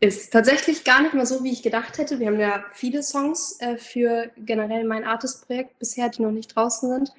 ist. 0.00 0.32
Tatsächlich 0.32 0.84
gar 0.84 1.02
nicht 1.02 1.14
mal 1.14 1.26
so, 1.26 1.42
wie 1.42 1.52
ich 1.52 1.62
gedacht 1.62 1.96
hätte. 1.98 2.20
Wir 2.20 2.26
haben 2.26 2.38
ja 2.38 2.62
viele 2.72 3.02
Songs 3.02 3.56
äh, 3.60 3.78
für 3.78 4.30
generell 4.36 4.84
mein 4.84 5.04
Artist-Projekt 5.04 5.78
bisher, 5.78 6.10
die 6.10 6.22
noch 6.22 6.30
nicht 6.30 6.54
draußen 6.54 6.90
sind. 6.90 7.12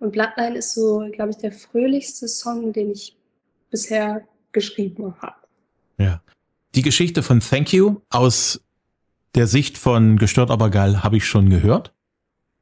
Und 0.00 0.10
Bloodline 0.10 0.56
ist 0.56 0.74
so, 0.74 1.08
glaube 1.12 1.30
ich, 1.30 1.36
der 1.36 1.52
fröhlichste 1.52 2.26
Song, 2.26 2.72
den 2.72 2.90
ich 2.90 3.16
bisher 3.70 4.22
geschrieben 4.50 5.14
habe. 5.20 5.36
Ja. 5.98 6.20
Die 6.74 6.82
Geschichte 6.82 7.22
von 7.22 7.40
Thank 7.40 7.72
You 7.72 8.00
aus 8.10 8.60
der 9.34 9.46
Sicht 9.46 9.78
von 9.78 10.18
Gestört 10.18 10.50
aber 10.50 10.70
geil 10.70 11.02
habe 11.04 11.16
ich 11.16 11.26
schon 11.26 11.48
gehört. 11.48 11.92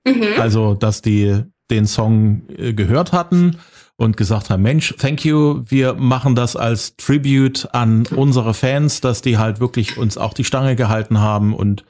Mhm. 0.05 0.35
Also, 0.39 0.75
dass 0.75 1.01
die 1.01 1.43
den 1.71 1.87
Song 1.87 2.43
äh, 2.49 2.75
gehört 2.75 3.13
hatten 3.13 3.59
und 4.01 4.17
gesagt 4.17 4.49
haben, 4.49 4.63
Mensch, 4.63 4.95
thank 4.97 5.27
you, 5.27 5.63
wir 5.67 5.93
machen 5.93 6.35
das 6.35 6.57
als 6.57 6.97
Tribute 6.97 7.69
an 7.75 8.07
unsere 8.07 8.55
Fans, 8.55 9.03
dass 9.03 9.21
die 9.21 9.37
halt 9.37 9.61
wirklich 9.61 9.99
uns 9.99 10.17
auch 10.17 10.33
die 10.33 10.45
Stange 10.45 10.75
gehalten 10.75 11.21
haben 11.21 11.55
und 11.55 11.85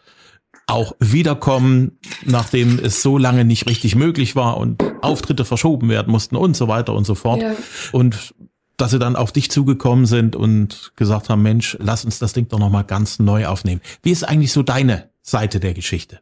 auch 0.67 0.97
wiederkommen, 0.99 2.01
nachdem 2.25 2.81
es 2.81 3.01
so 3.01 3.17
lange 3.17 3.45
nicht 3.45 3.69
richtig 3.69 3.95
möglich 3.95 4.35
war 4.35 4.57
und 4.57 4.83
Auftritte 5.03 5.45
verschoben 5.45 5.89
werden 5.89 6.11
mussten 6.11 6.35
und 6.35 6.57
so 6.57 6.67
weiter 6.67 6.95
und 6.95 7.05
so 7.05 7.15
fort. 7.15 7.43
Ja. 7.43 7.53
Und 7.93 8.35
dass 8.77 8.91
sie 8.91 8.99
dann 8.99 9.15
auf 9.15 9.31
dich 9.31 9.49
zugekommen 9.49 10.07
sind 10.07 10.35
und 10.35 10.91
gesagt 10.97 11.29
haben, 11.29 11.43
Mensch, 11.43 11.77
lass 11.79 12.05
uns 12.05 12.19
das 12.19 12.33
Ding 12.33 12.49
doch 12.49 12.59
nochmal 12.59 12.85
ganz 12.85 13.21
neu 13.21 13.47
aufnehmen. 13.47 13.83
Wie 14.03 14.11
ist 14.11 14.25
eigentlich 14.25 14.53
so 14.53 14.65
deine 14.65 15.11
Seite 15.23 15.61
der 15.61 15.75
Geschichte? 15.75 16.21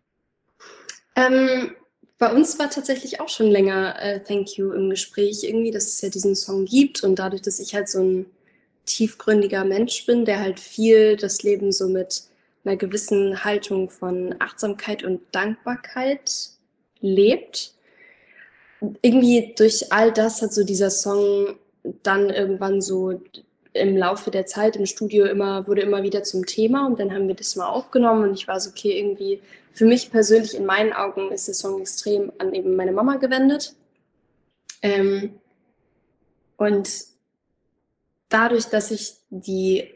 Ähm, 1.16 1.70
bei 2.18 2.33
uns 2.33 2.59
war 2.59 2.68
tatsächlich 2.68 3.20
auch 3.20 3.28
schon 3.28 3.46
länger 3.46 3.94
äh, 4.00 4.20
Thank 4.20 4.57
You 4.57 4.72
im 4.72 4.90
Gespräch, 4.90 5.44
irgendwie, 5.44 5.70
dass 5.70 5.87
es 5.87 6.00
ja 6.00 6.09
diesen 6.09 6.35
Song 6.35 6.64
gibt 6.64 7.04
und 7.04 7.18
dadurch, 7.18 7.42
dass 7.42 7.61
ich 7.61 7.74
halt 7.74 7.88
so 7.88 8.00
ein 8.00 8.26
tiefgründiger 8.87 9.64
Mensch 9.64 10.04
bin, 10.07 10.24
der 10.24 10.40
halt 10.40 10.59
viel 10.59 11.16
das 11.16 11.42
Leben 11.42 11.70
so 11.70 11.88
mit 11.88 12.24
einer 12.64 12.76
gewissen 12.76 13.44
Haltung 13.44 13.88
von 13.88 14.35
Achtsamkeit 14.40 15.04
und 15.04 15.20
Dankbarkeit 15.33 16.50
lebt. 17.00 17.74
Irgendwie 19.02 19.54
durch 19.57 19.92
all 19.92 20.12
das 20.12 20.42
hat 20.42 20.52
so 20.52 20.64
dieser 20.64 20.90
Song 20.90 21.57
dann 22.02 22.31
irgendwann 22.31 22.81
so 22.81 23.20
im 23.72 23.96
Laufe 23.96 24.31
der 24.31 24.46
Zeit 24.46 24.76
im 24.76 24.87
Studio 24.87 25.26
immer, 25.26 25.66
wurde 25.68 25.83
immer 25.83 26.02
wieder 26.02 26.24
zum 26.24 26.46
Thema 26.46 26.87
und 26.87 26.98
dann 26.98 27.12
haben 27.12 27.28
wir 27.28 27.35
das 27.35 27.54
mal 27.54 27.68
aufgenommen 27.68 28.28
und 28.28 28.35
ich 28.35 28.48
war 28.48 28.59
so, 28.59 28.70
okay, 28.70 28.98
irgendwie 28.98 29.40
für 29.79 29.85
mich 29.85 30.11
persönlich 30.11 30.57
in 30.57 30.67
meinen 30.67 30.93
Augen 30.93 31.31
ist 31.31 31.47
der 31.47 31.55
Song 31.55 31.81
extrem 31.81 32.33
an 32.38 32.53
eben 32.53 32.75
meine 32.75 32.91
Mama 32.91 33.14
gewendet. 33.14 33.77
Ähm, 34.83 35.38
und 36.57 36.88
dadurch, 38.29 38.64
dass 38.64 38.91
ich 38.91 39.14
die 39.31 39.95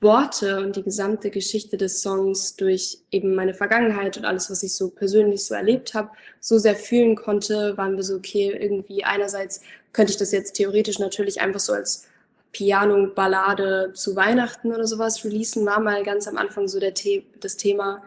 Worte 0.00 0.58
und 0.58 0.74
die 0.74 0.82
gesamte 0.82 1.30
Geschichte 1.30 1.76
des 1.76 2.02
Songs 2.02 2.56
durch 2.56 2.98
eben 3.12 3.36
meine 3.36 3.54
Vergangenheit 3.54 4.16
und 4.16 4.24
alles, 4.24 4.50
was 4.50 4.64
ich 4.64 4.74
so 4.74 4.90
persönlich 4.90 5.44
so 5.44 5.54
erlebt 5.54 5.94
habe, 5.94 6.10
so 6.40 6.58
sehr 6.58 6.74
fühlen 6.74 7.14
konnte, 7.14 7.76
waren 7.76 7.94
wir 7.94 8.02
so, 8.02 8.16
okay, 8.16 8.50
irgendwie 8.60 9.04
einerseits 9.04 9.60
könnte 9.92 10.10
ich 10.10 10.18
das 10.18 10.32
jetzt 10.32 10.54
theoretisch 10.54 10.98
natürlich 10.98 11.40
einfach 11.40 11.60
so 11.60 11.72
als 11.72 12.08
Piano-Ballade 12.50 13.92
zu 13.94 14.16
Weihnachten 14.16 14.72
oder 14.72 14.88
sowas 14.88 15.24
releasen, 15.24 15.64
war 15.64 15.78
mal 15.78 16.02
ganz 16.02 16.26
am 16.26 16.36
Anfang 16.36 16.66
so 16.66 16.80
der 16.80 16.92
The 16.96 17.24
das 17.38 17.56
Thema. 17.56 18.02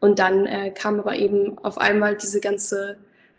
Und 0.00 0.18
dann 0.18 0.46
äh, 0.46 0.70
kam 0.70 0.98
aber 0.98 1.14
eben 1.16 1.58
auf 1.58 1.78
einmal 1.78 2.16
diese 2.16 2.40
ganze 2.40 2.96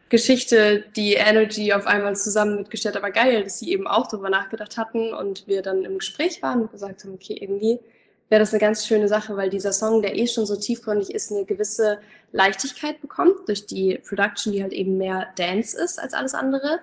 Geschichte, 0.09 0.83
die 0.95 1.13
Energy 1.13 1.73
auf 1.73 1.87
einmal 1.87 2.15
zusammen 2.15 2.57
mitgestellt, 2.57 2.97
aber 2.97 3.11
geil, 3.11 3.43
dass 3.43 3.59
sie 3.59 3.71
eben 3.71 3.87
auch 3.87 4.07
darüber 4.07 4.29
nachgedacht 4.29 4.77
hatten 4.77 5.13
und 5.13 5.47
wir 5.47 5.61
dann 5.61 5.83
im 5.83 5.99
Gespräch 5.99 6.41
waren 6.43 6.63
und 6.63 6.71
gesagt 6.71 7.03
haben, 7.03 7.13
okay, 7.13 7.37
irgendwie 7.39 7.79
wäre 8.29 8.39
das 8.39 8.51
eine 8.51 8.59
ganz 8.59 8.85
schöne 8.85 9.07
Sache, 9.07 9.35
weil 9.37 9.49
dieser 9.49 9.73
Song, 9.73 10.01
der 10.01 10.17
eh 10.17 10.27
schon 10.27 10.45
so 10.45 10.55
tiefgründig 10.55 11.13
ist, 11.13 11.31
eine 11.31 11.45
gewisse 11.45 11.99
Leichtigkeit 12.31 13.01
bekommt 13.01 13.47
durch 13.47 13.65
die 13.65 13.99
Production, 14.07 14.53
die 14.53 14.61
halt 14.61 14.73
eben 14.73 14.97
mehr 14.97 15.27
Dance 15.35 15.77
ist 15.81 15.99
als 15.99 16.13
alles 16.13 16.33
andere. 16.33 16.79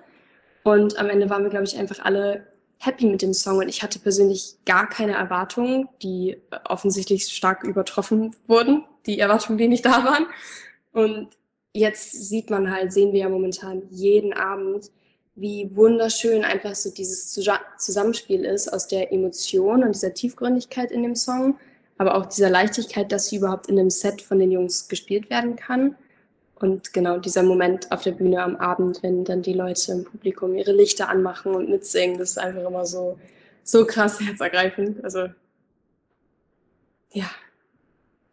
Und 0.63 0.99
am 0.99 1.09
Ende 1.09 1.29
waren 1.29 1.43
wir, 1.43 1.49
glaube 1.49 1.65
ich, 1.65 1.77
einfach 1.77 2.05
alle 2.05 2.47
happy 2.79 3.05
mit 3.07 3.21
dem 3.21 3.33
Song. 3.33 3.57
Und 3.57 3.67
ich 3.67 3.83
hatte 3.83 3.99
persönlich 3.99 4.55
gar 4.65 4.87
keine 4.89 5.13
Erwartungen, 5.13 5.89
die 6.01 6.37
offensichtlich 6.65 7.25
stark 7.25 7.63
übertroffen 7.63 8.35
wurden, 8.47 8.85
die 9.09 9.19
Erwartungen, 9.19 9.57
die 9.57 9.67
nicht 9.67 9.85
da 9.85 10.03
waren. 10.03 10.27
Und 10.91 11.29
jetzt 11.73 12.11
sieht 12.11 12.49
man 12.49 12.71
halt, 12.71 12.93
sehen 12.93 13.13
wir 13.13 13.21
ja 13.21 13.29
momentan 13.29 13.83
jeden 13.89 14.33
Abend, 14.33 14.91
wie 15.35 15.73
wunderschön 15.73 16.43
einfach 16.43 16.75
so 16.75 16.91
dieses 16.91 17.31
Zusammenspiel 17.77 18.43
ist 18.43 18.71
aus 18.71 18.87
der 18.87 19.13
Emotion 19.13 19.83
und 19.83 19.95
dieser 19.95 20.13
Tiefgründigkeit 20.13 20.91
in 20.91 21.03
dem 21.03 21.15
Song, 21.15 21.57
aber 21.97 22.15
auch 22.15 22.25
dieser 22.25 22.49
Leichtigkeit, 22.49 23.11
dass 23.11 23.27
sie 23.27 23.37
überhaupt 23.37 23.67
in 23.67 23.79
einem 23.79 23.89
Set 23.89 24.21
von 24.21 24.39
den 24.39 24.51
Jungs 24.51 24.87
gespielt 24.87 25.29
werden 25.29 25.55
kann. 25.55 25.95
Und 26.55 26.91
genau 26.91 27.19
dieser 27.19 27.43
Moment 27.43 27.89
auf 27.89 28.03
der 28.03 28.11
Bühne 28.11 28.43
am 28.43 28.57
Abend, 28.57 29.01
wenn 29.01 29.23
dann 29.23 29.41
die 29.41 29.53
Leute 29.53 29.93
im 29.93 30.03
Publikum 30.03 30.55
ihre 30.55 30.73
Lichter 30.73 31.07
anmachen 31.07 31.55
und 31.55 31.69
mitsingen, 31.69 32.17
das 32.17 32.31
ist 32.31 32.37
einfach 32.37 32.67
immer 32.67 32.85
so, 32.85 33.17
so 33.63 33.85
krass 33.85 34.19
herzergreifend. 34.19 35.01
Also, 35.05 35.27
ja. 37.13 37.29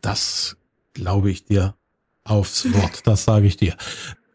Das 0.00 0.56
glaube 0.96 1.30
ich 1.30 1.44
dir 1.44 1.74
aufs 2.24 2.72
Wort, 2.74 3.06
das 3.06 3.24
sage 3.24 3.46
ich 3.46 3.56
dir. 3.56 3.76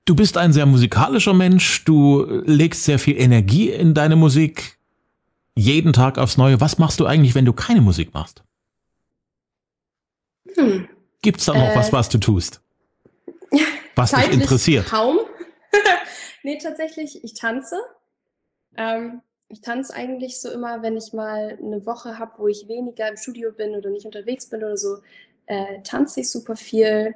Du 0.05 0.15
bist 0.15 0.37
ein 0.37 0.53
sehr 0.53 0.65
musikalischer 0.65 1.33
Mensch, 1.33 1.83
du 1.85 2.23
legst 2.45 2.85
sehr 2.85 2.99
viel 2.99 3.19
Energie 3.19 3.69
in 3.69 3.93
deine 3.93 4.15
Musik, 4.15 4.77
jeden 5.55 5.93
Tag 5.93 6.17
aufs 6.17 6.37
Neue. 6.37 6.59
Was 6.61 6.77
machst 6.77 6.99
du 6.99 7.05
eigentlich, 7.05 7.35
wenn 7.35 7.45
du 7.45 7.53
keine 7.53 7.81
Musik 7.81 8.13
machst? 8.13 8.43
Hm. 10.55 10.87
Gibt's 11.21 11.45
da 11.45 11.53
noch 11.53 11.69
äh, 11.69 11.75
was, 11.75 11.93
was 11.93 12.09
du 12.09 12.17
tust? 12.17 12.61
Was 13.95 14.11
dich 14.11 14.31
interessiert? 14.31 14.87
Kaum. 14.87 15.19
nee, 16.43 16.57
tatsächlich, 16.57 17.23
ich 17.23 17.33
tanze. 17.33 17.75
Ähm, 18.77 19.21
ich 19.49 19.61
tanze 19.61 19.93
eigentlich 19.93 20.39
so 20.39 20.49
immer, 20.49 20.81
wenn 20.81 20.95
ich 20.95 21.13
mal 21.13 21.57
eine 21.61 21.85
Woche 21.85 22.17
habe, 22.17 22.31
wo 22.37 22.47
ich 22.47 22.67
weniger 22.67 23.09
im 23.09 23.17
Studio 23.17 23.51
bin 23.51 23.75
oder 23.75 23.89
nicht 23.89 24.05
unterwegs 24.05 24.49
bin 24.49 24.63
oder 24.63 24.77
so, 24.77 24.97
äh, 25.51 25.81
tanze 25.83 26.21
ich 26.21 26.31
super 26.31 26.55
viel. 26.55 27.13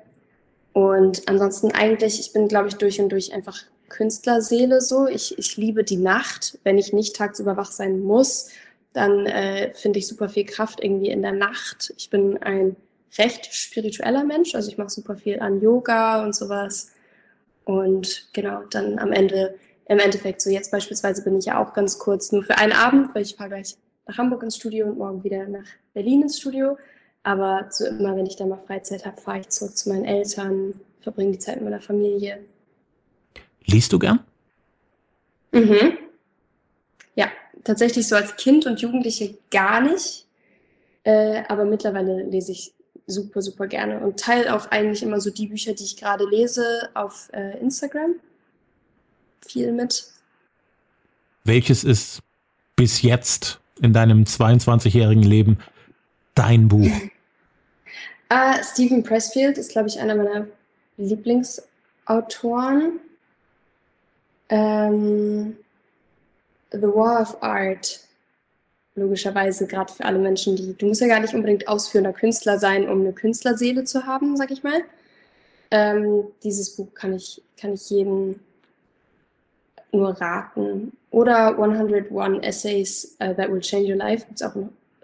Und 0.73 1.29
ansonsten 1.29 1.71
eigentlich, 1.71 2.19
ich 2.19 2.33
bin, 2.33 2.49
glaube 2.49 2.67
ich, 2.67 2.75
durch 2.75 2.99
und 2.99 3.09
durch 3.09 3.33
einfach 3.33 3.57
Künstlerseele 3.87 4.81
so. 4.81 5.07
Ich, 5.07 5.39
ich 5.39 5.55
liebe 5.55 5.85
die 5.85 5.95
Nacht. 5.95 6.59
Wenn 6.63 6.77
ich 6.77 6.91
nicht 6.91 7.15
tagsüber 7.15 7.55
wach 7.55 7.71
sein 7.71 8.01
muss, 8.01 8.49
dann 8.91 9.25
äh, 9.25 9.73
finde 9.73 9.99
ich 9.99 10.07
super 10.07 10.27
viel 10.27 10.43
Kraft 10.43 10.83
irgendwie 10.83 11.09
in 11.09 11.21
der 11.21 11.31
Nacht. 11.31 11.93
Ich 11.97 12.09
bin 12.09 12.37
ein 12.43 12.75
recht 13.17 13.53
spiritueller 13.53 14.25
Mensch, 14.25 14.53
also 14.53 14.69
ich 14.69 14.77
mache 14.77 14.89
super 14.89 15.15
viel 15.15 15.39
an 15.39 15.61
Yoga 15.61 16.21
und 16.21 16.35
sowas. 16.35 16.91
Und 17.63 18.27
genau, 18.33 18.63
dann 18.69 18.99
am 18.99 19.13
Ende, 19.13 19.55
im 19.87 19.99
Endeffekt, 19.99 20.41
so 20.41 20.49
jetzt 20.49 20.71
beispielsweise 20.71 21.23
bin 21.23 21.37
ich 21.37 21.45
ja 21.45 21.63
auch 21.63 21.73
ganz 21.73 21.99
kurz 21.99 22.33
nur 22.33 22.43
für 22.43 22.57
einen 22.57 22.73
Abend, 22.73 23.15
weil 23.15 23.21
ich 23.21 23.35
fahre 23.35 23.49
gleich 23.49 23.77
nach 24.05 24.17
Hamburg 24.17 24.43
ins 24.43 24.57
Studio 24.57 24.87
und 24.87 24.97
morgen 24.97 25.23
wieder 25.23 25.47
nach 25.47 25.67
Berlin 25.93 26.23
ins 26.23 26.39
Studio. 26.39 26.77
Aber 27.25 27.65
so 27.71 27.87
immer, 27.87 28.15
wenn 28.15 28.27
ich 28.27 28.35
dann 28.35 28.49
mal 28.49 28.59
Freizeit 28.59 29.03
habe, 29.03 29.19
fahre 29.19 29.39
ich 29.39 29.49
zurück 29.49 29.75
zu 29.75 29.89
meinen 29.89 30.05
Eltern, 30.05 30.79
verbringe 31.01 31.31
die 31.31 31.39
Zeit 31.39 31.55
mit 31.55 31.63
meiner 31.63 31.81
Familie. 31.81 32.37
Liest 33.65 33.91
du 33.91 33.97
gern? 33.97 34.19
Mhm. 35.51 35.97
Ja, 37.15 37.25
tatsächlich 37.63 38.07
so 38.07 38.15
als 38.15 38.35
Kind 38.35 38.67
und 38.67 38.79
Jugendliche 38.79 39.39
gar 39.49 39.81
nicht. 39.81 40.27
Äh, 41.03 41.41
aber 41.47 41.65
mittlerweile 41.65 42.21
lese 42.21 42.51
ich 42.51 42.73
super, 43.07 43.41
super 43.41 43.65
gerne 43.65 44.01
und 44.01 44.19
teile 44.19 44.55
auch 44.55 44.69
eigentlich 44.69 45.01
immer 45.01 45.19
so 45.19 45.31
die 45.31 45.47
Bücher, 45.47 45.73
die 45.73 45.83
ich 45.83 45.97
gerade 45.97 46.29
lese, 46.29 46.89
auf 46.93 47.29
äh, 47.33 47.57
Instagram. 47.57 48.17
Viel 49.43 49.71
mit. 49.71 50.11
Welches 51.43 51.83
ist 51.83 52.19
bis 52.75 53.01
jetzt 53.01 53.59
in 53.81 53.93
deinem 53.93 54.25
22-jährigen 54.25 55.23
Leben 55.23 55.57
dein 56.35 56.67
Buch? 56.67 56.91
Uh, 58.31 58.61
Stephen 58.63 59.03
Pressfield 59.03 59.57
ist, 59.57 59.71
glaube 59.71 59.87
ich, 59.87 59.99
einer 59.99 60.15
meiner 60.15 60.47
Lieblingsautoren. 60.97 62.99
Ähm, 64.49 65.57
The 66.71 66.81
War 66.81 67.21
of 67.21 67.41
Art. 67.41 68.01
Logischerweise 68.95 69.67
gerade 69.67 69.91
für 69.91 70.05
alle 70.05 70.19
Menschen, 70.19 70.55
die. 70.55 70.73
Du 70.73 70.87
musst 70.87 71.01
ja 71.01 71.07
gar 71.07 71.19
nicht 71.19 71.33
unbedingt 71.33 71.67
ausführender 71.67 72.13
Künstler 72.13 72.59
sein, 72.59 72.87
um 72.87 73.01
eine 73.01 73.11
Künstlerseele 73.11 73.83
zu 73.83 74.05
haben, 74.05 74.37
sag 74.37 74.51
ich 74.51 74.63
mal. 74.63 74.83
Ähm, 75.69 76.25
dieses 76.43 76.75
Buch 76.75 76.93
kann 76.93 77.13
ich, 77.13 77.41
kann 77.59 77.73
ich 77.73 77.89
jedem 77.89 78.39
nur 79.91 80.09
raten. 80.21 80.93
Oder 81.11 81.57
101 81.57 82.45
Essays 82.45 83.17
uh, 83.21 83.33
That 83.33 83.51
Will 83.51 83.59
Change 83.59 83.91
Your 83.91 83.97
Life, 83.97 84.25
gibt 84.25 84.41
es 84.41 84.47
auch 84.47 84.55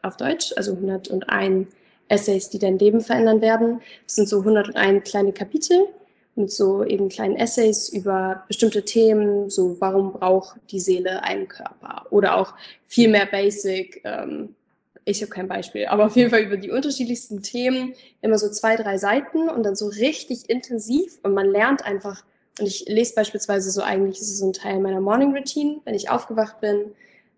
auf 0.01 0.17
Deutsch, 0.17 0.53
also 0.55 0.73
101 0.73 1.67
Essays, 2.11 2.49
die 2.49 2.59
dein 2.59 2.77
Leben 2.77 3.01
verändern 3.01 3.41
werden. 3.41 3.81
Das 4.05 4.15
sind 4.15 4.29
so 4.29 4.39
101 4.39 5.09
kleine 5.09 5.33
Kapitel 5.33 5.87
mit 6.35 6.51
so 6.51 6.83
eben 6.83 7.09
kleinen 7.09 7.35
Essays 7.35 7.89
über 7.89 8.43
bestimmte 8.47 8.83
Themen, 8.83 9.49
so 9.49 9.79
warum 9.79 10.13
braucht 10.13 10.57
die 10.71 10.79
Seele 10.79 11.23
einen 11.23 11.47
Körper 11.47 12.05
oder 12.09 12.37
auch 12.37 12.53
viel 12.85 13.09
mehr 13.09 13.25
Basic. 13.25 14.01
Ähm, 14.05 14.55
ich 15.03 15.21
habe 15.21 15.31
kein 15.31 15.47
Beispiel, 15.47 15.87
aber 15.87 16.05
auf 16.05 16.15
jeden 16.15 16.29
Fall 16.29 16.41
über 16.41 16.57
die 16.57 16.69
unterschiedlichsten 16.69 17.41
Themen 17.41 17.95
immer 18.21 18.37
so 18.37 18.49
zwei, 18.49 18.75
drei 18.75 18.97
Seiten 18.97 19.49
und 19.49 19.63
dann 19.63 19.75
so 19.75 19.87
richtig 19.87 20.49
intensiv 20.49 21.19
und 21.23 21.33
man 21.33 21.49
lernt 21.49 21.85
einfach. 21.85 22.23
Und 22.59 22.67
ich 22.67 22.85
lese 22.87 23.15
beispielsweise 23.15 23.71
so 23.71 23.81
eigentlich, 23.81 24.19
ist 24.19 24.37
so 24.37 24.47
ein 24.47 24.53
Teil 24.53 24.79
meiner 24.79 25.01
Morning 25.01 25.35
Routine. 25.35 25.81
Wenn 25.85 25.95
ich 25.95 26.09
aufgewacht 26.09 26.61
bin, 26.61 26.91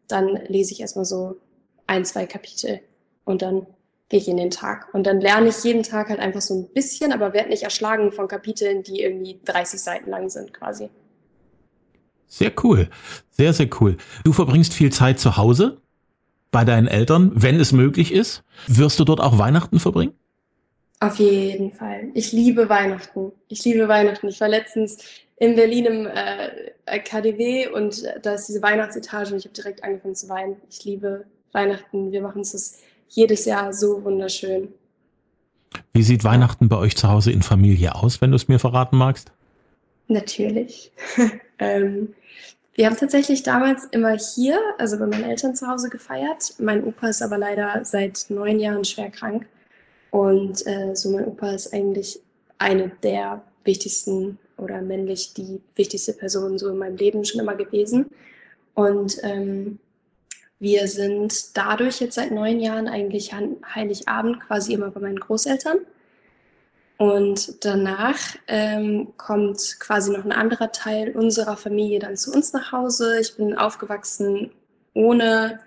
dann 0.08 0.40
lese 0.48 0.74
ich 0.74 0.82
erstmal 0.82 1.06
so 1.06 1.38
ein, 1.88 2.04
zwei 2.04 2.26
Kapitel 2.26 2.82
und 3.24 3.42
dann 3.42 3.66
gehe 4.14 4.20
ich 4.20 4.28
in 4.28 4.38
den 4.38 4.52
Tag. 4.52 4.94
Und 4.94 5.08
dann 5.08 5.20
lerne 5.20 5.50
ich 5.50 5.64
jeden 5.64 5.82
Tag 5.82 6.10
halt 6.10 6.20
einfach 6.20 6.40
so 6.42 6.54
ein 6.54 6.68
bisschen, 6.72 7.12
aber 7.12 7.34
werde 7.34 7.50
nicht 7.50 7.64
erschlagen 7.64 8.12
von 8.12 8.28
Kapiteln, 8.28 8.84
die 8.84 9.02
irgendwie 9.02 9.40
30 9.44 9.82
Seiten 9.82 10.12
lang 10.12 10.30
sind 10.30 10.54
quasi. 10.54 10.92
Sehr 12.28 12.52
cool. 12.64 12.92
Sehr, 13.32 13.54
sehr 13.54 13.68
cool. 13.82 13.98
Du 14.24 14.32
verbringst 14.32 14.72
viel 14.72 14.94
Zeit 14.94 15.20
zu 15.20 15.36
Hause 15.36 15.82
bei 16.52 16.64
deinen 16.64 16.86
Eltern, 16.86 17.32
wenn 17.34 17.60
es 17.60 17.72
möglich 17.72 18.14
ist. 18.14 18.44
Wirst 18.68 19.00
du 19.00 19.04
dort 19.04 19.20
auch 19.20 19.40
Weihnachten 19.40 19.80
verbringen? 19.80 20.14
Auf 21.00 21.18
jeden 21.18 21.72
Fall. 21.72 22.10
Ich 22.14 22.32
liebe 22.32 22.70
Weihnachten. 22.70 23.32
Ich 23.48 23.66
liebe 23.66 23.88
Weihnachten. 23.88 24.28
Ich 24.28 24.40
war 24.40 24.48
letztens 24.48 25.00
in 25.38 25.56
Berlin 25.56 25.86
im 25.86 26.06
äh, 26.06 27.00
KDW 27.00 27.70
und 27.70 28.04
da 28.22 28.36
ist 28.36 28.46
diese 28.46 28.62
Weihnachtsetage 28.62 29.32
und 29.32 29.40
ich 29.40 29.46
habe 29.46 29.56
direkt 29.56 29.84
angefangen 29.84 30.14
zu 30.14 30.30
weinen. 30.30 30.58
Ich 30.70 30.86
liebe 30.86 31.26
Weihnachten. 31.52 32.12
Wir 32.12 32.22
machen 32.22 32.42
es 32.42 32.52
das 32.52 32.78
jedes 33.16 33.46
Jahr 33.46 33.74
so 33.74 34.04
wunderschön. 34.04 34.70
Wie 35.94 36.04
sieht 36.04 36.24
Weihnachten 36.24 36.70
bei 36.70 36.78
euch 36.78 36.96
zu 36.96 37.10
Hause 37.10 37.32
in 37.32 37.42
Familie 37.42 37.96
aus, 37.96 38.22
wenn 38.22 38.32
du 38.32 38.36
es 38.36 38.48
mir 38.48 38.60
verraten 38.60 38.98
magst? 38.98 39.32
Natürlich. 40.08 40.92
ähm, 41.60 42.14
wir 42.76 42.88
haben 42.88 42.98
tatsächlich 42.98 43.44
damals 43.44 43.86
immer 43.86 44.18
hier, 44.18 44.60
also 44.78 44.98
bei 44.98 45.06
meinen 45.06 45.26
Eltern 45.26 45.56
zu 45.56 45.68
Hause 45.68 45.90
gefeiert. 45.90 46.56
Mein 46.60 46.84
Opa 46.84 47.08
ist 47.08 47.22
aber 47.22 47.38
leider 47.38 47.86
seit 47.86 48.26
neun 48.30 48.60
Jahren 48.60 48.84
schwer 48.84 49.12
krank. 49.12 49.46
Und 50.12 50.66
äh, 50.66 50.96
so 50.96 51.10
mein 51.10 51.26
Opa 51.26 51.52
ist 51.52 51.74
eigentlich 51.74 52.20
eine 52.58 52.92
der 53.04 53.44
wichtigsten 53.64 54.40
oder 54.58 54.82
männlich 54.82 55.34
die 55.34 55.62
wichtigste 55.76 56.14
Person 56.14 56.58
so 56.58 56.70
in 56.70 56.78
meinem 56.78 56.98
Leben 56.98 57.26
schon 57.26 57.42
immer 57.42 57.56
gewesen. 57.56 58.08
Und 58.74 59.18
ähm, 59.24 59.80
wir 60.64 60.88
sind 60.88 61.58
dadurch 61.58 62.00
jetzt 62.00 62.16
seit 62.16 62.32
neun 62.32 62.62
Jahren 62.62 62.88
eigentlich 62.88 63.34
an 63.34 63.58
Heiligabend 63.76 64.40
quasi 64.40 64.74
immer 64.74 64.92
bei 64.92 65.02
meinen 65.02 65.20
Großeltern. 65.20 65.80
Und 66.98 67.66
danach 67.66 68.18
ähm, 68.48 69.10
kommt 69.18 69.78
quasi 69.82 70.14
noch 70.14 70.24
ein 70.24 70.32
anderer 70.32 70.72
Teil 70.72 71.12
unserer 71.18 71.58
Familie 71.58 72.00
dann 72.00 72.16
zu 72.16 72.32
uns 72.32 72.54
nach 72.54 72.72
Hause. 72.72 73.20
Ich 73.20 73.36
bin 73.36 73.58
aufgewachsen 73.58 74.52
ohne, 74.94 75.60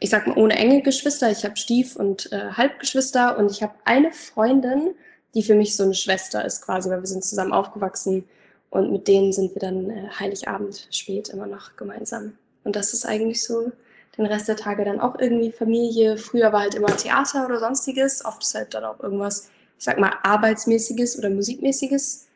ich 0.00 0.10
sag 0.10 0.26
mal, 0.26 0.36
ohne 0.36 0.54
enge 0.54 0.82
Geschwister. 0.82 1.30
Ich 1.30 1.44
habe 1.44 1.56
Stief- 1.56 1.96
und 1.96 2.30
äh, 2.30 2.50
Halbgeschwister 2.52 3.38
und 3.38 3.50
ich 3.50 3.62
habe 3.62 3.72
eine 3.86 4.12
Freundin, 4.12 4.90
die 5.34 5.42
für 5.42 5.54
mich 5.54 5.76
so 5.76 5.84
eine 5.84 5.94
Schwester 5.94 6.44
ist 6.44 6.62
quasi, 6.62 6.90
weil 6.90 7.00
wir 7.00 7.06
sind 7.06 7.24
zusammen 7.24 7.52
aufgewachsen 7.52 8.24
und 8.68 8.92
mit 8.92 9.08
denen 9.08 9.32
sind 9.32 9.54
wir 9.54 9.60
dann 9.60 9.88
äh, 9.88 10.08
Heiligabend 10.20 10.88
spät 10.90 11.30
immer 11.30 11.46
noch 11.46 11.74
gemeinsam. 11.76 12.34
Und 12.64 12.76
das 12.76 12.92
ist 12.92 13.06
eigentlich 13.06 13.42
so 13.42 13.72
den 14.16 14.26
Rest 14.26 14.48
der 14.48 14.56
Tage 14.56 14.84
dann 14.84 15.00
auch 15.00 15.18
irgendwie 15.18 15.52
Familie. 15.52 16.16
Früher 16.16 16.52
war 16.52 16.60
halt 16.60 16.74
immer 16.74 16.94
Theater 16.96 17.46
oder 17.46 17.58
sonstiges. 17.58 18.24
Oft 18.24 18.42
ist 18.42 18.54
halt 18.54 18.74
dann 18.74 18.84
auch 18.84 19.00
irgendwas, 19.00 19.50
ich 19.78 19.84
sag 19.84 19.98
mal, 19.98 20.12
Arbeitsmäßiges 20.22 21.18
oder 21.18 21.30
Musikmäßiges 21.30 22.28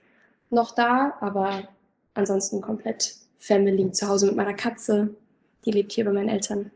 noch 0.50 0.74
da. 0.74 1.14
Aber 1.20 1.62
ansonsten 2.14 2.60
komplett 2.60 3.16
Family 3.38 3.92
zu 3.92 4.08
Hause 4.08 4.26
mit 4.26 4.36
meiner 4.36 4.54
Katze. 4.54 5.10
Die 5.64 5.70
lebt 5.70 5.92
hier 5.92 6.04
bei 6.04 6.12
meinen 6.12 6.28
Eltern. 6.28 6.70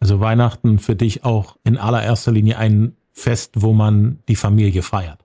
Also 0.00 0.20
Weihnachten 0.20 0.78
für 0.78 0.96
dich 0.96 1.24
auch 1.24 1.56
in 1.64 1.76
allererster 1.76 2.32
Linie 2.32 2.58
ein 2.58 2.96
Fest, 3.12 3.52
wo 3.56 3.72
man 3.72 4.20
die 4.28 4.36
Familie 4.36 4.82
feiert. 4.82 5.18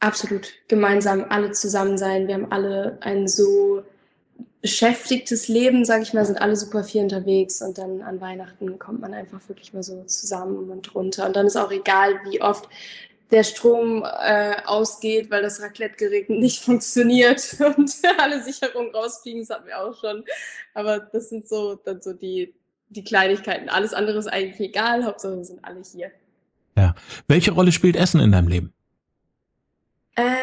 Absolut. 0.00 0.48
Gemeinsam 0.68 1.26
alle 1.28 1.50
zusammen 1.52 1.98
sein. 1.98 2.26
Wir 2.26 2.34
haben 2.34 2.50
alle 2.50 2.98
ein 3.02 3.28
so 3.28 3.82
beschäftigtes 4.60 5.48
Leben, 5.48 5.84
sage 5.84 6.02
ich 6.02 6.12
mal, 6.12 6.24
sind 6.24 6.40
alle 6.40 6.56
super 6.56 6.84
viel 6.84 7.02
unterwegs 7.02 7.62
und 7.62 7.78
dann 7.78 8.02
an 8.02 8.20
Weihnachten 8.20 8.78
kommt 8.78 9.00
man 9.00 9.14
einfach 9.14 9.40
wirklich 9.48 9.72
mal 9.72 9.82
so 9.82 10.04
zusammen 10.04 10.70
und 10.70 10.94
runter. 10.94 11.26
Und 11.26 11.36
dann 11.36 11.46
ist 11.46 11.56
auch 11.56 11.70
egal, 11.70 12.20
wie 12.28 12.42
oft 12.42 12.68
der 13.30 13.44
Strom 13.44 14.04
äh, 14.04 14.56
ausgeht, 14.64 15.30
weil 15.30 15.42
das 15.42 15.62
Raclette-Gerät 15.62 16.30
nicht 16.30 16.60
funktioniert 16.64 17.56
und 17.60 17.90
alle 18.18 18.42
Sicherungen 18.42 18.94
rausfliegen, 18.94 19.40
das 19.40 19.50
hatten 19.50 19.66
wir 19.66 19.80
auch 19.80 19.98
schon. 19.98 20.24
Aber 20.74 20.98
das 20.98 21.28
sind 21.28 21.48
so 21.48 21.76
dann 21.76 22.02
so 22.02 22.12
die, 22.12 22.54
die 22.88 23.04
Kleinigkeiten. 23.04 23.68
Alles 23.68 23.94
andere 23.94 24.18
ist 24.18 24.26
eigentlich 24.26 24.60
egal, 24.60 25.04
Hauptsache 25.04 25.36
wir 25.36 25.44
sind 25.44 25.64
alle 25.64 25.82
hier. 25.82 26.10
Ja. 26.76 26.94
Welche 27.28 27.52
Rolle 27.52 27.72
spielt 27.72 27.96
Essen 27.96 28.20
in 28.20 28.32
deinem 28.32 28.48
Leben? 28.48 28.72
Äh, 30.16 30.36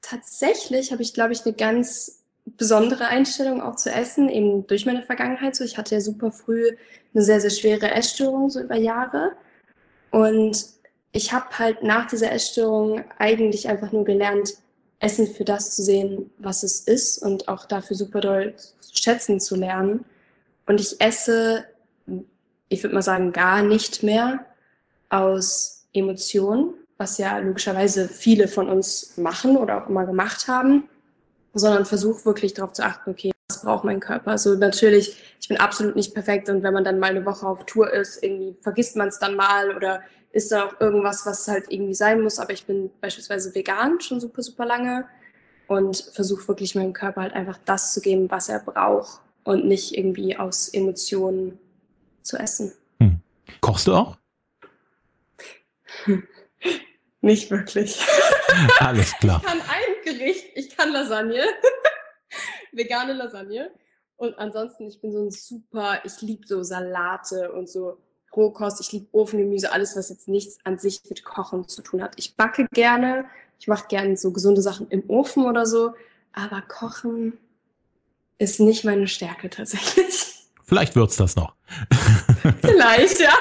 tatsächlich 0.00 0.92
habe 0.92 1.02
ich, 1.02 1.12
glaube 1.12 1.32
ich, 1.32 1.44
eine 1.44 1.54
ganz 1.54 2.15
besondere 2.46 3.08
Einstellung 3.08 3.60
auch 3.60 3.76
zu 3.76 3.90
Essen, 3.90 4.28
eben 4.28 4.66
durch 4.66 4.86
meine 4.86 5.02
Vergangenheit. 5.02 5.56
So, 5.56 5.64
ich 5.64 5.76
hatte 5.76 5.96
ja 5.96 6.00
super 6.00 6.30
früh 6.30 6.76
eine 7.12 7.22
sehr, 7.22 7.40
sehr 7.40 7.50
schwere 7.50 7.90
Essstörung, 7.90 8.50
so 8.50 8.60
über 8.60 8.76
Jahre. 8.76 9.32
Und 10.10 10.64
ich 11.12 11.32
habe 11.32 11.58
halt 11.58 11.82
nach 11.82 12.06
dieser 12.06 12.30
Essstörung 12.32 13.04
eigentlich 13.18 13.68
einfach 13.68 13.92
nur 13.92 14.04
gelernt, 14.04 14.54
Essen 14.98 15.26
für 15.26 15.44
das 15.44 15.76
zu 15.76 15.82
sehen, 15.82 16.30
was 16.38 16.62
es 16.62 16.80
ist 16.80 17.18
und 17.18 17.48
auch 17.48 17.66
dafür 17.66 17.96
super 17.96 18.20
doll 18.20 18.54
schätzen 18.92 19.40
zu 19.40 19.56
lernen. 19.56 20.04
Und 20.66 20.80
ich 20.80 21.00
esse, 21.00 21.64
ich 22.68 22.82
würde 22.82 22.94
mal 22.94 23.02
sagen, 23.02 23.32
gar 23.32 23.62
nicht 23.62 24.02
mehr 24.02 24.46
aus 25.10 25.86
Emotionen, 25.92 26.74
was 26.96 27.18
ja 27.18 27.38
logischerweise 27.38 28.08
viele 28.08 28.48
von 28.48 28.68
uns 28.68 29.16
machen 29.16 29.56
oder 29.56 29.82
auch 29.82 29.88
immer 29.88 30.06
gemacht 30.06 30.48
haben, 30.48 30.88
sondern 31.58 31.84
versuche 31.84 32.24
wirklich 32.24 32.54
darauf 32.54 32.72
zu 32.72 32.84
achten, 32.84 33.10
okay, 33.10 33.32
was 33.48 33.62
braucht 33.62 33.84
mein 33.84 34.00
Körper? 34.00 34.32
Also 34.32 34.54
natürlich, 34.54 35.16
ich 35.40 35.48
bin 35.48 35.58
absolut 35.58 35.96
nicht 35.96 36.14
perfekt 36.14 36.48
und 36.48 36.62
wenn 36.62 36.74
man 36.74 36.84
dann 36.84 36.98
mal 36.98 37.10
eine 37.10 37.24
Woche 37.24 37.46
auf 37.46 37.64
Tour 37.66 37.92
ist, 37.92 38.22
irgendwie 38.22 38.56
vergisst 38.60 38.96
man 38.96 39.08
es 39.08 39.18
dann 39.18 39.36
mal 39.36 39.74
oder 39.76 40.02
ist 40.32 40.52
da 40.52 40.66
auch 40.66 40.80
irgendwas, 40.80 41.24
was 41.24 41.48
halt 41.48 41.66
irgendwie 41.68 41.94
sein 41.94 42.20
muss. 42.20 42.38
Aber 42.38 42.52
ich 42.52 42.66
bin 42.66 42.90
beispielsweise 43.00 43.54
vegan 43.54 44.00
schon 44.00 44.20
super, 44.20 44.42
super 44.42 44.66
lange 44.66 45.06
und 45.66 46.10
versuche 46.12 46.46
wirklich 46.48 46.74
meinem 46.74 46.92
Körper 46.92 47.22
halt 47.22 47.32
einfach 47.32 47.58
das 47.64 47.94
zu 47.94 48.00
geben, 48.00 48.30
was 48.30 48.48
er 48.48 48.60
braucht 48.60 49.20
und 49.44 49.64
nicht 49.64 49.96
irgendwie 49.96 50.36
aus 50.36 50.68
Emotionen 50.68 51.58
zu 52.22 52.36
essen. 52.36 52.72
Hm. 53.00 53.20
Kochst 53.60 53.86
du 53.86 53.94
auch? 53.94 54.16
Hm. 56.04 56.26
Nicht 57.20 57.50
wirklich. 57.50 58.00
Alles 58.78 59.12
klar. 59.18 59.40
Ich 59.44 59.50
kann 59.50 59.60
Gericht, 60.06 60.52
ich 60.54 60.76
kann 60.76 60.92
Lasagne, 60.92 61.42
vegane 62.72 63.12
Lasagne. 63.12 63.72
Und 64.16 64.38
ansonsten, 64.38 64.86
ich 64.86 65.00
bin 65.00 65.12
so 65.12 65.24
ein 65.24 65.30
super, 65.30 66.00
ich 66.04 66.22
liebe 66.22 66.46
so 66.46 66.62
Salate 66.62 67.52
und 67.52 67.68
so 67.68 67.98
Rohkost, 68.34 68.80
ich 68.80 68.92
liebe 68.92 69.08
Ofengemüse, 69.12 69.72
alles, 69.72 69.96
was 69.96 70.08
jetzt 70.08 70.28
nichts 70.28 70.58
an 70.64 70.78
sich 70.78 71.00
mit 71.08 71.24
Kochen 71.24 71.68
zu 71.68 71.82
tun 71.82 72.02
hat. 72.02 72.14
Ich 72.16 72.36
backe 72.36 72.66
gerne, 72.72 73.26
ich 73.58 73.66
mache 73.66 73.88
gerne 73.88 74.16
so 74.16 74.32
gesunde 74.32 74.62
Sachen 74.62 74.88
im 74.90 75.08
Ofen 75.10 75.44
oder 75.44 75.66
so, 75.66 75.94
aber 76.32 76.62
Kochen 76.62 77.38
ist 78.38 78.60
nicht 78.60 78.84
meine 78.84 79.08
Stärke 79.08 79.50
tatsächlich. 79.50 80.46
Vielleicht 80.64 80.94
wird's 80.94 81.16
das 81.16 81.34
noch. 81.34 81.54
Vielleicht, 82.60 83.20
ja. 83.20 83.32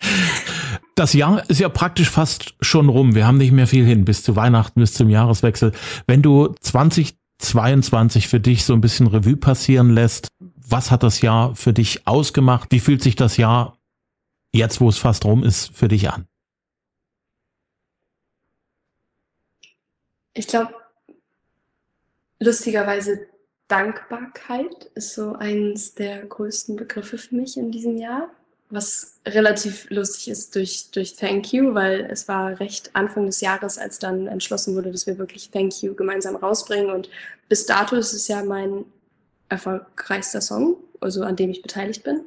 Das 0.98 1.12
Jahr 1.12 1.48
ist 1.48 1.60
ja 1.60 1.68
praktisch 1.68 2.10
fast 2.10 2.56
schon 2.60 2.88
rum. 2.88 3.14
Wir 3.14 3.24
haben 3.24 3.38
nicht 3.38 3.52
mehr 3.52 3.68
viel 3.68 3.84
hin 3.84 4.04
bis 4.04 4.24
zu 4.24 4.34
Weihnachten, 4.34 4.80
bis 4.80 4.94
zum 4.94 5.08
Jahreswechsel. 5.08 5.70
Wenn 6.08 6.22
du 6.22 6.56
2022 6.60 8.26
für 8.26 8.40
dich 8.40 8.64
so 8.64 8.72
ein 8.72 8.80
bisschen 8.80 9.06
Revue 9.06 9.36
passieren 9.36 9.90
lässt, 9.90 10.26
was 10.40 10.90
hat 10.90 11.04
das 11.04 11.20
Jahr 11.20 11.54
für 11.54 11.72
dich 11.72 12.08
ausgemacht? 12.08 12.72
Wie 12.72 12.80
fühlt 12.80 13.00
sich 13.00 13.14
das 13.14 13.36
Jahr 13.36 13.78
jetzt, 14.52 14.80
wo 14.80 14.88
es 14.88 14.98
fast 14.98 15.24
rum 15.24 15.44
ist, 15.44 15.70
für 15.72 15.86
dich 15.86 16.10
an? 16.10 16.26
Ich 20.34 20.48
glaube, 20.48 20.74
lustigerweise 22.40 23.20
Dankbarkeit 23.68 24.90
ist 24.96 25.14
so 25.14 25.34
eines 25.34 25.94
der 25.94 26.26
größten 26.26 26.74
Begriffe 26.74 27.18
für 27.18 27.36
mich 27.36 27.56
in 27.56 27.70
diesem 27.70 27.98
Jahr 27.98 28.30
was 28.70 29.18
relativ 29.26 29.88
lustig 29.90 30.28
ist 30.28 30.54
durch, 30.54 30.90
durch 30.90 31.16
Thank 31.16 31.52
You, 31.52 31.74
weil 31.74 32.06
es 32.10 32.28
war 32.28 32.60
recht 32.60 32.90
Anfang 32.94 33.26
des 33.26 33.40
Jahres, 33.40 33.78
als 33.78 33.98
dann 33.98 34.26
entschlossen 34.26 34.74
wurde, 34.74 34.92
dass 34.92 35.06
wir 35.06 35.18
wirklich 35.18 35.50
Thank 35.50 35.82
You 35.82 35.94
gemeinsam 35.94 36.36
rausbringen. 36.36 36.90
Und 36.90 37.08
bis 37.48 37.66
dato 37.66 37.96
ist 37.96 38.12
es 38.12 38.28
ja 38.28 38.44
mein 38.44 38.84
erfolgreichster 39.48 40.40
Song, 40.42 40.76
also 41.00 41.22
an 41.22 41.36
dem 41.36 41.50
ich 41.50 41.62
beteiligt 41.62 42.04
bin. 42.04 42.20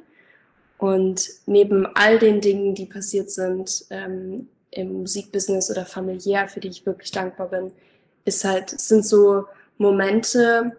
Und 0.78 1.30
neben 1.46 1.86
all 1.94 2.18
den 2.18 2.40
Dingen, 2.40 2.74
die 2.74 2.86
passiert 2.86 3.30
sind 3.30 3.84
ähm, 3.90 4.48
im 4.72 5.02
Musikbusiness 5.02 5.70
oder 5.70 5.86
familiär, 5.86 6.48
für 6.48 6.58
die 6.58 6.68
ich 6.68 6.84
wirklich 6.84 7.12
dankbar 7.12 7.48
bin, 7.48 7.70
ist 8.24 8.44
halt, 8.44 8.70
sind 8.70 9.06
so 9.06 9.46
Momente, 9.78 10.76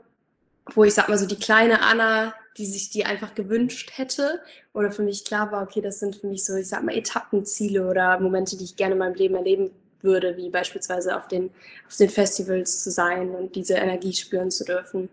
wo 0.74 0.84
ich 0.84 0.94
sag 0.94 1.08
mal 1.08 1.18
so 1.18 1.26
die 1.26 1.40
kleine 1.40 1.82
Anna, 1.82 2.34
die 2.58 2.66
sich 2.66 2.90
die 2.90 3.06
einfach 3.06 3.36
gewünscht 3.36 3.92
hätte 3.96 4.42
oder 4.74 4.92
für 4.92 5.04
mich 5.04 5.26
klar 5.26 5.52
war, 5.52 5.64
okay, 5.64 5.82
das 5.82 6.00
sind 6.00 6.16
für 6.16 6.28
mich 6.28 6.46
so, 6.46 6.56
ich 6.56 6.68
sag 6.68 6.84
mal, 6.84 6.96
Etappenziele 6.96 7.88
oder 7.88 8.20
Momente, 8.20 8.58
die 8.58 8.66
ich 8.66 8.76
gerne 8.76 8.94
in 8.94 9.00
meinem 9.00 9.16
Leben 9.16 9.36
erleben 9.36 9.72
würde, 10.02 10.38
wie 10.38 10.50
beispielsweise 10.50 11.18
auf 11.18 11.28
den, 11.28 11.50
auf 11.88 11.96
den 11.98 12.10
Festivals 12.10 12.84
zu 12.84 12.92
sein 12.92 13.32
und 13.32 13.56
diese 13.56 13.76
Energie 13.76 14.14
spüren 14.14 14.52
zu 14.52 14.66
dürfen. 14.66 15.10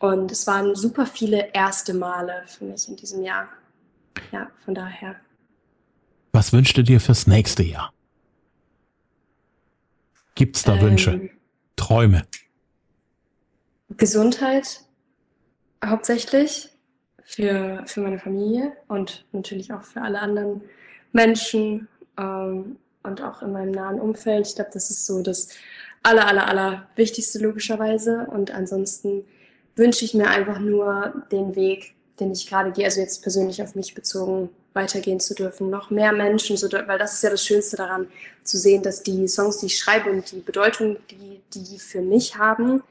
Und 0.00 0.30
es 0.32 0.46
waren 0.46 0.74
super 0.74 1.06
viele 1.06 1.52
erste 1.52 1.94
Male 1.94 2.42
für 2.46 2.64
mich 2.64 2.88
in 2.88 2.96
diesem 2.96 3.22
Jahr. 3.22 3.48
Ja, 4.32 4.50
von 4.64 4.74
daher. 4.74 5.16
Was 6.32 6.52
wünschst 6.52 6.76
du 6.76 6.82
dir 6.82 7.00
fürs 7.00 7.26
nächste 7.26 7.62
Jahr? 7.62 7.92
Gibt's 10.34 10.64
da 10.64 10.74
ähm, 10.74 10.80
Wünsche? 10.82 11.30
Träume? 11.76 12.26
Gesundheit 13.96 14.80
hauptsächlich 15.84 16.70
für, 17.24 17.82
für 17.86 18.00
meine 18.00 18.18
Familie 18.18 18.72
und 18.88 19.24
natürlich 19.32 19.72
auch 19.72 19.82
für 19.82 20.02
alle 20.02 20.20
anderen 20.20 20.60
Menschen 21.12 21.88
ähm, 22.18 22.76
und 23.02 23.22
auch 23.22 23.42
in 23.42 23.52
meinem 23.52 23.72
nahen 23.72 24.00
Umfeld. 24.00 24.46
Ich 24.46 24.54
glaube, 24.54 24.70
das 24.72 24.90
ist 24.90 25.06
so 25.06 25.22
das 25.22 25.48
aller, 26.02 26.26
aller, 26.26 26.46
aller 26.46 26.86
Wichtigste 26.96 27.38
logischerweise. 27.38 28.26
Und 28.30 28.50
ansonsten 28.52 29.24
wünsche 29.74 30.04
ich 30.04 30.14
mir 30.14 30.28
einfach 30.28 30.58
nur 30.58 31.24
den 31.32 31.56
Weg, 31.56 31.94
den 32.20 32.30
ich 32.30 32.46
gerade 32.48 32.70
gehe, 32.70 32.84
also 32.84 33.00
jetzt 33.00 33.22
persönlich 33.22 33.62
auf 33.62 33.74
mich 33.74 33.94
bezogen, 33.94 34.50
weitergehen 34.72 35.20
zu 35.20 35.34
dürfen. 35.34 35.70
Noch 35.70 35.90
mehr 35.90 36.12
Menschen, 36.12 36.56
so, 36.56 36.70
weil 36.70 36.98
das 36.98 37.14
ist 37.14 37.22
ja 37.22 37.30
das 37.30 37.44
Schönste 37.44 37.76
daran, 37.76 38.08
zu 38.42 38.58
sehen, 38.58 38.82
dass 38.82 39.02
die 39.02 39.26
Songs, 39.28 39.58
die 39.58 39.66
ich 39.66 39.78
schreibe 39.78 40.10
und 40.10 40.30
die 40.30 40.40
Bedeutung, 40.40 40.96
die 41.10 41.40
die 41.54 41.78
für 41.78 42.00
mich 42.00 42.36
haben, 42.36 42.82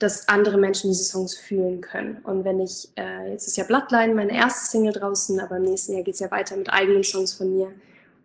dass 0.00 0.28
andere 0.28 0.56
Menschen 0.56 0.90
diese 0.90 1.04
Songs 1.04 1.36
fühlen 1.36 1.82
können. 1.82 2.16
Und 2.24 2.44
wenn 2.44 2.58
ich, 2.58 2.88
äh, 2.96 3.30
jetzt 3.30 3.46
ist 3.46 3.56
ja 3.56 3.64
Bloodline 3.64 4.14
meine 4.14 4.34
erste 4.34 4.70
Single 4.70 4.94
draußen, 4.94 5.38
aber 5.38 5.58
im 5.58 5.64
nächsten 5.64 5.92
Jahr 5.92 6.02
geht 6.02 6.14
es 6.14 6.20
ja 6.20 6.30
weiter 6.30 6.56
mit 6.56 6.70
eigenen 6.70 7.04
Songs 7.04 7.34
von 7.34 7.54
mir 7.54 7.68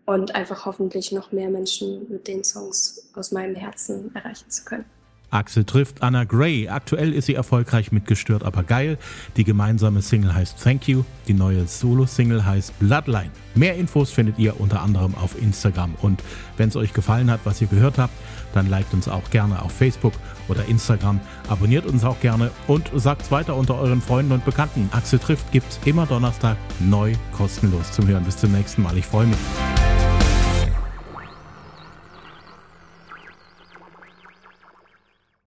und 0.06 0.34
einfach 0.34 0.66
hoffentlich 0.66 1.12
noch 1.12 1.34
mehr 1.34 1.50
Menschen 1.50 2.10
mit 2.10 2.28
den 2.28 2.44
Songs 2.44 3.10
aus 3.14 3.32
meinem 3.32 3.56
Herzen 3.56 4.16
erreichen 4.16 4.50
zu 4.50 4.64
können. 4.64 4.86
Axel 5.32 5.66
trifft 5.66 6.02
Anna 6.02 6.24
Gray. 6.24 6.70
Aktuell 6.70 7.14
ist 7.14 7.26
sie 7.26 7.36
erfolgreich 7.36 7.92
mit 7.92 8.06
Gestört 8.06 8.44
aber 8.44 8.64
geil. 8.64 8.98
Die 9.36 9.44
gemeinsame 9.44 10.02
Single 10.02 10.34
heißt 10.34 10.64
Thank 10.64 10.88
You. 10.88 11.04
Die 11.28 11.34
neue 11.34 11.68
Solo-Single 11.68 12.46
heißt 12.46 12.80
Bloodline. 12.80 13.32
Mehr 13.54 13.76
Infos 13.76 14.12
findet 14.12 14.40
ihr 14.40 14.60
unter 14.62 14.82
anderem 14.82 15.14
auf 15.16 15.42
Instagram. 15.42 15.96
Und 16.02 16.22
wenn 16.56 16.70
es 16.70 16.78
euch 16.78 16.94
gefallen 16.94 17.30
hat, 17.30 17.42
was 17.44 17.60
ihr 17.60 17.68
gehört 17.68 17.98
habt, 17.98 18.14
dann 18.56 18.70
liked 18.70 18.94
uns 18.94 19.08
auch 19.08 19.30
gerne 19.30 19.62
auf 19.62 19.72
Facebook 19.72 20.14
oder 20.48 20.66
Instagram. 20.66 21.20
Abonniert 21.50 21.86
uns 21.86 22.04
auch 22.04 22.20
gerne 22.20 22.52
und 22.68 22.90
sagt 22.96 23.30
weiter 23.32 23.56
unter 23.56 23.76
euren 23.76 24.02
Freunden 24.02 24.32
und 24.32 24.46
Bekannten. 24.46 24.90
Axel 24.92 25.20
trifft 25.20 25.52
gibt's 25.52 25.80
immer 25.86 26.06
Donnerstag 26.06 26.58
neu 26.80 27.14
kostenlos 27.32 27.92
zum 27.92 28.08
Hören. 28.08 28.24
Bis 28.24 28.38
zum 28.38 28.52
nächsten 28.52 28.82
Mal. 28.82 28.98
Ich 28.98 29.06
freue 29.06 29.28
mich. 29.28 29.85